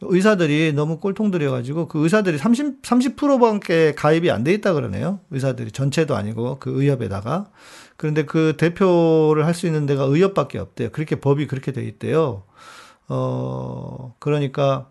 의사들이 0.00 0.72
너무 0.74 0.98
꼴통 1.00 1.30
들여가지고 1.30 1.88
그 1.88 2.02
의사들이 2.02 2.38
30, 2.38 2.82
30%밖에 2.82 3.94
가입이 3.94 4.30
안 4.30 4.44
돼 4.44 4.52
있다 4.52 4.74
그러네요. 4.74 5.20
의사들이 5.30 5.72
전체도 5.72 6.14
아니고 6.14 6.58
그 6.60 6.70
의협에다가. 6.82 7.46
그런데 7.96 8.24
그 8.26 8.54
대표를 8.58 9.46
할 9.46 9.54
수 9.54 9.66
있는 9.66 9.86
데가 9.86 10.04
의협밖에 10.04 10.58
없대요. 10.58 10.90
그렇게 10.92 11.16
법이 11.16 11.46
그렇게 11.46 11.72
돼 11.72 11.82
있대요. 11.84 12.42
어, 13.08 14.14
그러니까, 14.18 14.88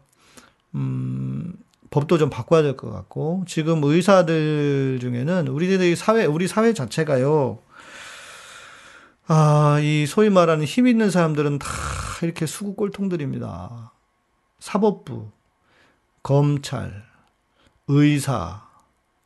음, 0.74 1.54
법도 1.92 2.18
좀 2.18 2.30
바꿔야 2.30 2.62
될 2.64 2.76
것 2.76 2.90
같고 2.92 3.44
지금 3.48 3.84
의사들 3.84 4.98
중에는 5.02 5.48
우리들이 5.50 5.96
사회 5.96 6.26
우리 6.26 6.48
사회 6.48 6.74
자체가요. 6.74 7.60
아, 9.28 9.80
이 9.82 10.06
소위 10.08 10.30
말하는 10.30 10.66
힘 10.66 10.88
있는 10.88 11.10
사람들은 11.10 11.60
다 11.60 11.68
이렇게 12.22 12.46
수구 12.46 12.76
꼴통들입니다. 12.76 13.92
사법부, 14.60 15.30
검찰, 16.24 17.04
의사, 17.88 18.68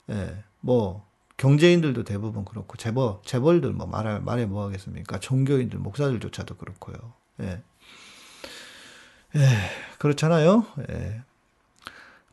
예, 0.09 0.43
뭐 0.59 1.07
경제인들도 1.37 2.03
대부분 2.03 2.43
그렇고 2.45 2.75
재벌 2.77 3.15
재벌들 3.23 3.71
뭐 3.71 3.87
말해 3.87 4.19
말해 4.19 4.45
뭐 4.45 4.65
하겠습니까? 4.65 5.19
종교인들, 5.19 5.79
목사들조차도 5.79 6.57
그렇고요. 6.57 6.95
예. 7.41 7.61
예, 9.35 9.39
그렇잖아요. 9.99 10.65
예. 10.89 11.21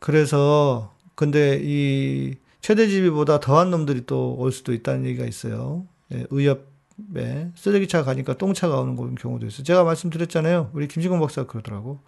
그래서 0.01 0.95
근데 1.15 1.59
이 1.63 2.35
최대지비보다 2.61 3.41
더한 3.41 3.71
놈들이 3.71 4.07
또 4.07 4.35
올 4.39 4.51
수도 4.53 4.73
있다는 4.73 5.07
얘기가 5.07 5.27
있어요. 5.27 5.87
예, 6.13 6.27
의협에 6.31 7.53
쓰레기차 7.55 8.03
가니까 8.05 8.35
똥차가 8.35 8.81
오는 8.81 9.15
경우도 9.15 9.47
있어요. 9.47 9.63
제가 9.65 9.85
말씀드렸잖아요. 9.85 10.71
우리 10.73 10.89
김진공 10.89 11.21
박사가 11.21 11.47
그러더라고. 11.47 12.01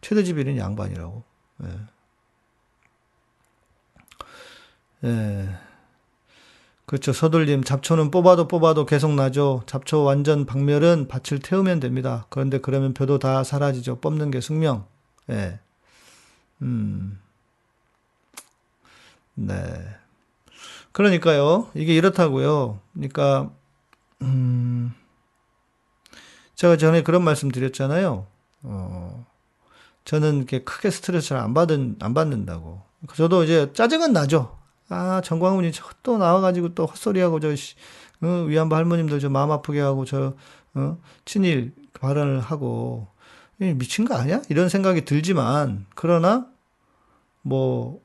최대지비는 0.00 0.56
양반이라고. 0.56 1.22
예. 1.64 1.68
예. 5.04 5.48
그렇죠. 6.86 7.12
서둘님, 7.12 7.64
잡초는 7.64 8.10
뽑아도 8.10 8.48
뽑아도 8.48 8.86
계속 8.86 9.12
나죠. 9.12 9.62
잡초 9.66 10.04
완전 10.04 10.46
박멸은 10.46 11.08
밭을 11.08 11.40
태우면 11.40 11.80
됩니다. 11.80 12.26
그런데 12.30 12.58
그러면 12.60 12.94
벼도 12.94 13.18
다 13.18 13.44
사라지죠. 13.44 14.00
뽑는 14.00 14.30
게 14.30 14.40
숙명. 14.40 14.86
예. 15.30 15.60
음. 16.62 17.20
네. 19.34 19.54
그러니까요. 20.92 21.70
이게 21.74 21.94
이렇다고요. 21.94 22.80
그러니까 22.92 23.52
음 24.22 24.92
제가 26.56 26.76
전에 26.76 27.02
그런 27.02 27.22
말씀 27.22 27.50
드렸잖아요. 27.50 28.26
어 28.62 29.26
저는 30.08 30.38
이렇게 30.38 30.64
크게 30.64 30.90
스트레스를 30.90 31.38
안 31.38 31.52
받은 31.52 31.96
안 32.00 32.14
받는다고. 32.14 32.80
저도 33.14 33.44
이제 33.44 33.70
짜증은 33.74 34.14
나죠. 34.14 34.56
아, 34.88 35.20
정광훈이 35.20 35.70
또 36.02 36.16
나와가지고 36.16 36.74
또 36.74 36.86
헛소리하고 36.86 37.40
저 37.40 37.48
어, 38.22 38.44
위안부 38.44 38.74
할머님들 38.74 39.20
저 39.20 39.28
마음 39.28 39.50
아프게 39.50 39.80
하고 39.80 40.06
저 40.06 40.34
어, 40.72 40.98
친일 41.26 41.74
발언을 42.00 42.40
하고 42.40 43.08
미친 43.58 44.06
거 44.06 44.14
아니야? 44.14 44.40
이런 44.48 44.70
생각이 44.70 45.04
들지만 45.04 45.84
그러나 45.94 46.46
뭐 47.42 48.00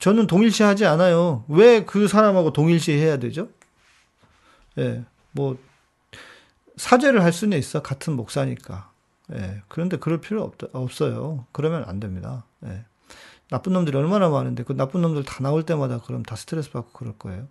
저는 0.00 0.26
동일시 0.26 0.64
하지 0.64 0.86
않아요. 0.86 1.44
왜 1.46 1.84
그 1.86 2.08
사람하고 2.08 2.52
동일시 2.52 2.90
해야 2.90 3.18
되죠? 3.18 3.48
예, 4.78 5.04
뭐, 5.30 5.56
사죄를 6.76 7.22
할 7.22 7.32
수는 7.32 7.56
있어. 7.58 7.80
같은 7.80 8.14
목사니까. 8.14 8.93
예, 9.32 9.62
그런데 9.68 9.96
그럴 9.96 10.20
필요 10.20 10.42
없, 10.42 10.54
없어요. 10.72 11.46
그러면 11.52 11.84
안 11.86 11.98
됩니다. 12.00 12.44
예. 12.66 12.84
나쁜 13.48 13.72
놈들이 13.72 13.96
얼마나 13.96 14.28
많은데, 14.28 14.64
그 14.64 14.72
나쁜 14.74 15.02
놈들 15.02 15.24
다 15.24 15.42
나올 15.42 15.64
때마다 15.64 16.00
그럼 16.00 16.22
다 16.22 16.36
스트레스 16.36 16.70
받고 16.70 16.90
그럴 16.92 17.14
거예요. 17.18 17.46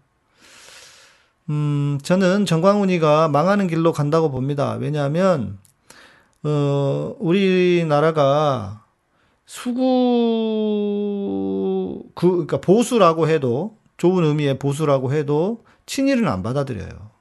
음, 1.49 1.99
저는 2.03 2.45
정광훈이가 2.45 3.27
망하는 3.29 3.67
길로 3.67 3.91
간다고 3.91 4.31
봅니다. 4.31 4.73
왜냐하면, 4.73 5.59
어, 6.43 7.15
우리나라가 7.19 8.83
수구 9.45 9.83
그 12.15 12.29
그러니까 12.29 12.57
보수라고 12.61 13.27
해도 13.27 13.77
좋은 13.97 14.23
의미의 14.23 14.57
보수라고 14.59 15.13
해도 15.13 15.63
친일은 15.85 16.27
안 16.27 16.43
받아들여요. 16.43 17.11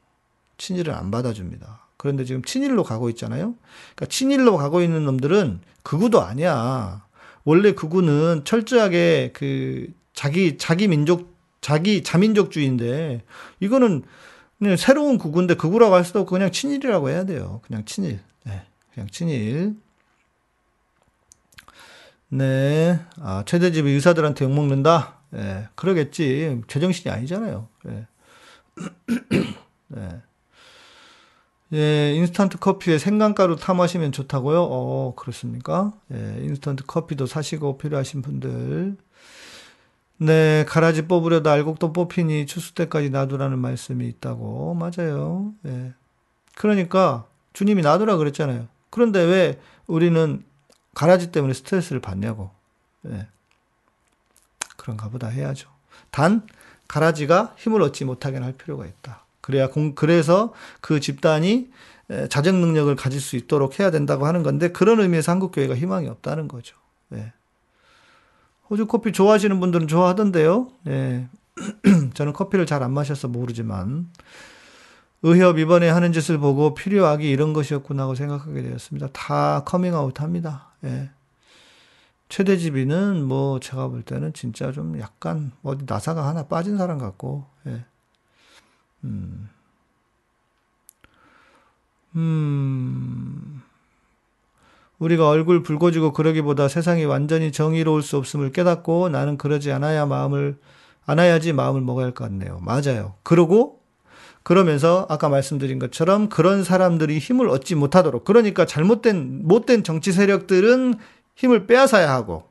친일은 0.56 0.94
안 0.94 1.10
받아줍니다. 1.10 1.81
그런데 2.02 2.24
지금 2.24 2.42
친일로 2.42 2.82
가고 2.82 3.08
있잖아요. 3.10 3.54
그러니까 3.94 4.06
친일로 4.06 4.56
가고 4.56 4.82
있는 4.82 5.04
놈들은 5.04 5.60
극우도 5.84 6.20
아니야. 6.20 7.06
원래 7.44 7.74
극우는 7.74 8.42
철저하게 8.44 9.30
그 9.32 9.86
자기 10.12 10.58
자기 10.58 10.88
민족 10.88 11.36
자기 11.60 12.02
자민족주의인데 12.02 13.22
이거는 13.60 14.02
그냥 14.58 14.76
새로운 14.76 15.16
극우인데 15.16 15.54
극우라고 15.54 15.94
할 15.94 16.04
수도 16.04 16.18
없고 16.18 16.32
그냥 16.32 16.50
친일이라고 16.50 17.08
해야 17.08 17.24
돼요. 17.24 17.60
그냥 17.64 17.84
친일. 17.84 18.18
네, 18.46 18.66
그냥 18.92 19.08
친일. 19.08 19.76
네. 22.30 22.98
아, 23.20 23.44
최대집이 23.46 23.88
의사들한테 23.92 24.44
욕먹는다? 24.44 25.20
예, 25.36 25.68
그러겠지. 25.76 26.62
제정신이 26.66 27.14
아니잖아요. 27.14 27.68
예. 27.90 28.06
네. 29.86 30.08
예, 31.72 32.12
인스턴트 32.14 32.58
커피에 32.58 32.98
생강가루 32.98 33.56
타 33.56 33.72
마시면 33.72 34.12
좋다고요? 34.12 34.62
어, 34.62 35.14
그렇습니까? 35.16 35.92
예, 36.12 36.38
인스턴트 36.42 36.84
커피도 36.86 37.26
사시고 37.26 37.78
필요하신 37.78 38.20
분들. 38.22 38.96
네, 40.18 40.64
가라지 40.68 41.08
뽑으려다 41.08 41.50
알곡도 41.50 41.92
뽑히니 41.92 42.46
추수 42.46 42.74
때까지 42.74 43.10
놔두라는 43.10 43.58
말씀이 43.58 44.06
있다고. 44.06 44.74
맞아요. 44.74 45.52
예. 45.66 45.94
그러니까 46.56 47.26
주님이 47.54 47.82
놔두라 47.82 48.16
그랬잖아요. 48.18 48.68
그런데 48.90 49.22
왜 49.22 49.60
우리는 49.86 50.44
가라지 50.94 51.32
때문에 51.32 51.54
스트레스를 51.54 52.00
받냐고. 52.00 52.50
예. 53.06 53.26
그런가 54.76 55.08
보다 55.08 55.28
해야죠. 55.28 55.70
단, 56.10 56.46
가라지가 56.86 57.54
힘을 57.56 57.80
얻지 57.82 58.04
못하게 58.04 58.38
할 58.38 58.52
필요가 58.52 58.86
있다. 58.86 59.21
그래야 59.42 59.68
공, 59.68 59.94
그래서 59.94 60.54
그 60.80 61.00
집단이 61.00 61.70
자정 62.30 62.60
능력을 62.60 62.94
가질 62.96 63.20
수 63.20 63.36
있도록 63.36 63.78
해야 63.78 63.90
된다고 63.90 64.26
하는 64.26 64.42
건데 64.42 64.72
그런 64.72 65.00
의미에서 65.00 65.32
한국 65.32 65.52
교회가 65.52 65.74
희망이 65.76 66.08
없다는 66.08 66.48
거죠. 66.48 66.76
예. 67.12 67.32
호주 68.70 68.86
커피 68.86 69.12
좋아하시는 69.12 69.60
분들은 69.60 69.88
좋아하던데요. 69.88 70.68
예. 70.88 71.28
저는 72.14 72.32
커피를 72.32 72.64
잘 72.64 72.82
안 72.82 72.92
마셔서 72.92 73.28
모르지만 73.28 74.08
의협 75.22 75.58
이번에 75.58 75.88
하는 75.88 76.12
짓을 76.12 76.38
보고 76.38 76.74
필요악이 76.74 77.28
이런 77.30 77.52
것이었구나 77.52 78.04
하고 78.04 78.14
생각하게 78.14 78.62
되었습니다. 78.62 79.08
다 79.12 79.62
커밍아웃 79.64 80.20
합니다. 80.20 80.72
예. 80.84 81.10
최대집이는 82.28 83.22
뭐 83.22 83.60
제가 83.60 83.88
볼 83.88 84.02
때는 84.02 84.32
진짜 84.32 84.72
좀 84.72 84.98
약간 84.98 85.52
어디 85.62 85.84
나사가 85.86 86.26
하나 86.26 86.44
빠진 86.46 86.78
사람 86.78 86.98
같고, 86.98 87.44
예. 87.66 87.84
음. 89.04 89.48
음. 92.16 93.62
우리가 94.98 95.28
얼굴 95.28 95.62
붉어지고 95.62 96.12
그러기보다 96.12 96.68
세상이 96.68 97.04
완전히 97.04 97.50
정의로울 97.50 98.02
수 98.02 98.16
없음을 98.18 98.52
깨닫고 98.52 99.08
나는 99.08 99.36
그러지 99.36 99.72
않아야 99.72 100.06
마음을, 100.06 100.56
않아야지 101.06 101.52
마음을 101.52 101.80
먹어야 101.80 102.06
할 102.06 102.12
것 102.14 102.24
같네요. 102.24 102.60
맞아요. 102.62 103.14
그러고, 103.24 103.80
그러면서 104.44 105.06
아까 105.08 105.28
말씀드린 105.28 105.78
것처럼 105.80 106.28
그런 106.28 106.62
사람들이 106.64 107.18
힘을 107.18 107.48
얻지 107.48 107.74
못하도록, 107.74 108.24
그러니까 108.24 108.64
잘못된, 108.66 109.40
못된 109.44 109.82
정치 109.84 110.12
세력들은 110.12 110.94
힘을 111.36 111.66
빼앗아야 111.66 112.12
하고, 112.12 112.44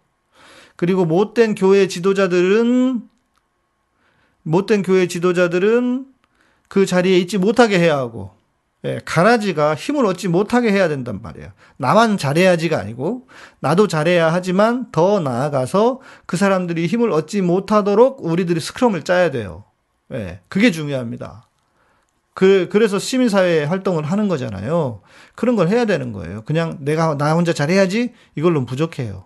그리고 0.76 1.06
못된 1.06 1.56
교회 1.56 1.88
지도자들은, 1.88 3.02
못된 4.44 4.82
교회 4.84 5.08
지도자들은 5.08 6.08
그 6.72 6.86
자리에 6.86 7.18
있지 7.18 7.38
못하게 7.38 7.80
해야 7.80 7.98
하고, 7.98 8.32
예, 8.86 9.02
가라지가 9.04 9.76
힘을 9.76 10.06
얻지 10.06 10.30
못하게 10.30 10.72
해야 10.72 10.88
된단 10.88 11.22
말이에요. 11.22 11.50
나만 11.76 12.18
잘해야지가 12.18 12.80
아니고 12.80 13.28
나도 13.60 13.90
잘해야 13.90 14.32
하지만 14.32 14.90
더 14.94 15.20
나아가서 15.20 16.00
그 16.26 16.38
사람들이 16.38 16.88
힘을 16.88 17.12
얻지 17.12 17.42
못하도록 17.42 18.24
우리들이 18.24 18.62
스크럼을 18.62 19.04
짜야 19.04 19.32
돼요. 19.32 19.66
예, 20.14 20.40
그게 20.48 20.72
중요합니다. 20.72 21.46
그, 22.34 22.70
그래서 22.72 23.00
시민사회 23.00 23.66
활동을 23.66 24.06
하는 24.06 24.30
거잖아요. 24.30 25.02
그런 25.36 25.58
걸 25.58 25.68
해야 25.68 25.84
되는 25.84 26.14
거예요. 26.14 26.44
그냥 26.44 26.78
내가, 26.80 27.18
나 27.18 27.34
혼자 27.34 27.52
잘해야지? 27.52 28.14
이걸로는 28.38 28.66
부족해요. 28.66 29.26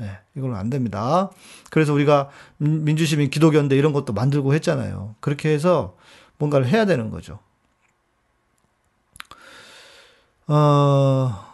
예, 0.00 0.18
이걸로 0.36 0.54
안 0.54 0.70
됩니다. 0.70 1.30
그래서 1.70 1.92
우리가 1.92 2.28
민주시민 2.58 3.30
기독연대 3.30 3.76
이런 3.76 3.92
것도 3.92 4.12
만들고 4.12 4.54
했잖아요. 4.54 5.16
그렇게 5.18 5.48
해서 5.48 5.97
뭔가를 6.38 6.66
해야 6.68 6.84
되는 6.86 7.10
거죠. 7.10 7.38
어, 10.46 11.48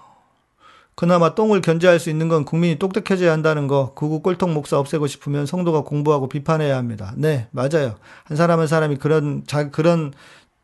그나마 0.95 1.35
똥을 1.35 1.61
견제할 1.61 1.99
수 1.99 2.11
있는 2.11 2.29
건 2.29 2.45
국민이 2.45 2.79
똑똑해져야 2.79 3.33
한다는 3.33 3.67
거, 3.67 3.93
구구 3.95 4.23
꼴통 4.23 4.55
목사 4.55 4.79
없애고 4.79 5.09
싶으면 5.09 5.47
성도가 5.47 5.83
공부하고 5.83 6.29
비판해야 6.29 6.77
합니다. 6.77 7.13
네, 7.17 7.49
맞아요. 7.51 7.97
한 8.25 8.37
사람 8.37 8.61
한 8.61 8.69
사람이 8.69 8.97
그런, 8.97 9.43
자, 9.47 9.71
그런 9.71 10.13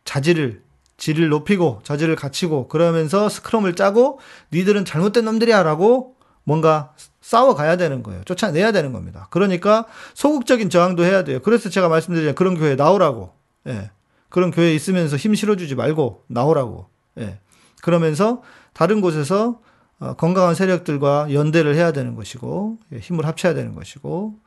자질을, 0.05 0.62
질을 0.97 1.29
높이고, 1.29 1.81
자질을 1.83 2.14
갖추고, 2.14 2.68
그러면서 2.68 3.29
스크럼을 3.29 3.75
짜고, 3.75 4.21
니들은 4.53 4.85
잘못된 4.85 5.25
놈들이야 5.25 5.64
라고 5.64 6.14
뭔가 6.45 6.95
싸워가야 7.21 7.77
되는 7.77 8.03
거예요. 8.03 8.23
쫓아내야 8.25 8.73
되는 8.73 8.93
겁니다. 8.93 9.27
그러니까 9.31 9.87
소극적인 10.14 10.71
저항도 10.71 11.05
해야 11.05 11.25
돼요. 11.25 11.41
그래서 11.43 11.68
제가 11.68 11.89
말씀드린 11.89 12.35
그런 12.35 12.57
교회 12.57 12.77
나오라고. 12.77 13.35
예. 13.66 13.91
그런 14.31 14.51
교회 14.51 14.74
있으면서 14.74 15.16
힘 15.16 15.35
실어주지 15.35 15.74
말고 15.74 16.24
나오라고. 16.28 16.87
예. 17.18 17.41
그러면서 17.83 18.43
다른 18.72 19.01
곳에서 19.01 19.61
어, 19.99 20.14
건강한 20.14 20.55
세력들과 20.55 21.33
연대를 21.33 21.74
해야 21.74 21.93
되는 21.93 22.14
것이고 22.14 22.78
예, 22.95 22.99
힘을 22.99 23.26
합쳐야 23.26 23.53
되는 23.53 23.74
것이고 23.74 24.39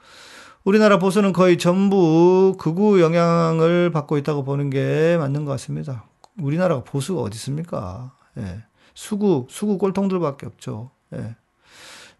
우리나라 0.64 0.98
보수는 0.98 1.34
거의 1.34 1.58
전부 1.58 2.56
극우 2.58 3.00
영향을 3.02 3.92
받고 3.92 4.18
있다고 4.18 4.44
보는 4.44 4.70
게 4.70 5.18
맞는 5.20 5.46
것 5.46 5.52
같습니다. 5.52 6.06
우리나라가 6.42 6.84
보수가 6.84 7.22
어디 7.22 7.36
있습니까? 7.36 8.14
예. 8.38 8.64
수구 8.96 9.48
수구 9.50 9.78
꼴통들밖에 9.78 10.46
없죠. 10.46 10.92
예. 11.14 11.36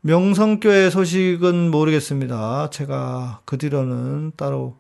명성교회 0.02 0.90
소식은 0.90 1.72
모르겠습니다. 1.72 2.70
제가 2.72 3.40
그 3.46 3.58
뒤로는 3.58 4.34
따로 4.36 4.76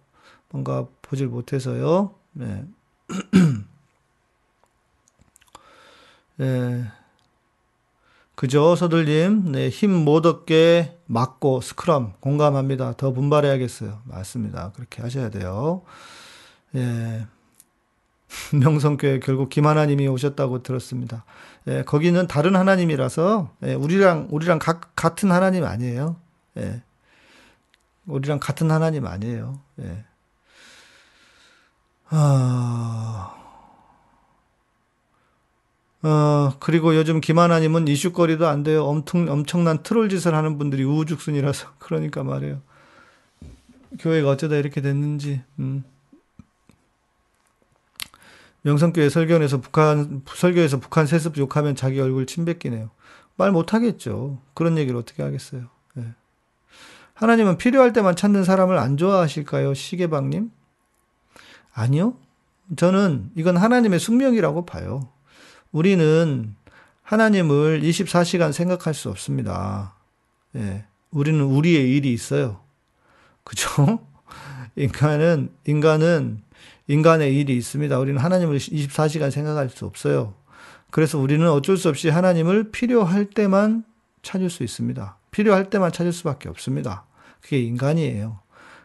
뭔가 0.50 0.86
보질 1.02 1.28
못해서요. 1.28 2.14
네. 2.34 2.66
네. 6.38 6.86
그죠, 8.36 8.76
서들님. 8.76 9.52
네, 9.52 9.70
힘 9.70 9.92
못 9.92 10.26
얻게 10.26 10.98
막고 11.06 11.62
스크럼 11.62 12.14
공감합니다. 12.20 12.94
더 12.98 13.12
분발해야겠어요. 13.14 14.02
맞습니다. 14.06 14.72
그렇게 14.76 15.02
하셔야 15.02 15.30
돼요. 15.30 15.84
예. 16.76 17.26
명성교회 18.54 19.20
결국 19.20 19.50
김하나님이 19.50 20.08
오셨다고 20.08 20.64
들었습니다. 20.64 21.24
예, 21.68 21.84
거기는 21.84 22.28
다른 22.28 22.56
하나님이라서 22.56 23.52
예, 23.64 23.74
우리랑 23.76 24.30
우리랑 24.32 24.58
가, 24.60 24.80
같은 24.96 25.32
하나님 25.32 25.64
아니에요. 25.66 26.16
예. 26.58 26.82
우리랑 28.08 28.40
같은 28.42 28.72
하나님 28.72 29.06
아니에요. 29.06 29.60
예. 29.82 30.04
아. 32.16 33.34
어, 36.04 36.54
그리고 36.60 36.96
요즘 36.96 37.22
김하나님은 37.22 37.88
이슈거리도 37.88 38.48
안 38.48 38.62
돼요. 38.62 38.84
엄청, 38.84 39.28
엄청난 39.30 39.82
트롤 39.82 40.10
짓을 40.10 40.36
하는 40.36 40.60
분들이 40.60 40.84
우후죽순이라서. 40.84 41.70
그러니까 41.80 42.24
말이에요. 42.24 42.62
교회가 44.00 44.30
어쩌다 44.30 44.58
이렇게 44.58 44.82
됐는지, 44.82 45.42
음. 45.60 45.84
명성교회 48.62 49.10
설교에서 49.10 49.60
북한, 49.62 50.24
설교에서 50.28 50.80
북한 50.80 51.06
세습 51.06 51.38
욕하면 51.38 51.76
자기 51.76 52.00
얼굴 52.00 52.26
침 52.26 52.46
뱉기네요. 52.46 52.92
말 53.36 53.52
못하겠죠. 53.52 54.40
그런 54.54 54.78
얘기를 54.78 54.98
어떻게 54.98 55.24
하겠어요. 55.24 55.64
네. 55.96 56.06
하나님은 57.14 57.58
필요할 57.58 57.94
때만 57.94 58.16
찾는 58.16 58.44
사람을 58.44 58.78
안 58.78 58.98
좋아하실까요? 58.98 59.74
시계방님? 59.74 60.52
아니요. 61.74 62.16
저는 62.76 63.32
이건 63.36 63.58
하나님의 63.58 64.00
숙명이라고 64.00 64.66
봐요. 64.66 65.10
우리는 65.72 66.56
하나님을 67.02 67.82
24시간 67.82 68.54
생각할 68.54 68.94
수 68.94 69.10
없습니다. 69.10 69.96
예. 70.56 70.86
우리는 71.12 71.42
우리의 71.42 71.96
일이 71.96 72.14
있어요. 72.14 72.62
그죠? 73.44 74.00
인간은, 74.76 75.52
인간은 75.66 76.42
인간의 76.88 77.36
일이 77.36 77.56
있습니다. 77.58 77.98
우리는 78.00 78.20
하나님을 78.20 78.58
24시간 78.58 79.32
생각할 79.32 79.70
수 79.70 79.86
없어요. 79.86 80.34
그래서 80.92 81.18
우리는 81.18 81.48
어쩔 81.50 81.78
수 81.78 81.90
없이 81.90 82.10
하나님을 82.10 82.72
필요할 82.72 83.26
때만 83.26 83.84
찾을 84.22 84.50
수 84.50 84.64
있습니다. 84.64 85.18
필요할 85.32 85.70
때만 85.70 85.92
찾을 85.92 86.14
수밖에 86.14 86.50
없습니다. 86.50 87.06
그게 87.42 87.60
인간이에요. 87.60 88.40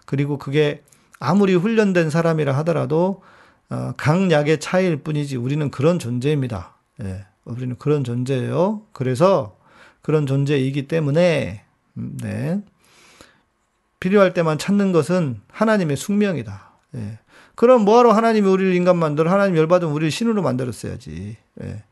그리고 0.07 0.39
그게 0.39 0.83
아무리 1.19 1.55
훈련된 1.55 2.11
사람이라 2.11 2.53
하더라도 2.59 3.23
어, 3.71 3.93
강약의 3.97 4.61
차이일 4.61 5.03
뿐이지 5.03 5.37
우리는 5.37 5.71
그런 5.71 5.99
존재입니다. 5.99 6.77
예, 7.03 7.27
우리는 7.45 7.77
그런 7.79 8.05
존재예요. 8.05 8.83
그래서 8.93 9.59
그런 10.01 10.27
존재이기 10.27 10.89
때문에 10.89 11.65
음, 11.97 12.17
네. 12.23 12.63
필요할 14.01 14.33
때만 14.33 14.59
찾는 14.59 14.93
것은 14.93 15.41
하나님의 15.49 15.97
숙명이다. 15.97 16.71
예. 16.97 17.19
그럼 17.57 17.85
뭐하러 17.85 18.13
하나님이 18.13 18.49
우리를 18.49 18.75
인간 18.75 18.97
만들어? 18.97 19.31
하나님 19.31 19.57
열받으면 19.57 19.93
우리를 19.93 20.11
신으로 20.11 20.43
만들었어야지. 20.43 21.37
예. 21.63 21.83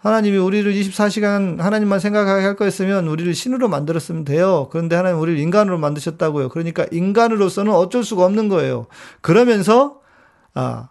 하나님이 0.00 0.38
우리를 0.38 0.72
24시간 0.72 1.58
하나님만 1.58 2.00
생각하게 2.00 2.44
할 2.44 2.56
거였으면 2.56 3.06
우리를 3.06 3.34
신으로 3.34 3.68
만들었으면 3.68 4.24
돼요. 4.24 4.68
그런데 4.72 4.96
하나님 4.96 5.20
우리를 5.20 5.38
인간으로 5.38 5.78
만드셨다고요. 5.78 6.48
그러니까 6.48 6.86
인간으로서는 6.90 7.72
어쩔 7.72 8.02
수가 8.02 8.24
없는 8.24 8.48
거예요. 8.48 8.86
그러면서, 9.20 10.00
아, 10.54 10.88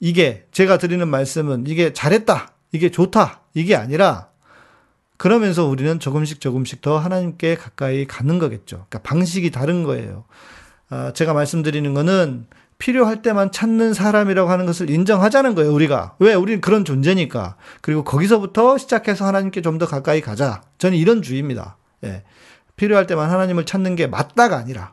이게 0.00 0.46
제가 0.50 0.78
드리는 0.78 1.06
말씀은 1.06 1.64
이게 1.68 1.92
잘했다. 1.92 2.52
이게 2.72 2.90
좋다. 2.90 3.42
이게 3.54 3.76
아니라 3.76 4.28
그러면서 5.16 5.64
우리는 5.64 6.00
조금씩 6.00 6.40
조금씩 6.40 6.82
더 6.82 6.98
하나님께 6.98 7.54
가까이 7.54 8.04
가는 8.04 8.40
거겠죠. 8.40 8.86
그러니까 8.88 8.98
방식이 8.98 9.52
다른 9.52 9.84
거예요. 9.84 10.24
아, 10.90 11.12
제가 11.12 11.32
말씀드리는 11.32 11.94
거는 11.94 12.46
필요할 12.78 13.22
때만 13.22 13.52
찾는 13.52 13.94
사람이라고 13.94 14.50
하는 14.50 14.66
것을 14.66 14.90
인정하자는 14.90 15.54
거예요, 15.54 15.72
우리가. 15.72 16.16
왜? 16.18 16.34
우리는 16.34 16.60
그런 16.60 16.84
존재니까. 16.84 17.56
그리고 17.80 18.04
거기서부터 18.04 18.78
시작해서 18.78 19.26
하나님께 19.26 19.62
좀 19.62 19.78
더 19.78 19.86
가까이 19.86 20.20
가자. 20.20 20.62
저는 20.78 20.96
이런 20.96 21.22
주의입니다. 21.22 21.76
예. 22.04 22.24
필요할 22.76 23.06
때만 23.06 23.30
하나님을 23.30 23.64
찾는 23.66 23.96
게 23.96 24.06
맞다가 24.06 24.56
아니라. 24.56 24.92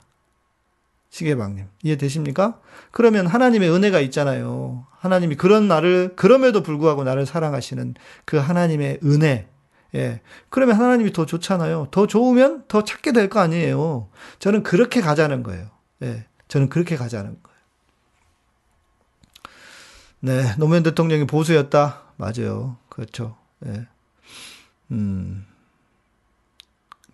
시계방님. 1.10 1.66
이해되십니까? 1.84 2.60
그러면 2.92 3.28
하나님의 3.28 3.70
은혜가 3.70 4.00
있잖아요. 4.02 4.86
하나님이 5.00 5.36
그런 5.36 5.68
나를, 5.68 6.14
그럼에도 6.16 6.64
불구하고 6.64 7.04
나를 7.04 7.26
사랑하시는 7.26 7.96
그 8.26 8.38
하나님의 8.38 9.00
은혜. 9.04 9.48
예. 9.94 10.22
그러면 10.50 10.78
하나님이 10.78 11.12
더 11.12 11.26
좋잖아요. 11.26 11.90
더 11.92 12.08
좋으면 12.08 12.64
더 12.70 12.84
찾게 12.84 13.12
될 13.12 13.28
거 13.30 13.40
아니에요. 13.42 14.08
저는 14.40 14.64
그렇게 14.64 15.02
가자는 15.02 15.44
거예요. 15.44 15.68
예. 16.04 16.26
저는 16.48 16.70
그렇게 16.70 16.96
가자는. 16.96 17.38
네. 20.22 20.56
노무현 20.58 20.84
대통령이 20.84 21.26
보수였다. 21.28 22.02
맞아요. 22.18 22.78
그렇죠. 22.90 23.36
예. 23.66 23.88
음. 24.92 25.46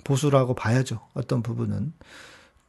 보수라고 0.04 0.54
봐야죠. 0.54 1.00
어떤 1.14 1.42
부분은. 1.42 1.94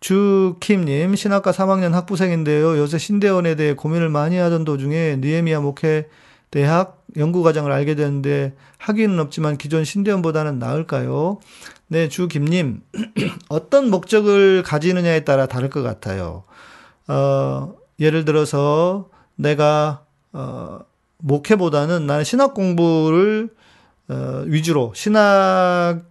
주킴님, 0.00 1.16
신학과 1.16 1.50
3학년 1.50 1.90
학부생인데요. 1.90 2.78
요새 2.78 2.98
신대원에 2.98 3.56
대해 3.56 3.74
고민을 3.74 4.08
많이 4.08 4.36
하던 4.36 4.64
도중에 4.64 5.16
니에미아 5.20 5.60
목회 5.60 6.08
대학 6.50 7.04
연구과정을 7.16 7.72
알게 7.72 7.94
되는데 7.94 8.54
학위는 8.78 9.18
없지만 9.18 9.58
기존 9.58 9.84
신대원보다는 9.84 10.58
나을까요? 10.58 11.40
네, 11.88 12.08
주김님. 12.08 12.82
어떤 13.48 13.90
목적을 13.90 14.62
가지느냐에 14.62 15.24
따라 15.24 15.46
다를 15.46 15.68
것 15.68 15.82
같아요. 15.82 16.44
어, 17.08 17.74
예를 17.98 18.24
들어서 18.24 19.08
내가, 19.34 20.04
어, 20.32 20.80
목회보다는 21.18 22.06
나는 22.06 22.24
신학 22.24 22.54
공부를 22.54 23.50
어, 24.08 24.42
위주로 24.46 24.92
신학을 24.94 26.02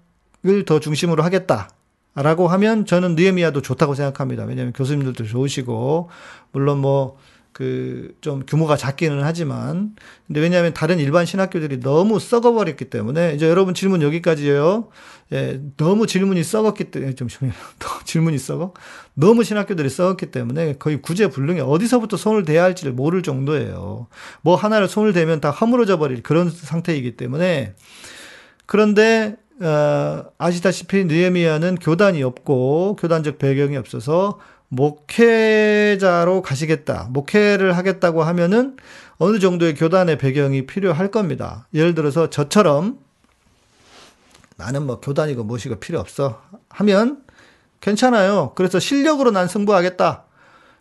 더 0.66 0.80
중심으로 0.80 1.24
하겠다. 1.24 1.70
라고 2.16 2.48
하면 2.48 2.86
저는 2.88 3.16
느헤미야도 3.16 3.62
좋다고 3.62 3.94
생각합니다. 3.94 4.44
왜냐하면 4.46 4.74
교수님들도 4.74 5.26
좋으시고 5.26 6.10
물론 6.52 6.80
뭐 6.80 7.18
그 7.58 7.98
좀 8.22 8.44
규모가 8.46 8.78
작기는 8.78 9.24
하지만 9.24 9.96
근데 10.28 10.42
왜냐하면 10.42 10.74
다른 10.74 11.00
일반 11.00 11.26
신학교들이 11.26 11.80
너무 11.80 12.20
썩어버렸기 12.20 12.86
때문에 12.86 13.34
이제 13.34 13.50
여러분 13.50 13.74
질문 13.74 14.02
여기까지예요. 14.02 14.90
예, 15.34 15.60
너무 15.76 16.08
질문이 16.08 16.44
썩었기 16.44 16.86
때문에 16.86 17.16
좀 17.16 17.28
질문이 18.06 18.38
썩어 18.38 18.74
너무 19.14 19.44
신학교들이 19.44 19.90
썩었기 19.90 20.28
때문에 20.28 20.76
거의 20.78 21.02
구제불능에 21.02 21.62
어디서부터 21.62 22.18
손을 22.18 22.44
대야 22.44 22.64
할지를 22.64 22.94
모를 22.94 23.24
정도예요. 23.24 24.08
뭐 24.42 24.56
하나를 24.56 24.88
손을 24.88 25.14
대면 25.14 25.42
다 25.42 25.50
허물어져 25.50 25.98
버릴 25.98 26.22
그런 26.22 26.50
상태이기 26.50 27.18
때문에 27.18 27.74
그런데 28.66 29.36
어, 29.60 30.26
아시다시피 30.38 31.06
느헤미야는 31.06 31.78
교단이 31.78 32.22
없고 32.22 32.98
교단적 33.00 33.40
배경이 33.40 33.76
없어서 33.78 34.40
목회자로 34.70 36.42
가시겠다. 36.42 37.08
목회를 37.12 37.78
하겠다고 37.78 38.24
하면은 38.24 38.78
어느 39.18 39.40
정도의 39.40 39.76
교단의 39.76 40.18
배경이 40.18 40.66
필요할 40.66 41.10
겁니다. 41.10 41.68
예를 41.74 41.96
들어서 41.96 42.30
저처럼 42.30 43.00
나는 44.58 44.86
뭐 44.86 45.00
교단이고 45.00 45.44
무엇이고 45.44 45.76
필요 45.76 46.00
없어 46.00 46.42
하면 46.70 47.24
괜찮아요. 47.80 48.54
그래서 48.56 48.80
실력으로 48.80 49.32
난 49.32 49.48
승부하겠다. 49.48 50.24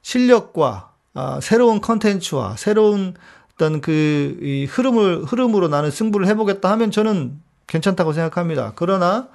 실력과 0.02 0.92
아, 1.14 1.38
새로운 1.42 1.80
컨텐츠와 1.80 2.56
새로운 2.56 3.14
어떤 3.54 3.80
그 3.80 4.66
흐름을 4.68 5.24
흐름으로 5.24 5.68
나는 5.68 5.90
승부를 5.90 6.26
해보겠다 6.28 6.70
하면 6.72 6.90
저는 6.90 7.40
괜찮다고 7.66 8.12
생각합니다. 8.12 8.72
그러나 8.76 9.28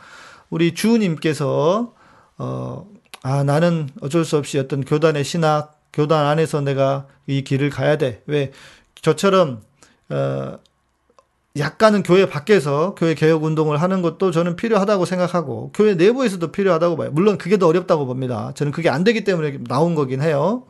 우리 0.50 0.74
주님께서 0.74 1.94
어, 2.38 2.88
아 3.24 3.44
나는 3.44 3.90
어쩔 4.02 4.26
수 4.26 4.38
없이 4.38 4.58
어떤 4.58 4.84
교단의 4.84 5.24
신학, 5.24 5.80
교단 5.94 6.26
안에서 6.26 6.62
내가 6.62 7.08
이 7.28 7.44
길을 7.44 7.70
가야 7.70 7.98
돼. 7.98 8.24
왜 8.26 8.52
저처럼 9.02 9.62
어, 10.10 10.58
약간은 11.58 12.04
교회 12.04 12.30
밖에서 12.30 12.96
교회 12.96 13.14
개혁 13.14 13.44
운동을 13.44 13.82
하는 13.82 14.02
것도 14.02 14.32
저는 14.32 14.56
필요하다고 14.56 15.06
생각하고 15.06 15.72
교회 15.74 15.96
내부에서도 15.96 16.52
필요하다고 16.52 16.98
봐요. 16.98 17.12
물론 17.12 17.38
그게 17.38 17.58
더 17.58 17.68
어렵다고 17.68 18.06
봅니다. 18.06 18.54
저는 18.56 18.72
그게 18.72 18.90
안 18.90 19.04
되기 19.04 19.24
때문에 19.24 19.60
나온 19.68 19.96
거긴 19.96 20.22
해요. 20.22 20.64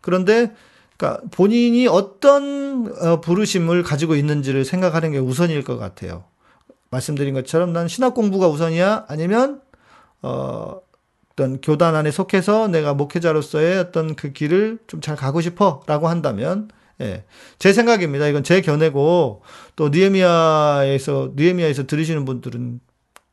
그런데 0.00 0.54
그러니까 0.96 1.22
본인이 1.30 1.86
어떤 1.88 2.92
어, 3.00 3.20
부르심을 3.20 3.82
가지고 3.82 4.14
있는지를 4.14 4.64
생각하는 4.64 5.12
게 5.12 5.18
우선일 5.18 5.64
것 5.64 5.78
같아요. 5.78 6.24
말씀드린 6.90 7.34
것처럼 7.34 7.72
난 7.72 7.88
신학 7.88 8.14
공부가 8.14 8.48
우선이야? 8.48 9.06
아니면, 9.08 9.60
어, 10.22 10.80
어떤 11.36 11.60
교단 11.60 11.94
안에 11.94 12.10
속해서 12.10 12.66
내가 12.68 12.94
목회자로서의 12.94 13.78
어떤 13.78 14.16
그 14.16 14.32
길을 14.32 14.78
좀 14.86 15.00
잘 15.02 15.16
가고 15.16 15.40
싶어 15.42 15.82
라고 15.86 16.08
한다면, 16.08 16.68
예. 17.02 17.24
제 17.58 17.74
생각입니다. 17.74 18.26
이건 18.26 18.42
제 18.42 18.62
견해고, 18.62 19.42
또 19.76 19.88
니에미아에서, 19.90 21.32
니에미아에서 21.36 21.86
들으시는 21.86 22.24
분들은 22.24 22.80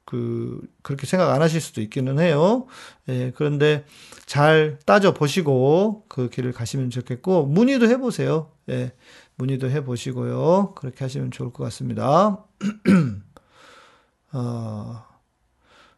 그, 0.06 0.60
그렇게 0.84 1.08
생각 1.08 1.32
안 1.32 1.42
하실 1.42 1.62
수도 1.62 1.82
있기는 1.82 2.20
해요. 2.20 2.68
예. 3.08 3.32
그런데 3.36 3.86
잘 4.26 4.78
따져 4.86 5.14
보시고 5.14 6.04
그 6.10 6.30
길을 6.30 6.52
가시면 6.52 6.90
좋겠고, 6.90 7.46
문의도 7.46 7.88
해보세요. 7.88 8.52
예. 8.70 8.92
문의도 9.36 9.70
해보시고요. 9.70 10.74
그렇게 10.76 11.06
하시면 11.06 11.32
좋을 11.32 11.54
것 11.54 11.64
같습니다. 11.64 12.44
어, 14.34 15.04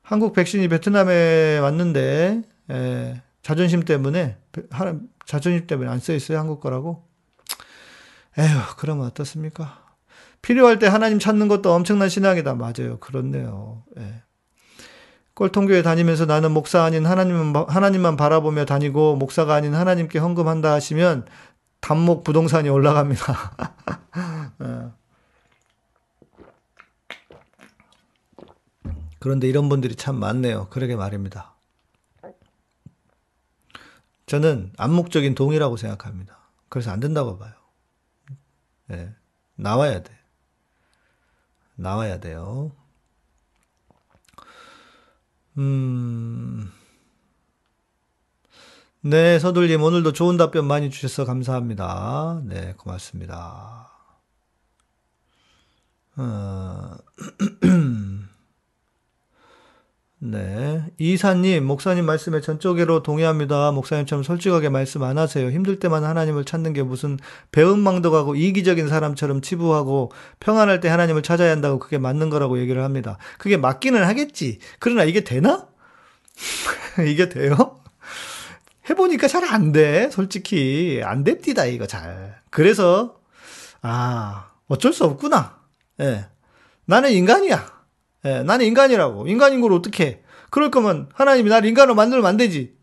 한국 0.06 0.34
백신이 0.34 0.68
베트남에 0.68 1.58
왔는데, 1.58 2.44
에, 2.70 3.22
자존심 3.42 3.84
때문에, 3.84 4.38
자존심 5.26 5.66
때문에 5.66 5.90
안 5.90 6.00
써 6.00 6.14
있어요, 6.14 6.38
한국 6.38 6.62
거라고? 6.62 7.04
에휴, 8.38 8.48
그러면 8.78 9.08
어떻습니까? 9.08 9.80
필요할 10.44 10.78
때 10.78 10.86
하나님 10.86 11.18
찾는 11.18 11.48
것도 11.48 11.74
엄청난 11.74 12.08
신앙이다. 12.10 12.54
맞아요. 12.54 13.00
그렇네요. 13.00 13.84
예. 13.98 14.22
꼴통교회 15.34 15.82
다니면서 15.82 16.26
나는 16.26 16.52
목사 16.52 16.84
아닌 16.84 17.06
하나님만, 17.06 17.66
하나님만 17.68 18.16
바라보며 18.16 18.66
다니고 18.66 19.16
목사가 19.16 19.56
아닌 19.56 19.74
하나님께 19.74 20.20
헌금한다 20.20 20.72
하시면 20.72 21.26
단목 21.82 22.24
부동산이 22.24 22.70
올라갑니다. 22.70 23.56
그런데 29.26 29.50
이런 29.50 29.70
분들이 29.70 29.96
참 29.96 30.18
많네요. 30.18 30.68
그러게 30.70 30.96
말입니다. 30.96 31.56
저는 34.28 34.72
암묵적인 34.78 35.34
동의라고 35.34 35.78
생각합니다. 35.78 36.38
그래서 36.70 36.92
안 36.92 37.00
된다고 37.00 37.40
봐요. 37.40 37.52
네. 38.86 39.16
나와야 39.56 40.04
돼. 40.04 40.16
나와야 41.74 42.20
돼요. 42.20 42.72
음. 45.58 46.72
네, 49.02 49.40
서둘님, 49.40 49.82
오늘도 49.82 50.14
좋은 50.14 50.38
답변 50.38 50.68
많이 50.68 50.92
주셔서 50.92 51.26
감사합니다. 51.26 52.44
네, 52.46 52.76
고맙습니다. 52.78 53.90
어... 56.16 56.96
네. 60.20 60.84
이사님, 60.98 61.66
목사님 61.66 62.06
말씀에 62.06 62.42
전적으로 62.42 63.04
동의합니다. 63.04 63.72
목사님처럼 63.72 64.24
솔직하게 64.24 64.70
말씀 64.70 65.04
안 65.04 65.18
하세요. 65.18 65.50
힘들 65.52 65.78
때만 65.78 66.04
하나님을 66.04 66.46
찾는 66.46 66.74
게 66.74 66.84
무슨 66.84 67.20
배은망덕하고 67.52 68.36
이기적인 68.36 68.88
사람처럼 68.88 69.42
치부하고 69.42 70.12
평안할 70.40 70.80
때 70.80 70.88
하나님을 70.88 71.22
찾아야 71.22 71.52
한다고 71.52 71.80
그게 71.80 71.98
맞는 71.98 72.30
거라고 72.30 72.60
얘기를 72.60 72.84
합니다. 72.84 73.18
그게 73.38 73.58
맞기는 73.58 74.04
하겠지. 74.04 74.60
그러나 74.80 75.04
이게 75.04 75.24
되나? 75.24 75.68
이게 77.08 77.30
돼요? 77.30 77.80
해보니까 78.90 79.28
잘 79.28 79.44
안 79.46 79.72
돼. 79.72 80.10
솔직히. 80.12 81.02
안 81.04 81.24
됩디다, 81.24 81.66
이거 81.66 81.88
잘. 81.88 82.40
그래서, 82.52 83.18
아, 83.82 84.52
어쩔 84.68 84.94
수 84.94 85.04
없구나. 85.06 85.60
예. 86.02 86.28
나는 86.86 87.12
인간이야. 87.12 87.75
예, 88.26 88.44
나는 88.44 88.66
인간이라고. 88.66 89.28
인간인 89.28 89.62
걸 89.62 89.74
어떻게 89.74 90.24
그럴 90.50 90.72
거면 90.72 91.10
하나님이 91.14 91.50
나를 91.50 91.70
인간으로 91.70 91.96
만들면 91.96 92.26
안 92.26 92.38
되지. 92.38 92.76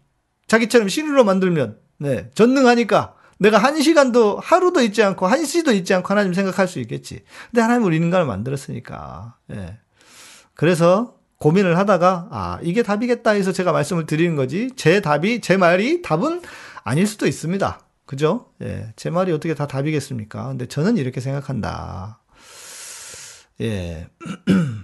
자기처럼 0.46 0.88
신으로 0.88 1.24
만들면. 1.24 1.78
네. 1.98 2.30
전능하니까. 2.34 3.14
내가 3.38 3.58
한 3.58 3.80
시간도, 3.80 4.38
하루도 4.38 4.82
있지 4.82 5.02
않고, 5.02 5.26
한 5.26 5.44
시도 5.44 5.72
있지 5.72 5.94
않고 5.94 6.08
하나님 6.08 6.32
생각할 6.32 6.68
수 6.68 6.78
있겠지. 6.78 7.24
근데 7.50 7.60
하나님 7.60 7.84
우리 7.84 7.96
인간을 7.96 8.24
만들었으니까. 8.26 9.36
예. 9.52 9.78
그래서 10.54 11.16
고민을 11.42 11.76
하다가 11.76 12.28
아 12.30 12.58
이게 12.62 12.84
답이겠다 12.84 13.32
해서 13.32 13.50
제가 13.50 13.72
말씀을 13.72 14.06
드리는 14.06 14.36
거지 14.36 14.70
제 14.76 15.00
답이 15.00 15.40
제 15.40 15.56
말이 15.56 16.00
답은 16.00 16.40
아닐 16.84 17.04
수도 17.04 17.26
있습니다. 17.26 17.80
그죠? 18.06 18.52
예, 18.62 18.92
제 18.94 19.10
말이 19.10 19.32
어떻게 19.32 19.54
다 19.54 19.66
답이겠습니까? 19.66 20.48
근데 20.48 20.66
저는 20.66 20.98
이렇게 20.98 21.20
생각한다. 21.20 22.20
예. 23.60 24.08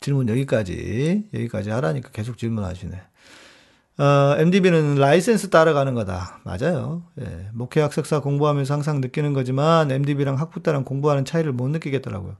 질문 0.00 0.30
여기까지 0.30 1.28
여기까지 1.34 1.68
하라니까 1.68 2.08
계속 2.10 2.38
질문하시네. 2.38 3.02
어, 3.98 4.34
MDiv는 4.38 4.94
라이센스 4.94 5.50
따라가는 5.50 5.92
거다. 5.92 6.40
맞아요. 6.42 7.02
예, 7.20 7.48
목회학 7.52 7.92
석사 7.92 8.20
공부하면서 8.20 8.72
항상 8.72 9.02
느끼는 9.02 9.34
거지만 9.34 9.90
MDiv랑 9.90 10.38
학부 10.38 10.62
때랑 10.62 10.84
공부하는 10.84 11.26
차이를 11.26 11.52
못 11.52 11.68
느끼겠더라고요. 11.68 12.36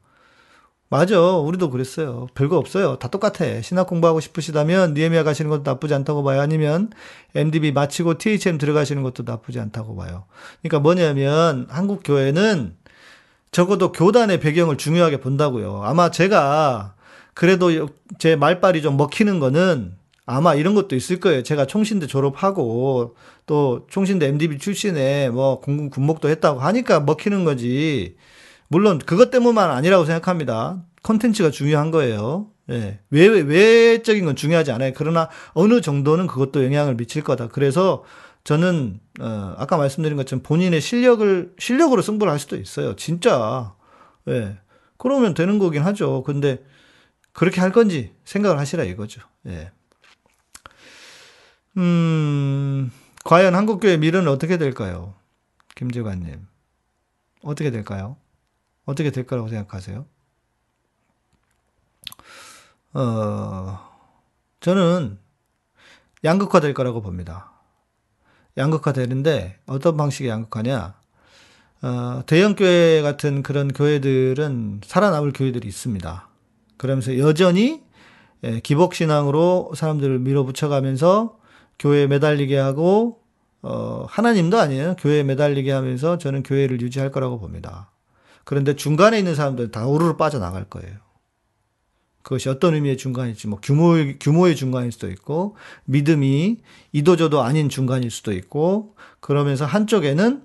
맞아. 0.88 1.20
우리도 1.20 1.68
그랬어요. 1.68 2.28
별거 2.34 2.56
없어요. 2.56 2.96
다 2.96 3.08
똑같아. 3.08 3.60
신학 3.60 3.86
공부하고 3.86 4.20
싶으시다면 4.20 4.94
느헤미야 4.94 5.22
가시는 5.22 5.50
것도 5.50 5.62
나쁘지 5.64 5.92
않다고 5.92 6.24
봐요. 6.24 6.40
아니면 6.40 6.90
MDiv 7.34 7.72
마치고 7.72 8.16
ThM 8.16 8.56
들어가시는 8.56 9.02
것도 9.02 9.24
나쁘지 9.24 9.60
않다고 9.60 9.94
봐요. 9.96 10.24
그러니까 10.62 10.80
뭐냐면 10.80 11.66
한국 11.68 12.00
교회는 12.04 12.74
적어도 13.52 13.92
교단의 13.92 14.40
배경을 14.40 14.78
중요하게 14.78 15.18
본다고요. 15.18 15.82
아마 15.84 16.10
제가 16.10 16.94
그래도 17.34 17.88
제 18.18 18.36
말빨이 18.36 18.82
좀 18.82 18.96
먹히는 18.96 19.40
거는 19.40 19.94
아마 20.26 20.54
이런 20.54 20.74
것도 20.74 20.94
있을 20.94 21.18
거예요. 21.18 21.42
제가 21.42 21.66
총신대 21.66 22.06
졸업하고 22.06 23.16
또 23.46 23.86
총신대 23.90 24.26
MDB 24.26 24.58
출신에 24.58 25.28
뭐 25.30 25.60
공군 25.60 25.90
군목도 25.90 26.28
했다고 26.28 26.60
하니까 26.60 27.00
먹히는 27.00 27.44
거지. 27.44 28.16
물론 28.68 28.98
그것 28.98 29.30
때문만 29.30 29.70
아니라고 29.70 30.04
생각합니다. 30.04 30.84
컨텐츠가 31.02 31.50
중요한 31.50 31.90
거예요. 31.90 32.46
예. 32.70 33.00
외, 33.10 33.26
외적인 33.26 34.24
건 34.24 34.36
중요하지 34.36 34.70
않아요. 34.72 34.92
그러나 34.94 35.28
어느 35.52 35.80
정도는 35.80 36.26
그것도 36.26 36.64
영향을 36.64 36.96
미칠 36.96 37.24
거다. 37.24 37.48
그래서 37.48 38.04
저는, 38.44 39.00
어, 39.20 39.54
아까 39.58 39.76
말씀드린 39.76 40.16
것처럼 40.16 40.42
본인의 40.42 40.80
실력을, 40.80 41.52
실력으로 41.58 42.02
승부를 42.02 42.32
할 42.32 42.38
수도 42.38 42.56
있어요. 42.56 42.94
진짜. 42.96 43.74
예. 44.28 44.58
그러면 44.96 45.34
되는 45.34 45.58
거긴 45.58 45.82
하죠. 45.82 46.22
근데 46.22 46.62
그렇게 47.40 47.62
할 47.62 47.72
건지 47.72 48.14
생각을 48.26 48.58
하시라 48.58 48.84
이거죠. 48.84 49.22
예. 49.46 49.72
음, 51.78 52.92
과연 53.24 53.54
한국교회 53.54 53.96
미래는 53.96 54.28
어떻게 54.28 54.58
될까요? 54.58 55.14
김재관님. 55.74 56.46
어떻게 57.42 57.70
될까요? 57.70 58.18
어떻게 58.84 59.10
될 59.10 59.24
거라고 59.24 59.48
생각하세요? 59.48 60.04
어, 62.92 63.78
저는 64.60 65.18
양극화 66.22 66.60
될 66.60 66.74
거라고 66.74 67.00
봅니다. 67.00 67.52
양극화 68.58 68.92
되는데 68.92 69.58
어떤 69.64 69.96
방식의 69.96 70.28
양극화냐? 70.28 70.94
어, 71.80 72.22
대형교회 72.26 73.00
같은 73.00 73.42
그런 73.42 73.72
교회들은 73.72 74.82
살아남을 74.84 75.32
교회들이 75.32 75.66
있습니다. 75.66 76.29
그러면서 76.80 77.18
여전히 77.18 77.82
예, 78.42 78.60
기복신앙으로 78.60 79.72
사람들을 79.74 80.18
밀어붙여가면서 80.20 81.38
교회에 81.78 82.06
매달리게 82.06 82.56
하고, 82.56 83.20
어, 83.60 84.06
하나님도 84.08 84.58
아니에요. 84.58 84.96
교회에 84.96 85.22
매달리게 85.22 85.72
하면서 85.72 86.16
저는 86.16 86.42
교회를 86.42 86.80
유지할 86.80 87.10
거라고 87.12 87.38
봅니다. 87.38 87.90
그런데 88.44 88.76
중간에 88.76 89.18
있는 89.18 89.34
사람들은 89.34 89.72
다 89.72 89.86
우르르 89.86 90.16
빠져나갈 90.16 90.64
거예요. 90.64 90.96
그것이 92.22 92.48
어떤 92.48 92.72
의미의 92.72 92.96
중간일지, 92.96 93.48
뭐 93.48 93.58
규모의, 93.62 94.18
규모의 94.18 94.56
중간일 94.56 94.90
수도 94.90 95.10
있고, 95.10 95.56
믿음이 95.84 96.62
이도저도 96.92 97.42
아닌 97.42 97.68
중간일 97.68 98.10
수도 98.10 98.32
있고, 98.32 98.96
그러면서 99.20 99.66
한쪽에는 99.66 100.44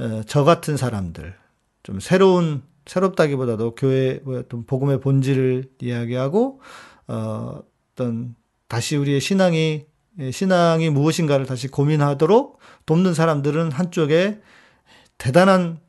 어, 0.00 0.22
저 0.26 0.42
같은 0.42 0.76
사람들, 0.76 1.36
좀 1.84 2.00
새로운, 2.00 2.64
새롭다기보다도 2.86 3.74
교회, 3.74 4.20
어떤 4.26 4.64
복음의 4.64 5.00
본질을 5.00 5.64
이야기하고, 5.80 6.60
어, 7.08 7.60
어떤 7.92 8.34
다시 8.68 8.96
우리의 8.96 9.20
신앙이, 9.20 9.86
신앙이 10.30 10.90
무엇인가를 10.90 11.46
다시 11.46 11.68
고민하도록 11.68 12.58
돕는 12.86 13.14
사람들은 13.14 13.72
한쪽에 13.72 14.40
대단한 15.18 15.80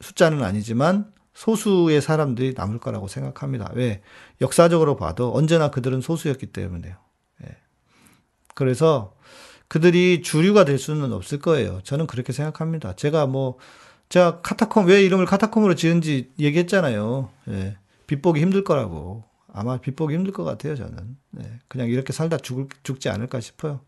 숫자는 0.00 0.42
아니지만 0.42 1.12
소수의 1.34 2.02
사람들이 2.02 2.54
남을 2.56 2.78
거라고 2.78 3.08
생각합니다. 3.08 3.70
왜? 3.74 4.02
역사적으로 4.40 4.96
봐도 4.96 5.34
언제나 5.34 5.70
그들은 5.70 6.00
소수였기 6.00 6.46
때문에요. 6.46 6.94
예. 7.44 7.56
그래서 8.54 9.14
그들이 9.68 10.20
주류가 10.22 10.64
될 10.64 10.78
수는 10.78 11.12
없을 11.12 11.38
거예요. 11.38 11.80
저는 11.84 12.06
그렇게 12.06 12.32
생각합니다. 12.32 12.94
제가 12.94 13.26
뭐, 13.26 13.56
제가 14.12 14.42
카타콤, 14.42 14.88
왜 14.88 15.02
이름을 15.04 15.24
카타콤으로 15.24 15.74
지은지 15.74 16.32
얘기했잖아요. 16.38 17.30
예. 17.48 17.78
빗보기 18.06 18.42
힘들 18.42 18.62
거라고. 18.62 19.24
아마 19.50 19.78
빗보기 19.78 20.12
힘들 20.14 20.34
것 20.34 20.44
같아요, 20.44 20.76
저는. 20.76 21.16
네. 21.30 21.44
그냥 21.66 21.88
이렇게 21.88 22.12
살다 22.12 22.36
죽, 22.36 22.68
죽지 22.84 23.08
않을까 23.08 23.40
싶어요. 23.40 23.80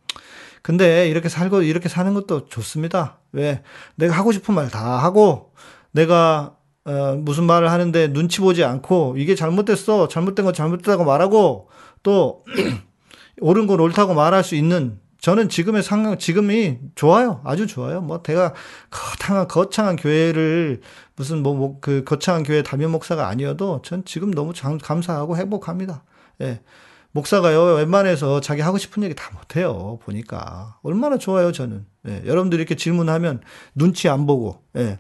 근데 0.63 1.11
이렇게 1.11 1.29
살고, 1.29 1.61
이렇게 1.61 1.91
사는 1.91 2.15
것도 2.15 2.47
좋습니다. 2.47 3.19
왜? 3.33 3.63
내가 3.97 4.15
하고 4.17 4.33
싶은 4.33 4.55
말 4.55 4.71
다 4.71 4.97
하고, 5.03 5.53
내가 5.93 6.57
어, 6.87 7.17
무슨 7.19 7.45
말을 7.45 7.71
하는데 7.71 8.11
눈치 8.11 8.41
보지 8.41 8.65
않고 8.65 9.17
이게 9.19 9.35
잘못됐어 9.35 10.09
잘못된 10.09 10.45
건 10.47 10.55
잘못됐다고 10.55 11.05
말하고 11.05 11.69
또 12.03 12.45
옳은 13.41 13.67
건 13.67 13.81
옳다고 13.81 14.13
말할 14.15 14.43
수 14.45 14.55
있는 14.55 15.01
저는 15.25 15.49
지금의 15.49 15.83
상황 15.83 16.19
지금이 16.19 16.81
좋아요 16.97 17.41
아주 17.45 17.67
좋아요 17.67 18.03
뭐 18.03 18.23
내가 18.23 18.53
거창한 18.91 19.49
거창한 19.49 19.97
교회를 19.97 20.83
무슨 21.17 21.43
뭐그 21.43 21.91
뭐, 21.91 22.05
거창한 22.05 22.43
교회 22.43 22.63
담임 22.63 22.91
목사가 22.91 23.27
아니어도 23.29 23.81
전 23.83 24.05
지금 24.05 24.31
너무 24.35 24.53
장, 24.53 24.77
감사하고 24.77 25.39
행복합니다 25.39 26.05
예 26.43 26.61
목사가요, 27.13 27.77
웬만해서 27.77 28.41
자기 28.41 28.61
하고 28.61 28.77
싶은 28.77 29.05
얘기 29.05 29.15
다 29.15 29.31
못해요. 29.33 30.01
보니까. 30.03 30.81
얼마나 30.83 31.17
좋아요, 31.17 31.53
저는. 31.53 31.87
예, 32.09 32.23
여러분들이 32.27 32.61
이렇게 32.61 32.75
질문하면 32.75 33.41
눈치 33.73 34.09
안 34.09 34.27
보고, 34.27 34.65
예, 34.77 34.99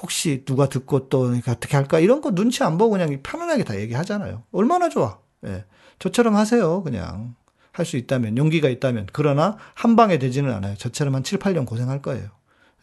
혹시 0.00 0.44
누가 0.44 0.68
듣고 0.68 1.08
또 1.08 1.34
어떻게 1.48 1.76
할까? 1.76 1.98
이런 1.98 2.20
거 2.20 2.30
눈치 2.30 2.62
안 2.62 2.78
보고 2.78 2.92
그냥 2.92 3.18
편안하게 3.24 3.64
다 3.64 3.76
얘기하잖아요. 3.76 4.44
얼마나 4.52 4.88
좋아. 4.88 5.18
예, 5.46 5.64
저처럼 5.98 6.36
하세요, 6.36 6.80
그냥. 6.84 7.34
할 7.78 7.86
수 7.86 7.96
있다면, 7.96 8.36
용기가 8.36 8.68
있다면. 8.68 9.08
그러나 9.12 9.56
한 9.74 9.96
방에 9.96 10.18
되지는 10.18 10.52
않아요. 10.52 10.76
저처럼 10.76 11.14
한 11.14 11.22
7, 11.22 11.38
8년 11.38 11.66
고생할 11.66 12.02
거예요. 12.02 12.28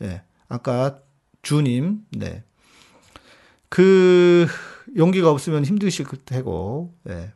예, 0.01 0.21
아까 0.47 0.99
주님, 1.41 2.01
네. 2.11 2.43
그 3.69 4.47
용기가 4.97 5.29
없으면 5.31 5.65
힘드실 5.65 6.05
테고, 6.25 6.93
예. 7.09 7.33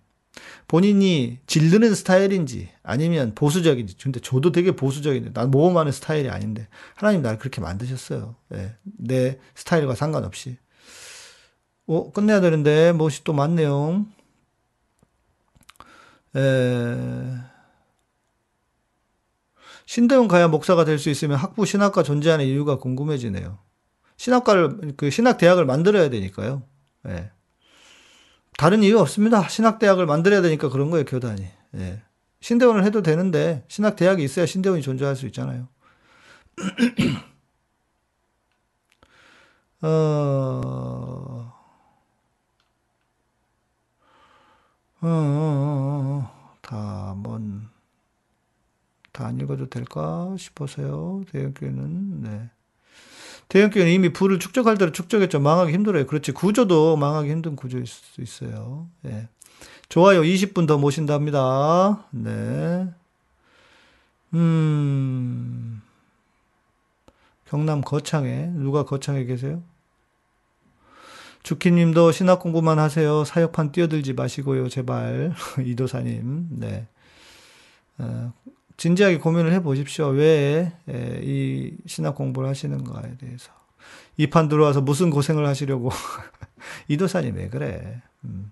본인이 0.68 1.40
질르는 1.48 1.96
스타일인지 1.96 2.70
아니면 2.84 3.34
보수적인지 3.34 3.98
근데 3.98 4.20
저도 4.20 4.52
되게 4.52 4.72
보수적인데 4.72 5.34
난 5.34 5.50
모험하는 5.50 5.92
스타일이 5.92 6.30
아닌데 6.30 6.68
하나님 6.96 7.24
나를 7.24 7.40
그렇게 7.40 7.60
만드셨어요. 7.60 8.36
예, 8.54 8.76
내 8.84 9.40
스타일과 9.56 9.96
상관없이. 9.96 10.58
어, 11.88 12.12
끝내야 12.12 12.40
되는데 12.40 12.92
무엇이 12.92 13.24
또 13.24 13.34
많네요. 13.34 14.06
에... 16.36 17.49
신대원 19.90 20.28
가야 20.28 20.48
목사가 20.48 20.86
될 20.86 21.00
수 21.00 21.10
있으면 21.10 21.38
학부 21.38 21.66
신학과 21.66 22.04
존재하는 22.04 22.46
이유가 22.46 22.78
궁금해지네요. 22.78 23.58
신학과를 24.18 24.94
그 24.96 25.10
신학 25.10 25.40
대학을 25.40 25.66
만들어야 25.66 26.12
되니까요. 26.12 26.62
예. 27.08 27.32
다른 28.56 28.84
이유 28.84 29.00
없습니다. 29.00 29.48
신학 29.48 29.80
대학을 29.80 30.06
만들어야 30.06 30.44
되니까 30.44 30.70
그런 30.70 30.92
거예요, 30.92 31.06
교단이. 31.06 31.48
예. 31.78 32.04
신대원을 32.40 32.84
해도 32.84 33.02
되는데, 33.02 33.66
신학 33.68 33.96
대학이 33.96 34.24
있어야 34.24 34.46
신대원이 34.46 34.84
존재할 34.84 35.16
수 35.16 35.26
있잖아요. 35.26 35.68
어, 39.82 41.52
어, 45.02 45.02
어, 45.02 45.08
어, 45.08 46.32
다, 46.62 47.16
뭔, 47.18 47.70
다 49.20 49.26
안 49.26 49.38
읽어도 49.38 49.68
될까 49.68 50.34
싶어서요. 50.38 51.24
대형교회는, 51.32 52.22
네. 52.24 52.50
대형교회는 53.50 53.92
이미 53.92 54.14
부를 54.14 54.40
축적할 54.40 54.78
대로 54.78 54.94
축적했죠. 54.94 55.42
망하기 55.42 55.74
힘들어요. 55.74 56.08
그렇지. 56.08 56.32
구조도 56.32 56.96
망하기 56.96 57.30
힘든 57.30 57.58
구조일 57.58 57.86
수 57.86 58.22
있어요. 58.22 58.88
예. 59.06 59.28
좋아요. 59.90 60.22
20분 60.22 60.68
더 60.68 60.78
모신답니다. 60.78 62.06
네. 62.12 62.88
음. 64.36 65.82
경남 67.50 67.82
거창에, 67.82 68.46
누가 68.54 68.86
거창에 68.86 69.26
계세요? 69.26 69.62
주키님도 71.44 72.14
신학 72.14 72.40
공부만 72.40 72.80
하세요. 72.80 73.26
사역판 73.26 73.74
뛰어들지 73.74 74.14
마시고요, 74.14 74.70
제발. 74.70 75.34
이도사님, 75.66 76.48
네. 76.52 76.88
어, 77.98 78.32
진지하게 78.80 79.18
고민을 79.18 79.52
해 79.54 79.62
보십시오. 79.62 80.08
왜 80.08 80.72
이 81.22 81.72
신학 81.86 82.16
공부를 82.16 82.50
하시는가에 82.50 83.18
대해서. 83.18 83.52
이 84.18 84.28
판 84.28 84.48
들어와서 84.50 84.82
무슨 84.82 85.10
고생을 85.10 85.46
하시려고. 85.46 85.90
이도사님 86.88 87.36
왜 87.36 87.50
그래. 87.50 88.02
음. 88.24 88.52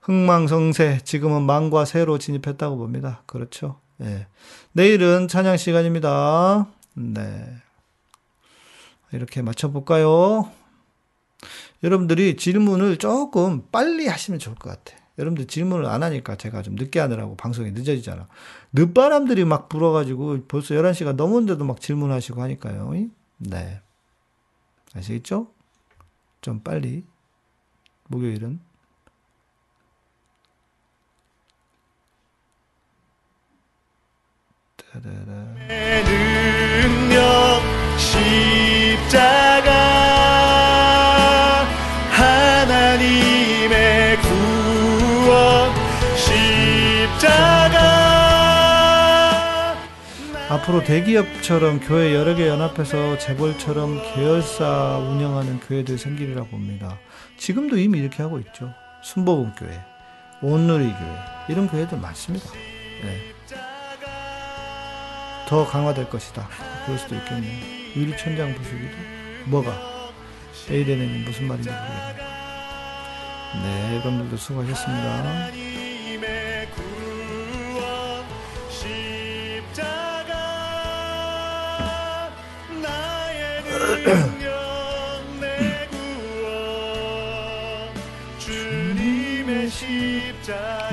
흥망성쇠, 0.00 1.00
지금은 1.04 1.42
망과 1.42 1.84
새로 1.84 2.18
진입했다고 2.18 2.76
봅니다. 2.76 3.22
그렇죠. 3.26 3.78
예. 4.00 4.26
내일은 4.72 5.28
찬양 5.28 5.56
시간입니다. 5.56 6.66
네. 6.94 7.56
이렇게 9.12 9.42
맞춰볼까요? 9.42 10.50
여러분들이 11.84 12.36
질문을 12.36 12.96
조금 12.96 13.64
빨리 13.70 14.06
하시면 14.08 14.40
좋을 14.40 14.56
것 14.56 14.70
같아. 14.70 15.00
여러분들 15.18 15.46
질문을 15.46 15.86
안 15.86 16.02
하니까 16.02 16.36
제가 16.36 16.62
좀 16.62 16.74
늦게 16.74 16.98
하느라고 17.00 17.36
방송이 17.36 17.70
늦어지잖아. 17.72 18.28
늦바람들이 18.72 19.44
막 19.44 19.68
불어가지고 19.68 20.46
벌써 20.48 20.74
11시가 20.74 21.14
넘었는데도 21.14 21.64
막 21.64 21.80
질문하시고 21.80 22.40
하니까요. 22.42 22.92
네. 23.38 23.80
아시겠죠? 24.94 25.48
좀 26.40 26.60
빨리. 26.62 27.04
목요일은. 28.08 28.60
능력 36.04 37.62
십자가 37.98 39.91
십자가 47.22 47.78
앞으로 50.50 50.82
대기업처럼 50.82 51.78
교회 51.78 52.14
여러 52.16 52.34
개 52.34 52.48
연합해서 52.48 53.16
재벌처럼 53.18 54.02
계열사 54.02 54.98
운영하는 54.98 55.60
교회들 55.60 55.98
생기리라 55.98 56.42
봅니다. 56.44 56.98
지금도 57.38 57.78
이미 57.78 58.00
이렇게 58.00 58.24
하고 58.24 58.40
있죠. 58.40 58.74
순복음 59.04 59.52
교회, 59.56 59.80
온누리 60.42 60.90
교회 60.90 61.16
이런 61.48 61.68
교회들 61.68 61.98
많습니다. 61.98 62.50
네. 62.50 63.32
더 65.48 65.64
강화될 65.64 66.10
것이다. 66.10 66.48
그럴 66.84 66.98
수도 66.98 67.14
있겠네요. 67.14 67.60
유리천장 67.94 68.52
부수기도 68.54 68.96
뭐가 69.46 69.72
에이덴에는 70.68 71.24
무슨 71.24 71.46
말인지 71.46 71.70
모르겠네요. 71.70 72.32
네, 73.62 73.92
여러분들도 73.92 74.36
수고하셨습니다. 74.36 75.91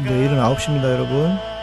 내일은 0.04 0.38
9시입니다, 0.38 0.84
여러분. 0.84 1.59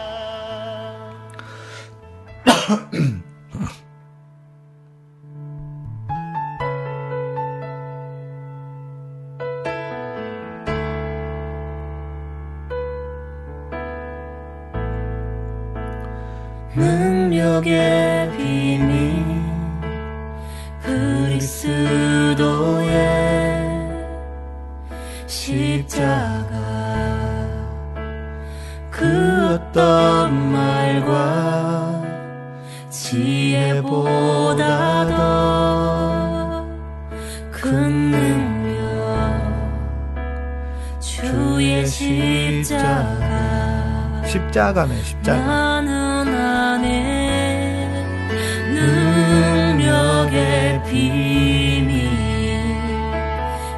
십자가 44.67 44.67
십자가네, 44.67 45.01
십자가. 45.01 45.81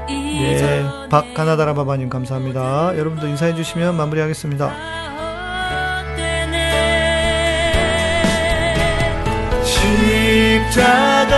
예, 0.10 0.84
박가나다라 1.10 1.74
바바님 1.76 2.10
감사합니다. 2.10 2.98
여러분도 2.98 3.28
인사해 3.28 3.54
주시면 3.54 3.96
마무리하겠습니다. 3.98 4.74
십자가 9.64 11.36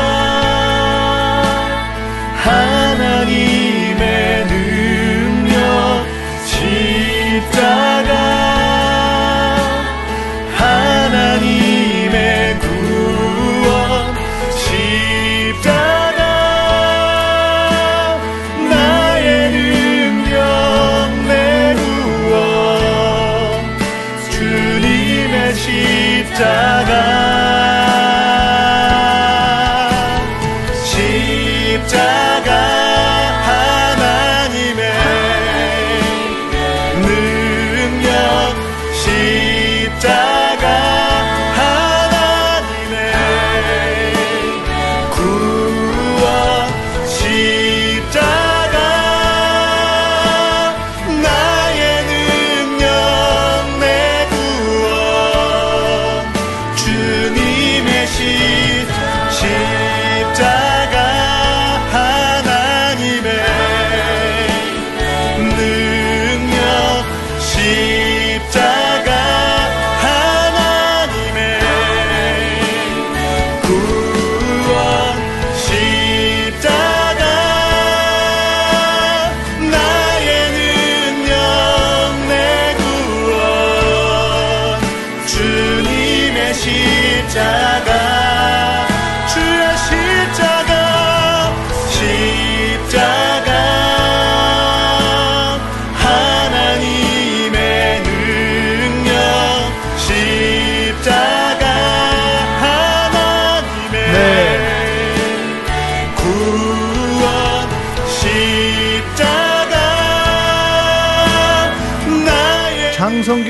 하나님의 2.44 4.46
능력 4.48 6.06
십자가 6.46 8.61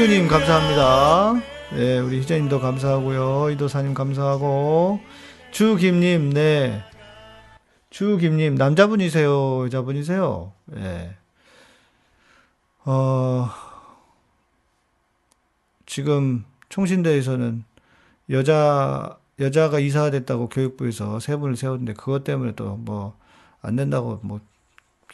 장성규님 0.02 0.28
감사합니다. 0.28 1.34
네, 1.76 2.00
우리 2.00 2.20
희재님도 2.22 2.60
감사하고요. 2.60 3.52
이도사님 3.52 3.94
감사하고 3.94 5.00
주김님 5.52 6.32
네 6.32 6.84
주김님, 7.92 8.56
남자분이세요? 8.56 9.66
여자분이세요? 9.66 10.54
예. 10.78 11.16
어, 12.84 13.50
지금 15.86 16.46
총신대에서는 16.70 17.64
여자, 18.32 19.20
여자가 19.40 19.80
이사가 19.80 20.10
됐다고 20.10 20.50
교육부에서 20.50 21.20
세 21.20 21.36
분을 21.36 21.56
세웠는데 21.56 21.94
그것 21.94 22.24
때문에 22.24 22.54
또 22.54 22.76
뭐 22.76 23.14
안 23.62 23.76
된다고 23.76 24.20
뭐 24.24 24.40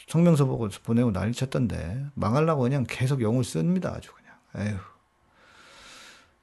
성명서 0.06 0.46
보고 0.46 0.68
보내고 0.84 1.12
난리 1.12 1.32
쳤던데 1.32 2.06
망하려고 2.14 2.62
그냥 2.62 2.86
계속 2.88 3.20
용을 3.20 3.44
씁니다. 3.44 3.92
아주. 3.94 4.10
에휴. 4.58 4.76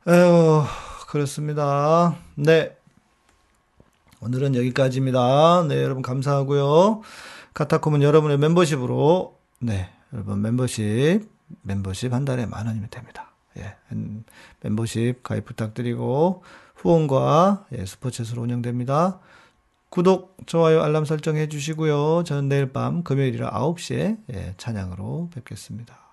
에휴, 0.07 0.63
그렇습니다. 1.07 2.15
네. 2.35 2.77
오늘은 4.21 4.55
여기까지입니다. 4.55 5.65
네, 5.67 5.83
여러분 5.83 6.01
감사하고요. 6.01 7.01
카타콤은 7.53 8.01
여러분의 8.01 8.37
멤버십으로 8.37 9.37
네, 9.59 9.89
여러분 10.13 10.41
멤버십 10.41 11.29
멤버십 11.61 12.13
한 12.13 12.25
달에 12.25 12.45
만 12.45 12.67
원이면 12.67 12.89
됩니다. 12.89 13.31
예, 13.57 13.75
한 13.87 14.23
멤버십 14.61 15.23
가입 15.23 15.45
부탁드리고 15.45 16.43
후원과 16.75 17.65
예, 17.77 17.85
스포츠로 17.85 18.41
운영됩니다. 18.41 19.19
구독, 19.89 20.35
좋아요, 20.45 20.81
알람 20.81 21.05
설정해 21.05 21.47
주시고요. 21.47 22.23
저는 22.25 22.49
내일 22.49 22.73
밤 22.73 23.03
금요일이라 23.03 23.51
9시에 23.51 24.17
예, 24.33 24.53
찬양으로 24.57 25.29
뵙겠습니다. 25.33 26.04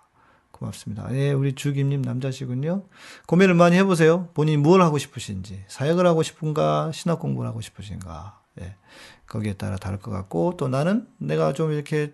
고맙습니다. 0.67 1.09
예, 1.13 1.33
우리 1.33 1.55
주김님 1.55 2.03
남자시군요. 2.03 2.85
고민을 3.27 3.55
많이 3.55 3.77
해보세요. 3.77 4.29
본인이 4.35 4.57
뭘 4.59 4.81
하고 4.81 4.97
싶으신지. 4.99 5.65
사역을 5.67 6.07
하고 6.07 6.23
싶은가, 6.23 6.93
신학 6.93 7.19
공부를 7.19 7.49
하고 7.49 7.61
싶으신가. 7.61 8.39
예, 8.61 8.77
거기에 9.27 9.55
따라 9.55 9.77
다를 9.77 9.99
것 9.99 10.11
같고, 10.13 10.55
또 10.57 10.69
나는 10.69 11.07
내가 11.19 11.53
좀 11.53 11.73
이렇게, 11.73 12.13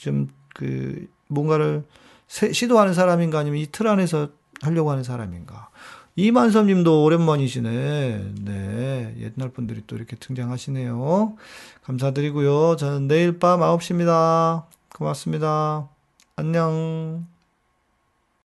좀, 0.00 0.28
그, 0.54 1.08
뭔가를 1.28 1.84
세- 2.26 2.52
시도하는 2.52 2.92
사람인가, 2.94 3.38
아니면 3.38 3.58
이 3.60 3.66
틀 3.66 3.86
안에서 3.88 4.28
하려고 4.60 4.90
하는 4.90 5.02
사람인가. 5.02 5.70
이만섭 6.16 6.66
님도 6.66 7.04
오랜만이시네. 7.04 8.32
네. 8.42 9.14
옛날 9.20 9.50
분들이 9.50 9.82
또 9.86 9.94
이렇게 9.96 10.16
등장하시네요. 10.16 11.36
감사드리고요. 11.84 12.74
저는 12.76 13.06
내일 13.08 13.38
밤 13.38 13.60
9시입니다. 13.60 14.64
고맙습니다. 14.94 15.88
안녕. 16.34 17.24